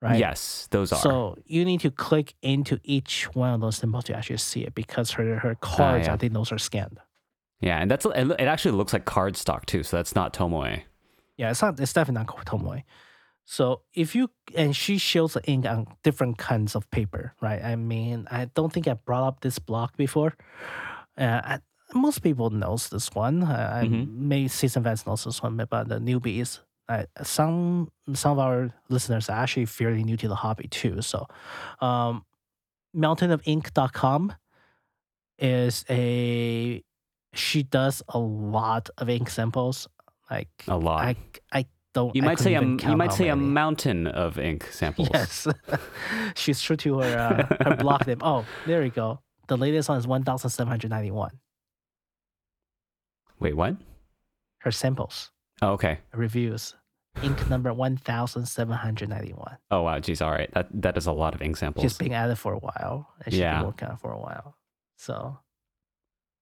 right? 0.02 0.18
Yes, 0.20 0.68
those 0.72 0.92
are. 0.92 1.00
So 1.02 1.38
you 1.46 1.66
need 1.66 1.82
to 1.82 1.92
click 1.92 2.34
into 2.42 2.80
each 2.84 3.26
one 3.36 3.54
of 3.54 3.62
those 3.62 3.78
symbols 3.78 4.06
to 4.06 4.16
actually 4.16 4.38
see 4.38 4.62
it 4.64 4.74
because 4.74 5.12
her 5.12 5.38
her 5.40 5.56
cards, 5.56 6.08
yeah. 6.08 6.14
I 6.14 6.18
think 6.18 6.34
those 6.34 6.52
are 6.52 6.58
scanned. 6.58 7.00
yeah, 7.60 7.78
and 7.78 7.92
that's 7.92 8.06
it, 8.06 8.32
it 8.32 8.48
actually 8.48 8.72
looks 8.78 8.94
like 8.94 9.06
card 9.06 9.38
stock 9.38 9.66
too, 9.66 9.84
so 9.84 9.98
that's 9.98 10.16
not 10.16 10.34
Tomoe. 10.34 10.82
Yeah, 11.38 11.52
it's 11.52 11.62
not. 11.62 11.80
It's 11.80 11.94
definitely 11.94 12.26
not 12.26 12.46
Tomoe. 12.46 12.84
So 13.52 13.82
if 13.94 14.16
you 14.16 14.32
and 14.56 14.74
she 14.74 14.98
shows 14.98 15.34
the 15.34 15.44
ink 15.44 15.66
on 15.66 15.86
different 16.04 16.38
kinds 16.38 16.74
of 16.74 16.90
paper, 16.90 17.34
right? 17.42 17.62
I 17.62 17.76
mean, 17.76 18.26
I 18.32 18.46
don't 18.46 18.72
think 18.72 18.88
I 18.88 18.94
brought 18.94 19.28
up 19.28 19.42
this 19.42 19.60
block 19.60 19.98
before. 19.98 20.36
Uh, 21.18 21.42
I, 21.44 21.60
most 21.94 22.20
people 22.24 22.50
knows 22.50 22.88
this 22.88 23.12
one. 23.14 23.44
I 23.44 23.84
Mhm. 23.84 24.08
Maybe 24.08 24.48
season 24.48 24.84
fans 24.84 25.06
knows 25.06 25.26
this 25.26 25.44
one, 25.44 25.58
but 25.58 25.90
the 25.90 26.00
newbies 26.00 26.62
uh, 26.88 27.04
some 27.24 27.92
some 28.14 28.32
of 28.32 28.40
our 28.40 28.72
listeners 28.88 29.30
are 29.30 29.44
actually 29.44 29.66
fairly 29.66 30.04
new 30.04 30.16
to 30.16 30.28
the 30.30 30.36
hobby 30.36 30.68
too. 30.68 31.02
So, 31.02 31.28
um, 31.82 32.24
mountainofink.com 32.96 34.34
is 35.40 35.86
a 35.90 36.82
she 37.34 37.64
does 37.64 38.02
a 38.08 38.20
lot 38.20 38.90
of 38.98 39.10
ink 39.10 39.30
samples. 39.30 39.88
Like 40.30 40.50
A 40.68 40.78
lot. 40.78 41.04
I 41.04 41.16
I 41.52 41.66
don't. 41.94 42.16
you 42.16 42.22
might 42.22 42.40
say 42.40 42.56
a 42.56 42.62
you 42.62 42.96
might 42.98 43.14
say 43.14 43.28
a 43.30 43.36
mountain 43.36 44.08
of 44.08 44.38
ink 44.40 44.68
samples. 44.72 45.10
Yes, 45.14 45.48
she's 46.36 46.62
true 46.62 46.78
to 46.78 47.00
her 47.00 47.18
uh, 47.18 47.64
her 47.70 47.76
block 47.76 48.08
name. 48.08 48.20
Oh, 48.22 48.46
there 48.66 48.82
we 48.82 48.90
go. 48.90 49.20
The 49.48 49.58
latest 49.58 49.90
one 49.90 49.98
is 49.98 50.08
one 50.08 50.24
thousand 50.24 50.50
seven 50.52 50.70
hundred 50.70 50.90
ninety 50.92 51.12
one. 51.12 51.32
Wait, 53.40 53.56
what? 53.56 53.76
Her 54.60 54.72
samples, 54.72 55.32
Oh, 55.62 55.70
okay. 55.72 55.98
reviews, 56.14 56.76
ink 57.24 57.50
number 57.50 57.74
one 57.74 57.98
thousand 57.98 58.46
seven 58.46 58.76
hundred 58.76 59.10
ninety 59.10 59.34
one. 59.34 59.58
Oh 59.72 59.82
wow, 59.82 60.00
geez, 60.00 60.22
all 60.22 60.32
right. 60.32 60.52
That 60.54 60.68
that 60.82 60.98
is 60.98 61.08
a 61.08 61.12
lot 61.12 61.34
of 61.34 61.42
ink 61.42 61.58
samples. 61.58 61.84
She's 61.84 61.98
been 61.98 62.14
at 62.14 62.30
it 62.30 62.38
for 62.38 62.54
a 62.54 62.60
while, 62.60 63.10
and 63.26 63.34
she's 63.34 63.40
Yeah. 63.40 63.58
been 63.58 63.66
working 63.68 63.88
on 63.88 63.96
it 63.96 64.00
for 64.00 64.12
a 64.12 64.20
while. 64.20 64.56
So, 64.98 65.40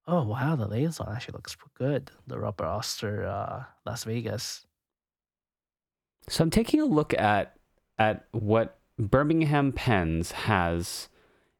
oh 0.07 0.23
wow, 0.25 0.57
the 0.57 0.67
latest 0.67 0.99
one 0.99 1.15
actually 1.15 1.33
looks 1.37 1.55
good. 1.77 2.11
The 2.27 2.37
Robert 2.37 2.65
Oster, 2.65 3.25
uh, 3.25 3.63
Las 3.85 4.03
Vegas. 4.03 4.65
So 6.29 6.43
I'm 6.43 6.51
taking 6.51 6.79
a 6.79 6.85
look 6.85 7.13
at 7.15 7.57
at 7.97 8.25
what 8.31 8.77
Birmingham 8.97 9.71
Pens 9.71 10.31
has, 10.31 11.09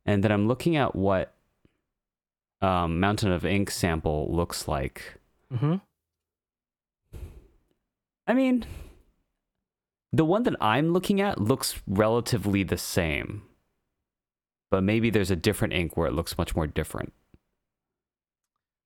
and 0.05 0.23
then 0.23 0.31
I'm 0.31 0.47
looking 0.47 0.75
at 0.75 0.95
what 0.95 1.33
um, 2.61 2.99
Mountain 2.99 3.31
of 3.31 3.45
Ink 3.45 3.71
sample 3.71 4.33
looks 4.33 4.67
like. 4.67 5.15
Mm-hmm. 5.51 5.75
I 8.27 8.33
mean, 8.33 8.65
the 10.13 10.23
one 10.23 10.43
that 10.43 10.55
I'm 10.61 10.93
looking 10.93 11.19
at 11.19 11.41
looks 11.41 11.81
relatively 11.87 12.61
the 12.61 12.77
same, 12.77 13.41
but 14.69 14.83
maybe 14.83 15.09
there's 15.09 15.31
a 15.31 15.35
different 15.35 15.73
ink 15.73 15.97
where 15.97 16.07
it 16.07 16.13
looks 16.13 16.37
much 16.37 16.55
more 16.55 16.67
different. 16.67 17.11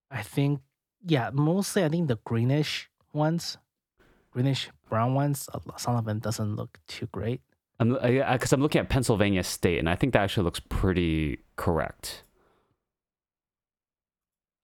I 0.09 0.21
think, 0.21 0.61
yeah, 1.05 1.31
mostly 1.33 1.83
I 1.83 1.89
think 1.89 2.07
the 2.07 2.19
greenish 2.23 2.89
ones, 3.11 3.57
greenish 4.33 4.69
brown 4.89 5.13
ones, 5.13 5.47
some 5.77 5.95
of 5.95 6.05
them 6.05 6.19
doesn't 6.19 6.55
look 6.55 6.79
too 6.87 7.07
great. 7.11 7.41
I'm 7.79 7.93
because 7.93 8.51
I'm 8.53 8.61
looking 8.61 8.81
at 8.81 8.89
Pennsylvania 8.89 9.43
State, 9.43 9.79
and 9.79 9.89
I 9.89 9.95
think 9.95 10.13
that 10.13 10.21
actually 10.21 10.43
looks 10.43 10.59
pretty 10.59 11.39
correct. 11.55 12.23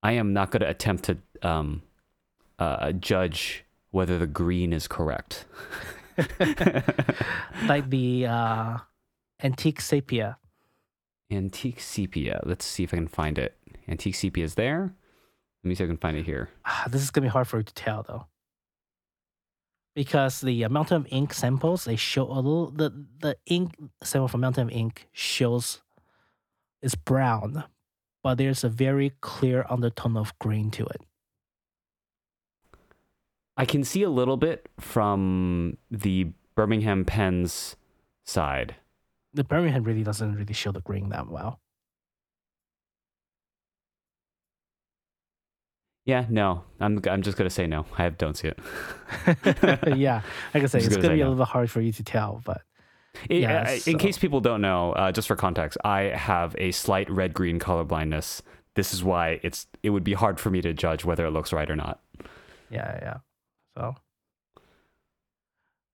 I 0.02 0.14
am 0.14 0.34
not 0.34 0.52
going 0.52 0.62
to 0.62 0.70
attempt 0.70 1.06
to 1.06 1.18
um, 1.42 1.82
uh, 2.58 2.94
judge 2.94 3.66
whether 3.92 4.18
the 4.18 4.28
green 4.28 4.72
is 4.72 4.88
correct. 4.88 5.46
like 7.68 7.90
the 7.90 8.26
uh, 8.26 8.78
antique 9.44 9.82
sepia. 9.82 10.38
Antique 11.32 11.80
sepia. 11.80 12.42
Let's 12.46 12.66
see 12.66 12.84
if 12.84 12.94
I 12.94 12.98
can 12.98 13.08
find 13.08 13.38
it. 13.38 13.58
Antique 13.88 14.16
sepia 14.16 14.44
is 14.44 14.56
there. 14.56 14.94
Let 15.64 15.70
me 15.70 15.76
see 15.76 15.84
if 15.84 15.88
I 15.88 15.92
can 15.92 15.98
find 15.98 16.18
it 16.18 16.26
here. 16.26 16.50
Ah, 16.66 16.86
this 16.90 17.02
is 17.02 17.12
gonna 17.12 17.26
be 17.26 17.32
hard 17.32 17.48
for 17.48 17.58
you 17.58 17.64
to 17.64 17.74
tell 17.74 18.04
though, 18.04 18.28
because 20.00 20.40
the 20.40 20.64
uh, 20.64 20.70
Mountain 20.70 20.96
of 20.96 21.08
Ink 21.10 21.34
samples 21.34 21.84
they 21.84 21.98
show 21.98 22.24
a 22.32 22.40
little 22.40 22.72
the 22.72 23.06
the 23.20 23.36
ink 23.48 23.76
sample 24.02 24.30
from 24.30 24.40
Mountain 24.40 24.70
of 24.70 24.74
Ink 24.74 25.10
shows 25.12 25.82
is 26.82 26.96
brown, 26.96 27.66
but 28.24 28.38
there's 28.38 28.64
a 28.64 28.70
very 28.70 29.12
clear 29.20 29.66
undertone 29.70 30.16
of 30.16 30.32
green 30.40 30.72
to 30.72 30.86
it. 30.86 31.02
I 33.58 33.66
can 33.66 33.84
see 33.84 34.02
a 34.04 34.10
little 34.10 34.38
bit 34.38 34.70
from 34.80 35.78
the 35.92 36.28
Birmingham 36.56 37.04
Pens 37.04 37.76
side. 38.26 38.76
The 39.34 39.44
Birmingham 39.44 39.84
really 39.84 40.04
doesn't 40.04 40.34
really 40.34 40.54
show 40.54 40.72
the 40.72 40.80
green 40.80 41.10
that 41.10 41.28
well. 41.28 41.60
Yeah, 46.10 46.26
no, 46.30 46.64
I'm 46.80 47.00
I'm 47.10 47.22
just 47.22 47.38
gonna 47.38 47.50
say 47.50 47.68
no. 47.68 47.86
I 47.98 48.10
don't 48.10 48.36
see 48.36 48.48
it. 48.50 48.60
yeah, 49.98 50.22
like 50.54 50.56
I 50.56 50.60
Just 50.62 50.76
it's 50.76 50.88
gonna 50.88 50.96
gonna 50.96 51.02
say 51.08 51.16
be 51.16 51.22
a 51.22 51.30
little 51.30 51.46
hard 51.46 51.70
for 51.70 51.82
you 51.82 51.92
to 51.94 52.04
tell, 52.04 52.42
but 52.46 52.62
It- 53.30 53.42
Yeah, 53.42 53.62
uh, 53.62 53.78
so- 53.78 53.92
In 53.92 53.98
case 53.98 54.18
people 54.18 54.42
don't 54.42 54.62
know, 54.62 54.94
uh, 54.94 55.12
just 55.12 55.28
for 55.28 55.36
context, 55.36 55.78
I 55.84 56.02
have 56.16 56.56
a 56.58 56.72
slight 56.72 57.10
red 57.10 57.34
green 57.34 57.60
color 57.60 57.84
blindness. 57.84 58.42
This 58.76 58.94
is 58.94 59.04
why 59.04 59.40
it's 59.44 59.68
it 59.84 59.90
would 59.92 60.04
be 60.04 60.14
hard 60.14 60.40
for 60.40 60.50
me 60.50 60.62
to 60.62 60.74
judge 60.74 61.06
whether 61.06 61.26
it 61.26 61.32
looks 61.32 61.52
right 61.54 61.70
or 61.70 61.76
not. 61.76 62.00
yeah, 62.70 63.00
yeah. 63.02 63.18
So, 63.78 63.96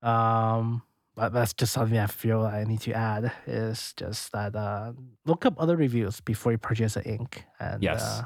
um, 0.07 0.81
but 1.15 1.33
that's 1.33 1.53
just 1.53 1.73
something 1.73 1.97
I 1.97 2.07
feel 2.07 2.41
I 2.41 2.63
need 2.65 2.81
to 2.81 2.93
add 2.93 3.31
is 3.47 3.93
just 3.97 4.31
that 4.33 4.55
uh, 4.55 4.93
look 5.25 5.45
up 5.45 5.55
other 5.59 5.75
reviews 5.77 6.19
before 6.21 6.51
you 6.51 6.57
purchase 6.57 6.95
an 6.95 7.03
ink. 7.03 7.45
And 7.59 7.81
Yes. 7.81 8.03
uh, 8.03 8.25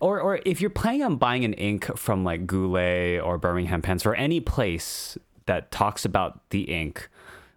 Or 0.00 0.20
or 0.20 0.40
if 0.44 0.60
you're 0.60 0.70
planning 0.70 1.02
on 1.02 1.16
buying 1.16 1.44
an 1.44 1.52
ink 1.54 1.84
from 1.96 2.24
like 2.24 2.46
Goulet 2.46 3.20
or 3.22 3.38
Birmingham 3.38 3.82
Pens 3.82 4.04
or 4.06 4.14
any 4.14 4.40
place 4.40 5.16
that 5.46 5.70
talks 5.70 6.04
about 6.04 6.48
the 6.50 6.62
ink, 6.62 7.08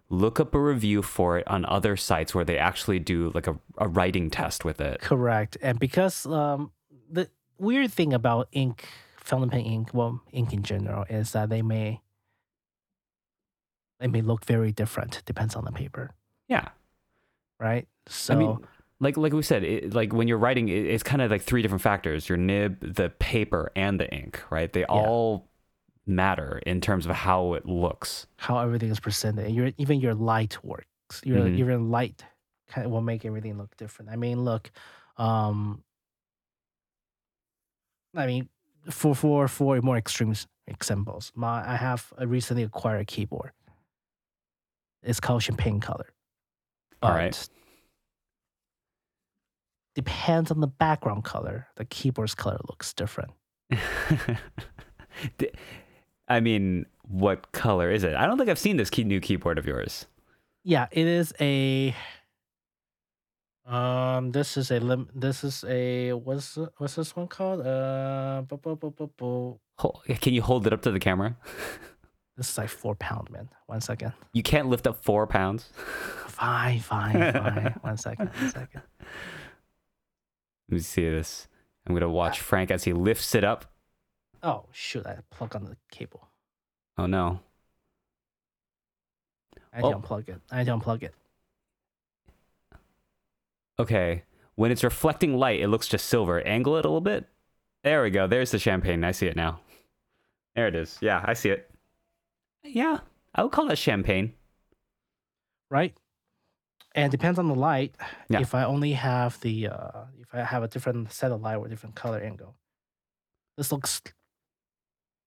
look 0.08 0.40
up 0.40 0.54
a 0.54 0.60
review 0.60 1.02
for 1.02 1.38
it 1.38 1.46
on 1.48 1.64
other 1.66 1.96
sites 1.96 2.34
where 2.34 2.44
they 2.44 2.58
actually 2.58 2.98
do 2.98 3.30
like 3.34 3.46
a, 3.46 3.58
a 3.78 3.88
writing 3.88 4.30
test 4.30 4.64
with 4.64 4.80
it. 4.80 5.00
correct. 5.00 5.56
And 5.62 5.78
because 5.78 6.26
um, 6.26 6.70
the 7.10 7.28
weird 7.58 7.92
thing 7.92 8.12
about 8.12 8.48
ink, 8.52 8.86
fountain 9.18 9.50
pen 9.50 9.60
ink, 9.60 9.90
well, 9.92 10.20
ink 10.32 10.52
in 10.52 10.62
general, 10.62 11.04
is 11.10 11.32
that 11.32 11.48
they 11.50 11.62
may 11.62 12.00
they 13.98 14.06
may 14.08 14.22
look 14.22 14.44
very 14.46 14.72
different. 14.72 15.22
Depends 15.26 15.54
on 15.54 15.64
the 15.64 15.72
paper, 15.72 16.10
Yeah. 16.48 16.68
right? 17.58 17.86
So 18.06 18.34
I 18.34 18.36
mean, 18.38 18.58
like 19.00 19.16
like 19.16 19.32
we 19.32 19.42
said, 19.42 19.64
it, 19.64 19.94
like 19.94 20.12
when 20.12 20.28
you're 20.28 20.38
writing, 20.38 20.68
it, 20.68 20.84
it's 20.86 21.02
kind 21.02 21.22
of 21.22 21.30
like 21.30 21.42
three 21.42 21.62
different 21.62 21.82
factors: 21.82 22.28
your 22.28 22.38
nib, 22.38 22.94
the 22.94 23.08
paper, 23.08 23.72
and 23.74 23.98
the 23.98 24.08
ink. 24.12 24.40
Right? 24.50 24.72
They 24.72 24.84
all 24.84 25.48
matter 26.06 26.60
in 26.66 26.80
terms 26.80 27.06
of 27.06 27.12
how 27.12 27.54
it 27.54 27.66
looks. 27.66 28.26
how 28.36 28.58
everything 28.58 28.90
is 28.90 29.00
presented. 29.00 29.46
And 29.46 29.54
your 29.54 29.70
even 29.78 30.00
your 30.00 30.14
light 30.14 30.62
works. 30.64 30.86
Your 31.24 31.38
Mhm. 31.40 31.58
even 31.58 31.90
light 31.90 32.24
kind 32.68 32.84
of 32.86 32.92
will 32.92 33.00
make 33.02 33.24
everything 33.24 33.58
look 33.58 33.76
different. 33.76 34.10
I 34.10 34.16
mean, 34.16 34.44
look, 34.44 34.70
um, 35.16 35.82
I 38.16 38.26
mean, 38.26 38.48
for 38.90 39.14
for 39.14 39.46
for 39.48 39.80
more 39.82 39.96
extreme 39.96 40.34
examples, 40.66 41.32
my 41.34 41.66
I 41.66 41.76
have 41.76 42.12
a 42.18 42.26
recently 42.26 42.62
acquired 42.64 43.06
keyboard. 43.06 43.52
It's 45.02 45.20
called 45.20 45.42
champagne 45.42 45.80
color. 45.80 46.08
All 47.02 47.10
right. 47.12 47.48
Depends 49.94 50.50
on 50.50 50.60
the 50.60 50.66
background 50.66 51.24
color. 51.24 51.66
The 51.76 51.84
keyboard's 51.84 52.34
color 52.34 52.58
looks 52.68 52.92
different. 52.92 53.32
I 56.28 56.40
mean, 56.40 56.86
what 57.02 57.50
color 57.52 57.90
is 57.90 58.04
it? 58.04 58.14
I 58.14 58.26
don't 58.26 58.38
think 58.38 58.48
I've 58.48 58.58
seen 58.58 58.76
this 58.76 58.90
key, 58.90 59.04
new 59.04 59.20
keyboard 59.20 59.58
of 59.58 59.66
yours. 59.66 60.06
Yeah, 60.62 60.86
it 60.92 61.06
is 61.06 61.32
a. 61.40 61.94
Um, 63.66 64.32
this 64.32 64.56
is 64.56 64.70
a 64.70 64.78
lim. 64.80 65.08
This 65.14 65.44
is 65.44 65.64
a 65.68 66.12
what's 66.12 66.56
what's 66.78 66.94
this 66.94 67.14
one 67.16 67.28
called? 67.28 67.60
Uh, 67.66 68.42
bu- 68.46 68.56
bu- 68.58 68.76
bu- 68.76 68.90
bu- 68.90 69.10
bu- 69.16 69.58
Hol- 69.78 70.02
Can 70.20 70.34
you 70.34 70.42
hold 70.42 70.66
it 70.66 70.72
up 70.72 70.82
to 70.82 70.90
the 70.90 70.98
camera? 71.00 71.36
this 72.36 72.50
is 72.50 72.58
like 72.58 72.68
four 72.68 72.94
pound, 72.94 73.30
man. 73.30 73.48
One 73.66 73.80
second. 73.80 74.12
You 74.32 74.42
can't 74.42 74.68
lift 74.68 74.86
up 74.86 75.02
four 75.04 75.26
pounds. 75.26 75.70
Fine, 76.26 76.80
fine, 76.80 77.32
fine. 77.32 77.74
one 77.82 77.96
second, 77.96 78.28
one 78.30 78.50
second. 78.50 78.82
Let 80.70 80.74
me 80.76 80.78
see 80.80 81.08
this. 81.08 81.48
I'm 81.86 81.94
gonna 81.94 82.08
watch 82.08 82.38
ah. 82.40 82.44
Frank 82.44 82.70
as 82.70 82.84
he 82.84 82.92
lifts 82.92 83.34
it 83.34 83.42
up. 83.42 83.64
Oh 84.42 84.66
shoot! 84.70 85.04
I 85.06 85.18
plug 85.30 85.56
on 85.56 85.64
the 85.64 85.76
cable. 85.90 86.28
Oh 86.96 87.06
no! 87.06 87.40
I 89.72 89.80
to 89.80 89.86
Oh. 89.88 89.94
unplug 90.00 90.28
it. 90.28 90.40
I 90.50 90.58
had 90.58 90.66
to 90.66 90.72
unplug 90.76 91.02
it. 91.02 91.14
Okay, 93.78 94.22
when 94.56 94.70
it's 94.70 94.84
reflecting 94.84 95.36
light, 95.36 95.60
it 95.60 95.68
looks 95.68 95.88
just 95.88 96.06
silver. 96.06 96.40
Angle 96.46 96.76
it 96.76 96.84
a 96.84 96.88
little 96.88 97.00
bit. 97.00 97.26
There 97.82 98.02
we 98.02 98.10
go. 98.10 98.26
There's 98.26 98.50
the 98.50 98.58
champagne. 98.58 99.02
I 99.04 99.12
see 99.12 99.26
it 99.26 99.36
now. 99.36 99.60
There 100.54 100.66
it 100.68 100.74
is. 100.74 100.98
Yeah, 101.00 101.24
I 101.24 101.32
see 101.34 101.48
it. 101.50 101.70
Yeah, 102.62 102.98
I 103.34 103.42
would 103.42 103.52
call 103.52 103.66
that 103.66 103.78
champagne. 103.78 104.34
right? 105.70 105.96
And 106.94 107.10
depends 107.10 107.38
on 107.38 107.46
the 107.46 107.54
light. 107.54 107.94
Yeah. 108.28 108.40
If 108.40 108.54
I 108.54 108.64
only 108.64 108.92
have 108.92 109.40
the 109.40 109.68
uh 109.68 110.04
if 110.18 110.34
I 110.34 110.42
have 110.42 110.62
a 110.62 110.68
different 110.68 111.12
set 111.12 111.30
of 111.30 111.40
light 111.40 111.56
or 111.56 111.68
different 111.68 111.94
color 111.94 112.18
angle, 112.18 112.56
this 113.56 113.70
looks 113.70 114.02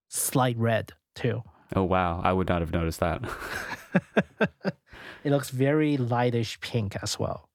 slight 0.08 0.56
red 0.58 0.92
too. 1.14 1.42
Oh 1.74 1.84
wow, 1.84 2.20
I 2.22 2.32
would 2.32 2.48
not 2.48 2.60
have 2.60 2.72
noticed 2.72 3.00
that. 3.00 3.22
it 5.24 5.30
looks 5.30 5.50
very 5.50 5.96
lightish 5.96 6.60
pink 6.60 6.96
as 7.02 7.18
well. 7.18 7.48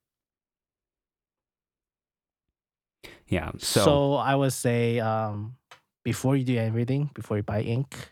yeah. 3.27 3.51
So, 3.59 3.83
So, 3.85 4.13
I 4.15 4.35
would 4.35 4.53
say 4.53 4.99
um 4.99 5.55
before 6.03 6.35
you 6.35 6.43
do 6.43 6.57
everything, 6.57 7.11
before 7.13 7.37
you 7.37 7.43
buy 7.43 7.61
ink, 7.61 8.11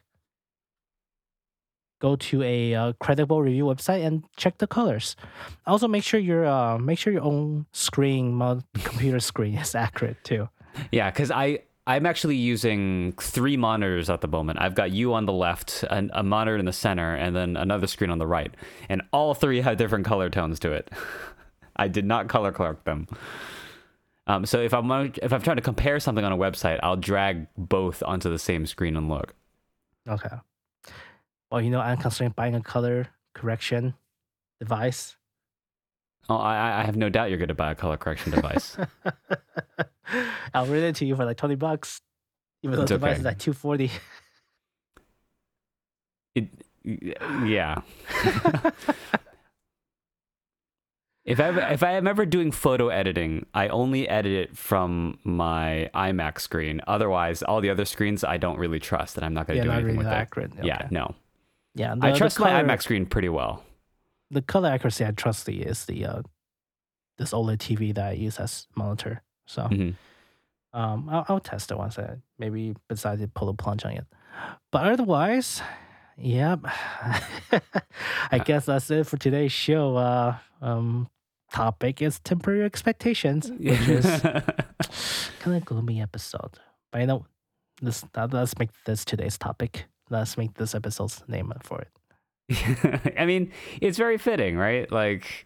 go 1.99 2.15
to 2.15 2.43
a 2.43 2.73
uh, 2.73 2.93
credible 2.99 3.41
review 3.41 3.65
website 3.65 4.05
and 4.05 4.23
check 4.35 4.57
the 4.57 4.67
colors. 4.67 5.15
Also, 5.65 5.87
make 5.87 6.03
sure 6.03 6.19
your 6.19 6.45
uh, 6.45 6.77
make 6.77 6.99
sure 6.99 7.13
your 7.13 7.23
own 7.23 7.65
screen, 7.71 8.39
computer 8.83 9.19
screen, 9.19 9.55
is 9.55 9.75
accurate 9.75 10.17
too. 10.23 10.49
Yeah, 10.91 11.09
because 11.09 11.31
I 11.31 11.59
I'm 11.87 12.05
actually 12.05 12.35
using 12.35 13.13
three 13.13 13.55
monitors 13.55 14.09
at 14.09 14.21
the 14.21 14.27
moment. 14.27 14.59
I've 14.61 14.75
got 14.75 14.91
you 14.91 15.13
on 15.13 15.25
the 15.25 15.33
left, 15.33 15.83
an, 15.89 16.11
a 16.13 16.21
monitor 16.21 16.57
in 16.57 16.65
the 16.65 16.73
center, 16.73 17.15
and 17.15 17.35
then 17.35 17.55
another 17.55 17.87
screen 17.87 18.09
on 18.09 18.19
the 18.19 18.27
right, 18.27 18.53
and 18.89 19.01
all 19.13 19.33
three 19.33 19.61
have 19.61 19.77
different 19.77 20.05
color 20.05 20.29
tones 20.29 20.59
to 20.59 20.73
it. 20.73 20.91
I 21.75 21.87
did 21.87 22.05
not 22.05 22.27
color 22.27 22.51
correct 22.51 22.85
them. 22.85 23.07
Um, 24.25 24.45
so 24.45 24.59
if 24.59 24.73
I'm 24.73 24.91
if 24.91 25.31
I'm 25.31 25.41
trying 25.41 25.55
to 25.55 25.61
compare 25.61 25.99
something 25.99 26.25
on 26.25 26.33
a 26.33 26.37
website, 26.37 26.79
I'll 26.83 26.97
drag 26.97 27.47
both 27.55 28.03
onto 28.03 28.29
the 28.29 28.39
same 28.39 28.65
screen 28.65 28.97
and 28.97 29.07
look. 29.07 29.33
Okay. 30.07 30.35
Well, 31.51 31.61
you 31.61 31.69
know, 31.69 31.79
I'm 31.79 31.97
considering 31.97 32.33
buying 32.35 32.55
a 32.55 32.61
color 32.61 33.07
correction 33.33 33.93
device. 34.59 35.15
Oh, 36.29 36.35
I, 36.35 36.81
I 36.81 36.83
have 36.83 36.97
no 36.97 37.07
doubt 37.09 37.29
you're 37.29 37.37
going 37.37 37.47
to 37.47 37.53
buy 37.53 37.71
a 37.71 37.75
color 37.75 37.95
correction 37.95 38.31
device. 38.33 38.75
I'll 40.53 40.65
rent 40.65 40.83
it 40.83 40.95
to 40.97 41.05
you 41.05 41.15
for 41.15 41.23
like 41.25 41.37
twenty 41.37 41.55
bucks, 41.55 42.01
even 42.63 42.75
though 42.75 42.81
It's 42.81 42.91
the 42.91 42.95
device 42.95 43.11
okay. 43.11 43.19
is 43.19 43.25
like 43.25 43.39
two 43.39 43.53
forty. 43.53 43.91
it, 46.35 46.49
yeah. 47.45 47.79
if 51.25 51.39
I 51.39 51.71
if 51.71 51.81
I 51.83 51.91
am 51.93 52.07
ever 52.07 52.25
doing 52.25 52.51
photo 52.51 52.89
editing, 52.89 53.45
I 53.53 53.69
only 53.69 54.09
edit 54.09 54.33
it 54.33 54.57
from 54.57 55.19
my 55.23 55.89
iMac 55.95 56.41
screen. 56.41 56.81
Otherwise, 56.87 57.41
all 57.41 57.61
the 57.61 57.69
other 57.69 57.85
screens 57.85 58.25
I 58.25 58.35
don't 58.37 58.57
really 58.59 58.79
trust, 58.79 59.15
and 59.15 59.25
I'm 59.25 59.33
not 59.33 59.47
going 59.47 59.57
yeah, 59.57 59.63
to 59.63 59.67
do 59.67 59.71
not 59.71 59.79
anything 59.79 59.95
really 59.95 60.05
with 60.05 60.07
it. 60.07 60.17
accurate. 60.17 60.51
Yeah, 60.61 60.87
no. 60.91 61.15
Yeah. 61.77 61.95
I 62.01 62.11
trust 62.11 62.37
the 62.37 62.43
my 62.43 62.49
color- 62.51 62.63
iMac 62.67 62.81
screen 62.81 63.05
pretty 63.05 63.29
well. 63.29 63.63
The 64.31 64.41
color 64.41 64.69
accuracy 64.69 65.05
I 65.05 65.11
trust 65.11 65.45
the 65.45 65.61
is 65.61 65.85
the 65.85 66.05
uh, 66.05 66.21
this 67.17 67.31
OLED 67.31 67.57
TV 67.59 67.95
that 67.95 68.07
I 68.09 68.11
use 68.11 68.37
as 68.39 68.67
monitor. 68.75 69.21
So 69.45 69.63
Mhm. 69.63 69.95
um, 70.73 71.07
I'll, 71.09 71.25
I'll 71.29 71.39
test 71.39 71.71
it 71.71 71.77
once 71.77 71.97
I 71.97 72.17
maybe 72.37 72.75
decide 72.89 73.19
to 73.19 73.27
pull 73.27 73.47
a 73.49 73.53
plunge 73.53 73.85
on 73.85 73.91
it. 73.93 74.05
But 74.71 74.91
otherwise, 74.91 75.61
yep. 76.17 76.59
I 78.31 78.39
guess 78.43 78.65
that's 78.65 78.91
it 78.91 79.07
for 79.07 79.17
today's 79.17 79.51
show. 79.51 79.95
Uh, 79.95 80.35
um, 80.61 81.09
topic 81.53 82.01
is 82.01 82.19
temporary 82.19 82.63
expectations, 82.65 83.49
which 83.51 83.87
is 83.87 84.05
kind 85.39 85.55
of 85.57 85.65
gloomy 85.65 86.01
episode. 86.01 86.59
But 86.91 87.01
you 87.01 87.07
know, 87.07 87.25
this 87.81 88.03
that, 88.13 88.33
let's 88.33 88.57
make 88.59 88.69
this 88.85 89.05
today's 89.05 89.37
topic. 89.37 89.85
Let's 90.09 90.37
make 90.37 90.53
this 90.55 90.73
episode's 90.75 91.23
name 91.27 91.51
for 91.63 91.81
it. 91.81 93.13
I 93.19 93.25
mean, 93.25 93.51
it's 93.81 93.97
very 93.97 94.17
fitting, 94.17 94.57
right? 94.57 94.89
Like 94.91 95.45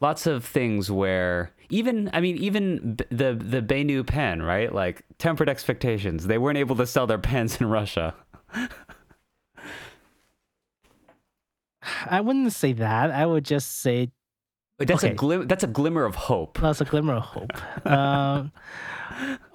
lots 0.00 0.26
of 0.26 0.44
things 0.44 0.90
where 0.90 1.52
even 1.70 2.10
I 2.12 2.20
mean 2.20 2.36
even 2.36 2.94
b- 2.96 3.04
the 3.10 3.32
the 3.34 3.62
Benu 3.62 4.06
pen, 4.06 4.42
right? 4.42 4.72
Like 4.74 5.04
tempered 5.18 5.48
expectations. 5.48 6.26
They 6.26 6.36
weren't 6.38 6.58
able 6.58 6.76
to 6.76 6.86
sell 6.86 7.06
their 7.06 7.18
pens 7.18 7.60
in 7.60 7.68
Russia. 7.68 8.14
I 12.06 12.20
wouldn't 12.20 12.52
say 12.52 12.72
that. 12.74 13.10
I 13.10 13.26
would 13.26 13.44
just 13.44 13.80
say 13.80 14.10
But 14.78 14.88
that's 14.88 15.04
Okay. 15.04 15.12
a 15.12 15.16
glim- 15.16 15.46
that's 15.46 15.64
a 15.64 15.68
glimmer 15.68 16.04
of 16.04 16.14
hope. 16.14 16.58
that's 16.60 16.80
a 16.80 16.84
glimmer 16.84 17.14
of 17.14 17.22
hope. 17.22 17.52
um, 17.86 18.52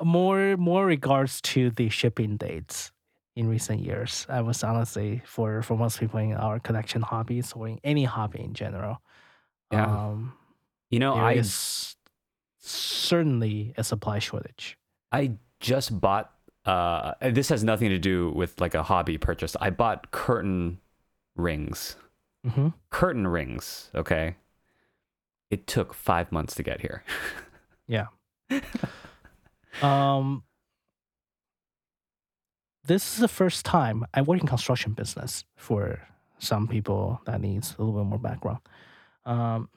more 0.04 0.56
more 0.58 0.86
regards 0.86 1.42
to 1.42 1.70
the 1.72 1.90
shipping 1.90 2.38
dates 2.38 2.92
in 3.36 3.48
recent 3.48 3.80
years. 3.82 4.26
I 4.30 4.42
was 4.42 4.64
honestly 4.64 5.22
for 5.26 5.62
for 5.62 5.78
most 5.78 6.00
people 6.00 6.20
in 6.20 6.34
our 6.34 6.60
collection 6.60 7.02
hobbies 7.02 7.54
or 7.54 7.68
in 7.68 7.80
any 7.84 8.04
hobby 8.06 8.42
in 8.42 8.54
general. 8.54 9.02
Yeah. 9.72 9.86
Um, 9.86 10.34
You 10.90 11.00
know, 11.00 11.14
I 11.14 11.34
is 11.34 11.96
certainly 12.60 13.74
a 13.78 13.84
supply 13.84 14.20
shortage. 14.20 14.78
I 15.12 15.38
just 15.60 16.00
bought 16.00 16.32
uh 16.66 17.14
and 17.22 17.36
this 17.36 17.50
has 17.50 17.64
nothing 17.64 17.90
to 17.90 17.98
do 18.00 18.32
with 18.36 18.60
like 18.60 18.76
a 18.76 18.84
hobby 18.84 19.18
purchase. 19.18 19.56
I 19.62 19.70
bought 19.70 20.12
curtain 20.12 20.80
rings. 21.36 21.96
hmm 22.44 22.70
Curtain 22.90 23.28
rings, 23.28 23.90
okay? 23.96 24.36
It 25.50 25.66
took 25.68 25.94
5 25.94 26.32
months 26.32 26.56
to 26.56 26.64
get 26.64 26.82
here. 26.82 27.04
Yeah. 27.90 28.08
um, 29.82 30.44
this 32.90 33.14
is 33.14 33.20
the 33.20 33.28
first 33.28 33.66
time 33.66 34.04
I 34.14 34.24
work 34.24 34.42
in 34.42 34.48
construction 34.48 34.94
business. 34.94 35.46
For 35.56 36.02
some 36.40 36.68
people, 36.68 37.22
that 37.26 37.40
needs 37.40 37.76
a 37.78 37.84
little 37.84 38.02
bit 38.02 38.10
more 38.10 38.18
background. 38.20 38.60
Um, 39.26 39.70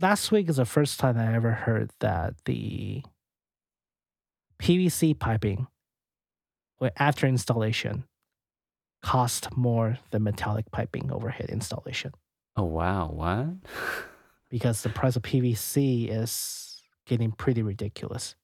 last 0.00 0.30
week 0.30 0.48
is 0.48 0.56
the 0.56 0.64
first 0.64 1.00
time 1.00 1.18
I 1.18 1.34
ever 1.34 1.50
heard 1.50 1.90
that 2.00 2.34
the 2.44 3.02
PVC 4.62 5.18
piping, 5.18 5.66
after 6.96 7.26
installation, 7.26 8.04
cost 9.02 9.56
more 9.56 9.98
than 10.12 10.22
metallic 10.22 10.70
piping 10.70 11.10
overhead 11.10 11.50
installation 11.50 12.12
Oh 12.58 12.64
wow, 12.64 13.08
what? 13.12 13.46
because 14.50 14.82
the 14.82 14.88
price 14.88 15.14
of 15.14 15.22
PVC 15.22 16.10
is 16.10 16.82
getting 17.06 17.30
pretty 17.30 17.62
ridiculous. 17.62 18.34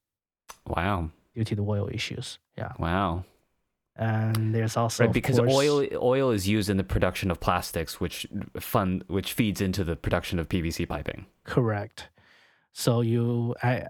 Wow. 0.68 1.11
Due 1.35 1.45
to 1.45 1.55
the 1.55 1.62
oil 1.62 1.89
issues. 1.93 2.39
Yeah, 2.57 2.72
Wow. 2.78 3.24
and 3.97 4.55
there's 4.55 4.76
also 4.76 5.05
right 5.05 5.12
because 5.12 5.39
course- 5.39 5.53
oil 5.53 5.87
oil 6.03 6.30
is 6.30 6.49
used 6.49 6.68
in 6.70 6.76
the 6.76 6.85
production 6.85 7.30
of 7.30 7.39
plastics 7.41 8.01
which 8.01 8.26
fund 8.59 9.05
which 9.09 9.32
feeds 9.32 9.61
into 9.61 9.85
the 9.85 9.97
production 9.97 10.39
of 10.39 10.49
PVC 10.49 10.87
piping. 10.89 11.26
Correct. 11.45 12.09
So 12.72 13.03
you, 13.03 13.55
I, 13.62 13.87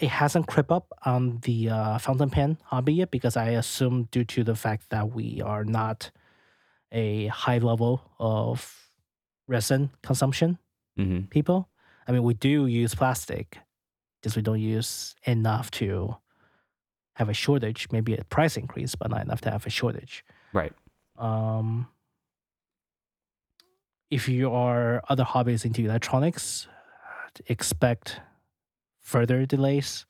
it 0.00 0.08
hasn't 0.08 0.48
crept 0.48 0.72
up 0.72 0.86
on 1.04 1.38
the 1.42 1.70
uh, 1.70 1.98
fountain 1.98 2.28
pen 2.28 2.58
hobby 2.64 2.94
yet 2.94 3.10
because 3.12 3.36
I 3.36 3.50
assume 3.50 4.08
due 4.10 4.24
to 4.24 4.42
the 4.42 4.56
fact 4.56 4.90
that 4.90 5.12
we 5.14 5.40
are 5.42 5.64
not 5.64 6.10
a 6.90 7.28
high 7.28 7.58
level 7.58 8.02
of 8.18 8.90
resin 9.48 9.90
consumption 10.02 10.58
hmm 10.96 11.20
people. 11.30 11.68
I 12.08 12.12
mean, 12.12 12.22
we 12.24 12.34
do 12.34 12.66
use 12.66 12.94
plastic, 12.94 13.58
just 14.22 14.36
we 14.36 14.42
don't 14.42 14.60
use 14.60 15.14
enough 15.24 15.70
to 15.72 16.16
have 17.16 17.28
a 17.28 17.34
shortage. 17.34 17.88
Maybe 17.90 18.14
a 18.14 18.24
price 18.24 18.56
increase, 18.56 18.94
but 18.94 19.10
not 19.10 19.22
enough 19.22 19.40
to 19.42 19.50
have 19.50 19.66
a 19.66 19.70
shortage. 19.70 20.24
Right. 20.52 20.72
Um, 21.18 21.88
if 24.10 24.28
you 24.28 24.52
are 24.52 25.02
other 25.08 25.24
hobbies 25.24 25.64
into 25.64 25.82
electronics, 25.82 26.68
expect 27.46 28.20
further 29.00 29.46
delays 29.46 30.04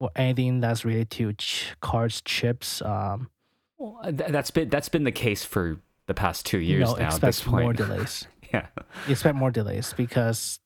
or 0.00 0.10
anything 0.16 0.60
that's 0.60 0.84
related 0.84 1.10
to 1.10 1.32
ch- 1.34 1.74
cards, 1.80 2.22
chips. 2.22 2.82
Um, 2.82 3.30
Well, 3.78 4.00
th- 4.02 4.30
that's 4.30 4.50
been 4.50 4.68
that's 4.68 4.88
been 4.88 5.04
the 5.04 5.12
case 5.12 5.44
for 5.44 5.80
the 6.06 6.14
past 6.14 6.44
two 6.44 6.58
years 6.58 6.88
know, 6.88 6.94
now. 6.96 7.06
At 7.06 7.12
expect 7.14 7.36
this 7.36 7.40
point, 7.42 7.62
more 7.64 7.72
delays. 7.72 8.26
yeah. 8.52 8.66
expect 9.08 9.36
more 9.36 9.50
delays 9.52 9.94
because 9.96 10.58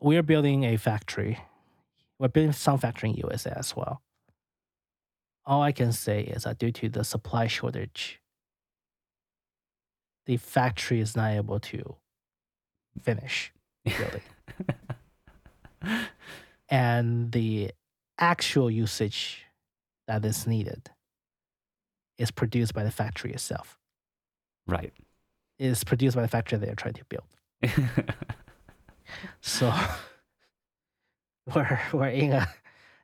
we 0.00 0.16
are 0.16 0.22
building 0.22 0.64
a 0.64 0.76
factory. 0.76 1.38
We're 2.18 2.28
building 2.28 2.52
some 2.52 2.78
factory 2.78 3.10
in 3.10 3.16
USA 3.16 3.52
as 3.56 3.74
well. 3.76 4.02
All 5.46 5.62
I 5.62 5.72
can 5.72 5.92
say 5.92 6.22
is 6.22 6.44
that 6.44 6.58
due 6.58 6.72
to 6.72 6.88
the 6.88 7.04
supply 7.04 7.46
shortage, 7.46 8.20
the 10.26 10.36
factory 10.36 11.00
is 11.00 11.14
not 11.16 11.32
able 11.32 11.60
to 11.60 11.96
finish 13.02 13.52
building. 13.84 14.22
and 16.68 17.32
the 17.32 17.72
actual 18.18 18.70
usage 18.70 19.44
that 20.06 20.24
is 20.24 20.46
needed 20.46 20.90
is 22.16 22.30
produced 22.30 22.72
by 22.72 22.84
the 22.84 22.90
factory 22.90 23.32
itself. 23.32 23.78
right. 24.66 24.92
Is 25.56 25.84
produced 25.84 26.16
by 26.16 26.22
the 26.22 26.28
factory 26.28 26.58
they 26.58 26.68
are 26.68 26.74
trying 26.74 26.94
to 26.94 27.04
build. 27.04 27.28
So 29.40 29.72
we're 31.54 31.80
we're 31.92 32.08
in 32.08 32.32
a 32.32 32.48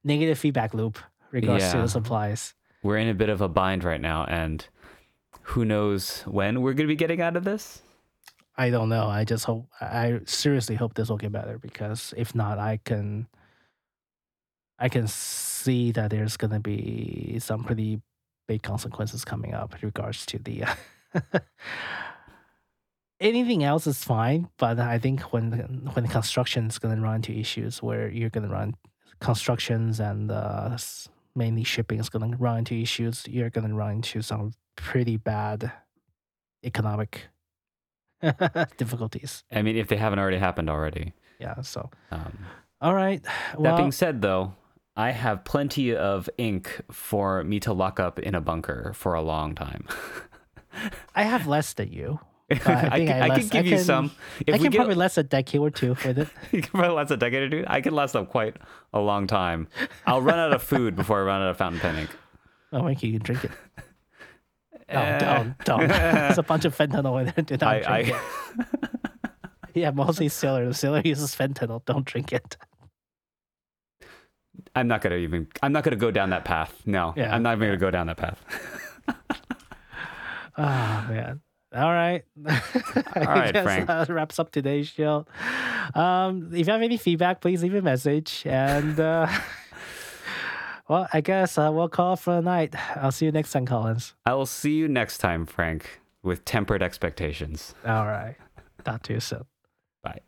negative 0.05 0.39
feedback 0.39 0.75
loop 0.75 0.99
regards 1.31 1.71
to 1.73 1.79
the 1.79 1.89
supplies. 1.89 2.55
We're 2.83 2.99
in 2.99 3.09
a 3.09 3.15
bit 3.15 3.29
of 3.29 3.41
a 3.41 3.49
bind 3.49 3.85
right 3.85 4.01
now, 4.01 4.25
and 4.25 4.67
who 5.43 5.65
knows 5.65 6.23
when 6.23 6.63
we're 6.63 6.73
going 6.73 6.87
to 6.87 6.93
be 6.93 6.97
getting 6.97 7.21
out 7.21 7.37
of 7.37 7.45
this? 7.45 7.83
I 8.57 8.71
don't 8.71 8.89
know. 8.89 9.07
I 9.07 9.25
just 9.25 9.45
hope 9.45 9.69
I 9.81 10.21
seriously 10.27 10.75
hope 10.77 10.95
this 10.95 11.09
will 11.09 11.17
get 11.17 11.33
better 11.33 11.59
because 11.59 12.13
if 12.17 12.35
not, 12.35 12.59
I 12.59 12.79
can 12.85 13.27
I 14.79 14.89
can 14.89 15.07
see 15.09 15.93
that 15.93 16.11
there's 16.11 16.37
gonna 16.37 16.61
be 16.61 17.39
some 17.41 17.65
pretty 17.65 18.01
big 18.49 18.63
consequences 18.63 19.25
coming 19.25 19.55
up 19.55 19.73
with 19.73 19.83
regards 19.83 20.27
to 20.27 20.39
the 20.39 20.65
anything 23.21 23.63
else 23.65 23.87
is 23.87 24.03
fine, 24.03 24.49
but 24.59 24.79
I 24.79 24.99
think 24.99 25.21
when 25.33 25.53
when 25.95 26.07
construction 26.09 26.67
is 26.67 26.79
gonna 26.79 27.01
run 27.01 27.17
into 27.17 27.33
issues 27.33 27.83
where 27.83 28.09
you're 28.09 28.31
gonna 28.31 28.49
run 28.49 28.75
constructions 29.21 30.01
and 30.01 30.31
uh, 30.31 30.77
mainly 31.35 31.65
shipping 31.65 32.01
is 32.01 32.09
gonna 32.09 32.37
run 32.39 32.59
into 32.59 32.75
issues, 32.75 33.27
you're 33.29 33.51
gonna 33.51 33.75
run 33.75 33.97
into 33.97 34.23
some 34.23 34.53
pretty 34.77 35.17
bad 35.17 35.71
economic 36.65 37.29
difficulties. 38.77 39.45
I 39.53 39.63
mean, 39.63 39.77
if 39.77 39.89
they 39.89 39.97
haven't 39.97 40.19
already 40.19 40.39
happened 40.39 40.69
already. 40.71 41.13
Yeah. 41.39 41.63
So, 41.63 41.91
Um, 42.11 42.39
all 42.81 42.95
right. 42.95 43.23
that 43.59 43.77
being 43.77 43.93
said, 43.93 44.21
though, 44.23 44.55
I 44.97 45.11
have 45.13 45.45
plenty 45.45 45.95
of 45.97 46.29
ink 46.37 46.83
for 46.91 47.43
me 47.45 47.61
to 47.61 47.73
lock 47.73 47.99
up 47.99 48.19
in 48.19 48.35
a 48.35 48.41
bunker 48.41 48.93
for 48.95 49.15
a 49.15 49.23
long 49.23 49.55
time. 49.55 49.87
I 51.15 51.23
have 51.23 51.47
less 51.47 51.73
than 51.73 51.93
you. 51.93 52.21
I, 52.67 52.89
I 52.91 52.91
think 52.97 53.09
can, 53.09 53.23
I 53.23 53.27
I 53.27 53.39
can 53.39 53.49
give 53.49 53.67
I 53.67 53.69
you 53.69 53.79
some. 53.79 54.11
If 54.47 54.55
I 54.55 54.59
can 54.59 54.71
get, 54.71 54.77
probably 54.79 54.95
last 54.97 55.17
a 55.19 55.23
decade 55.23 55.61
or 55.61 55.71
two 55.71 55.91
with 55.91 56.19
it. 56.19 56.29
you 56.53 56.63
can 56.63 56.71
probably 56.71 56.97
last 56.97 57.11
a 57.13 57.17
decade 57.17 57.43
or 57.43 57.51
two. 57.51 57.65
I 57.67 57.81
can 57.81 57.95
last 57.95 58.17
up 58.17 58.29
quite 58.29 58.57
a 58.93 58.99
long 59.01 59.27
time. 59.27 59.69
I'll 60.07 60.21
run 60.21 60.39
out 60.39 60.53
of 60.53 60.63
food 60.63 60.97
before 60.97 61.21
I 61.21 61.23
run 61.25 61.43
out 61.43 61.51
of 61.51 61.57
fountain 61.59 61.81
pen 61.81 61.97
ink. 61.99 62.11
Oh, 62.73 62.83
Mikey, 62.85 63.09
you 63.09 63.19
can 63.19 63.23
drink 63.25 63.45
it. 63.47 63.51
No, 64.93 65.01
Eh. 65.01 65.19
don't, 65.19 65.59
don't. 65.65 65.89
There's 65.89 66.39
a 66.39 66.43
bunch 66.45 66.65
of 66.65 66.77
fentanyl 66.77 67.19
in 67.19 67.33
there. 67.35 67.45
Do 67.45 67.57
not 67.57 67.85
I, 67.91 68.03
drink 68.03 68.17
I, 68.17 68.21
it. 68.63 68.91
Yeah, 69.75 69.91
mostly 69.91 70.29
Sailor. 70.29 70.67
The 70.67 70.75
Sailor 70.75 71.03
uses 71.05 71.35
fentanyl. 71.35 71.85
Don't 71.85 72.05
drink 72.05 72.33
it. 72.33 72.57
I'm 74.77 74.87
not 74.87 75.01
gonna 75.01 75.17
even. 75.17 75.49
I'm 75.65 75.73
not 75.73 75.83
gonna 75.83 75.97
go 75.97 76.13
down 76.13 76.31
that 76.31 76.45
path. 76.45 76.81
No, 76.87 77.13
Yeah, 77.17 77.35
I'm 77.35 77.43
not 77.43 77.57
even 77.57 77.69
gonna 77.69 77.77
go 77.79 77.91
down 77.91 78.07
that 78.07 78.17
path. 78.19 78.41
Oh 80.59 81.07
man. 81.09 81.41
All 81.75 81.93
right. 81.93 82.25
All 82.47 82.53
right, 83.15 83.53
Frank. 83.53 83.87
That 83.87 84.09
wraps 84.09 84.39
up 84.39 84.51
today's 84.51 84.89
show. 84.89 85.27
Um, 85.95 86.51
if 86.53 86.67
you 86.67 86.73
have 86.73 86.83
any 86.83 86.97
feedback, 86.97 87.41
please 87.41 87.63
leave 87.63 87.75
a 87.75 87.83
message. 87.83 88.43
And 88.45 88.99
uh, 88.99 89.29
well, 90.89 91.07
I 91.13 91.21
guess 91.21 91.59
uh, 91.59 91.71
we'll 91.73 91.89
call 91.89 92.15
it 92.15 92.19
for 92.19 92.35
the 92.35 92.43
night. 92.43 92.75
I'll 92.97 93.13
see 93.13 93.27
you 93.27 93.33
next 93.33 93.53
time, 93.53 93.67
Collins. 93.67 94.15
I 94.27 94.35
will 94.35 94.47
see 94.47 94.73
you 94.73 94.89
next 94.89 95.19
time, 95.19 95.47
Frank, 95.47 96.01
with 96.23 96.45
tempered 96.45 96.83
expectations. 96.83 97.75
All 97.87 98.07
right. 98.07 98.37
Talk 98.85 99.03
to 99.05 99.15
you 99.15 99.21
soon. 99.21 99.45
Bye. 100.03 100.21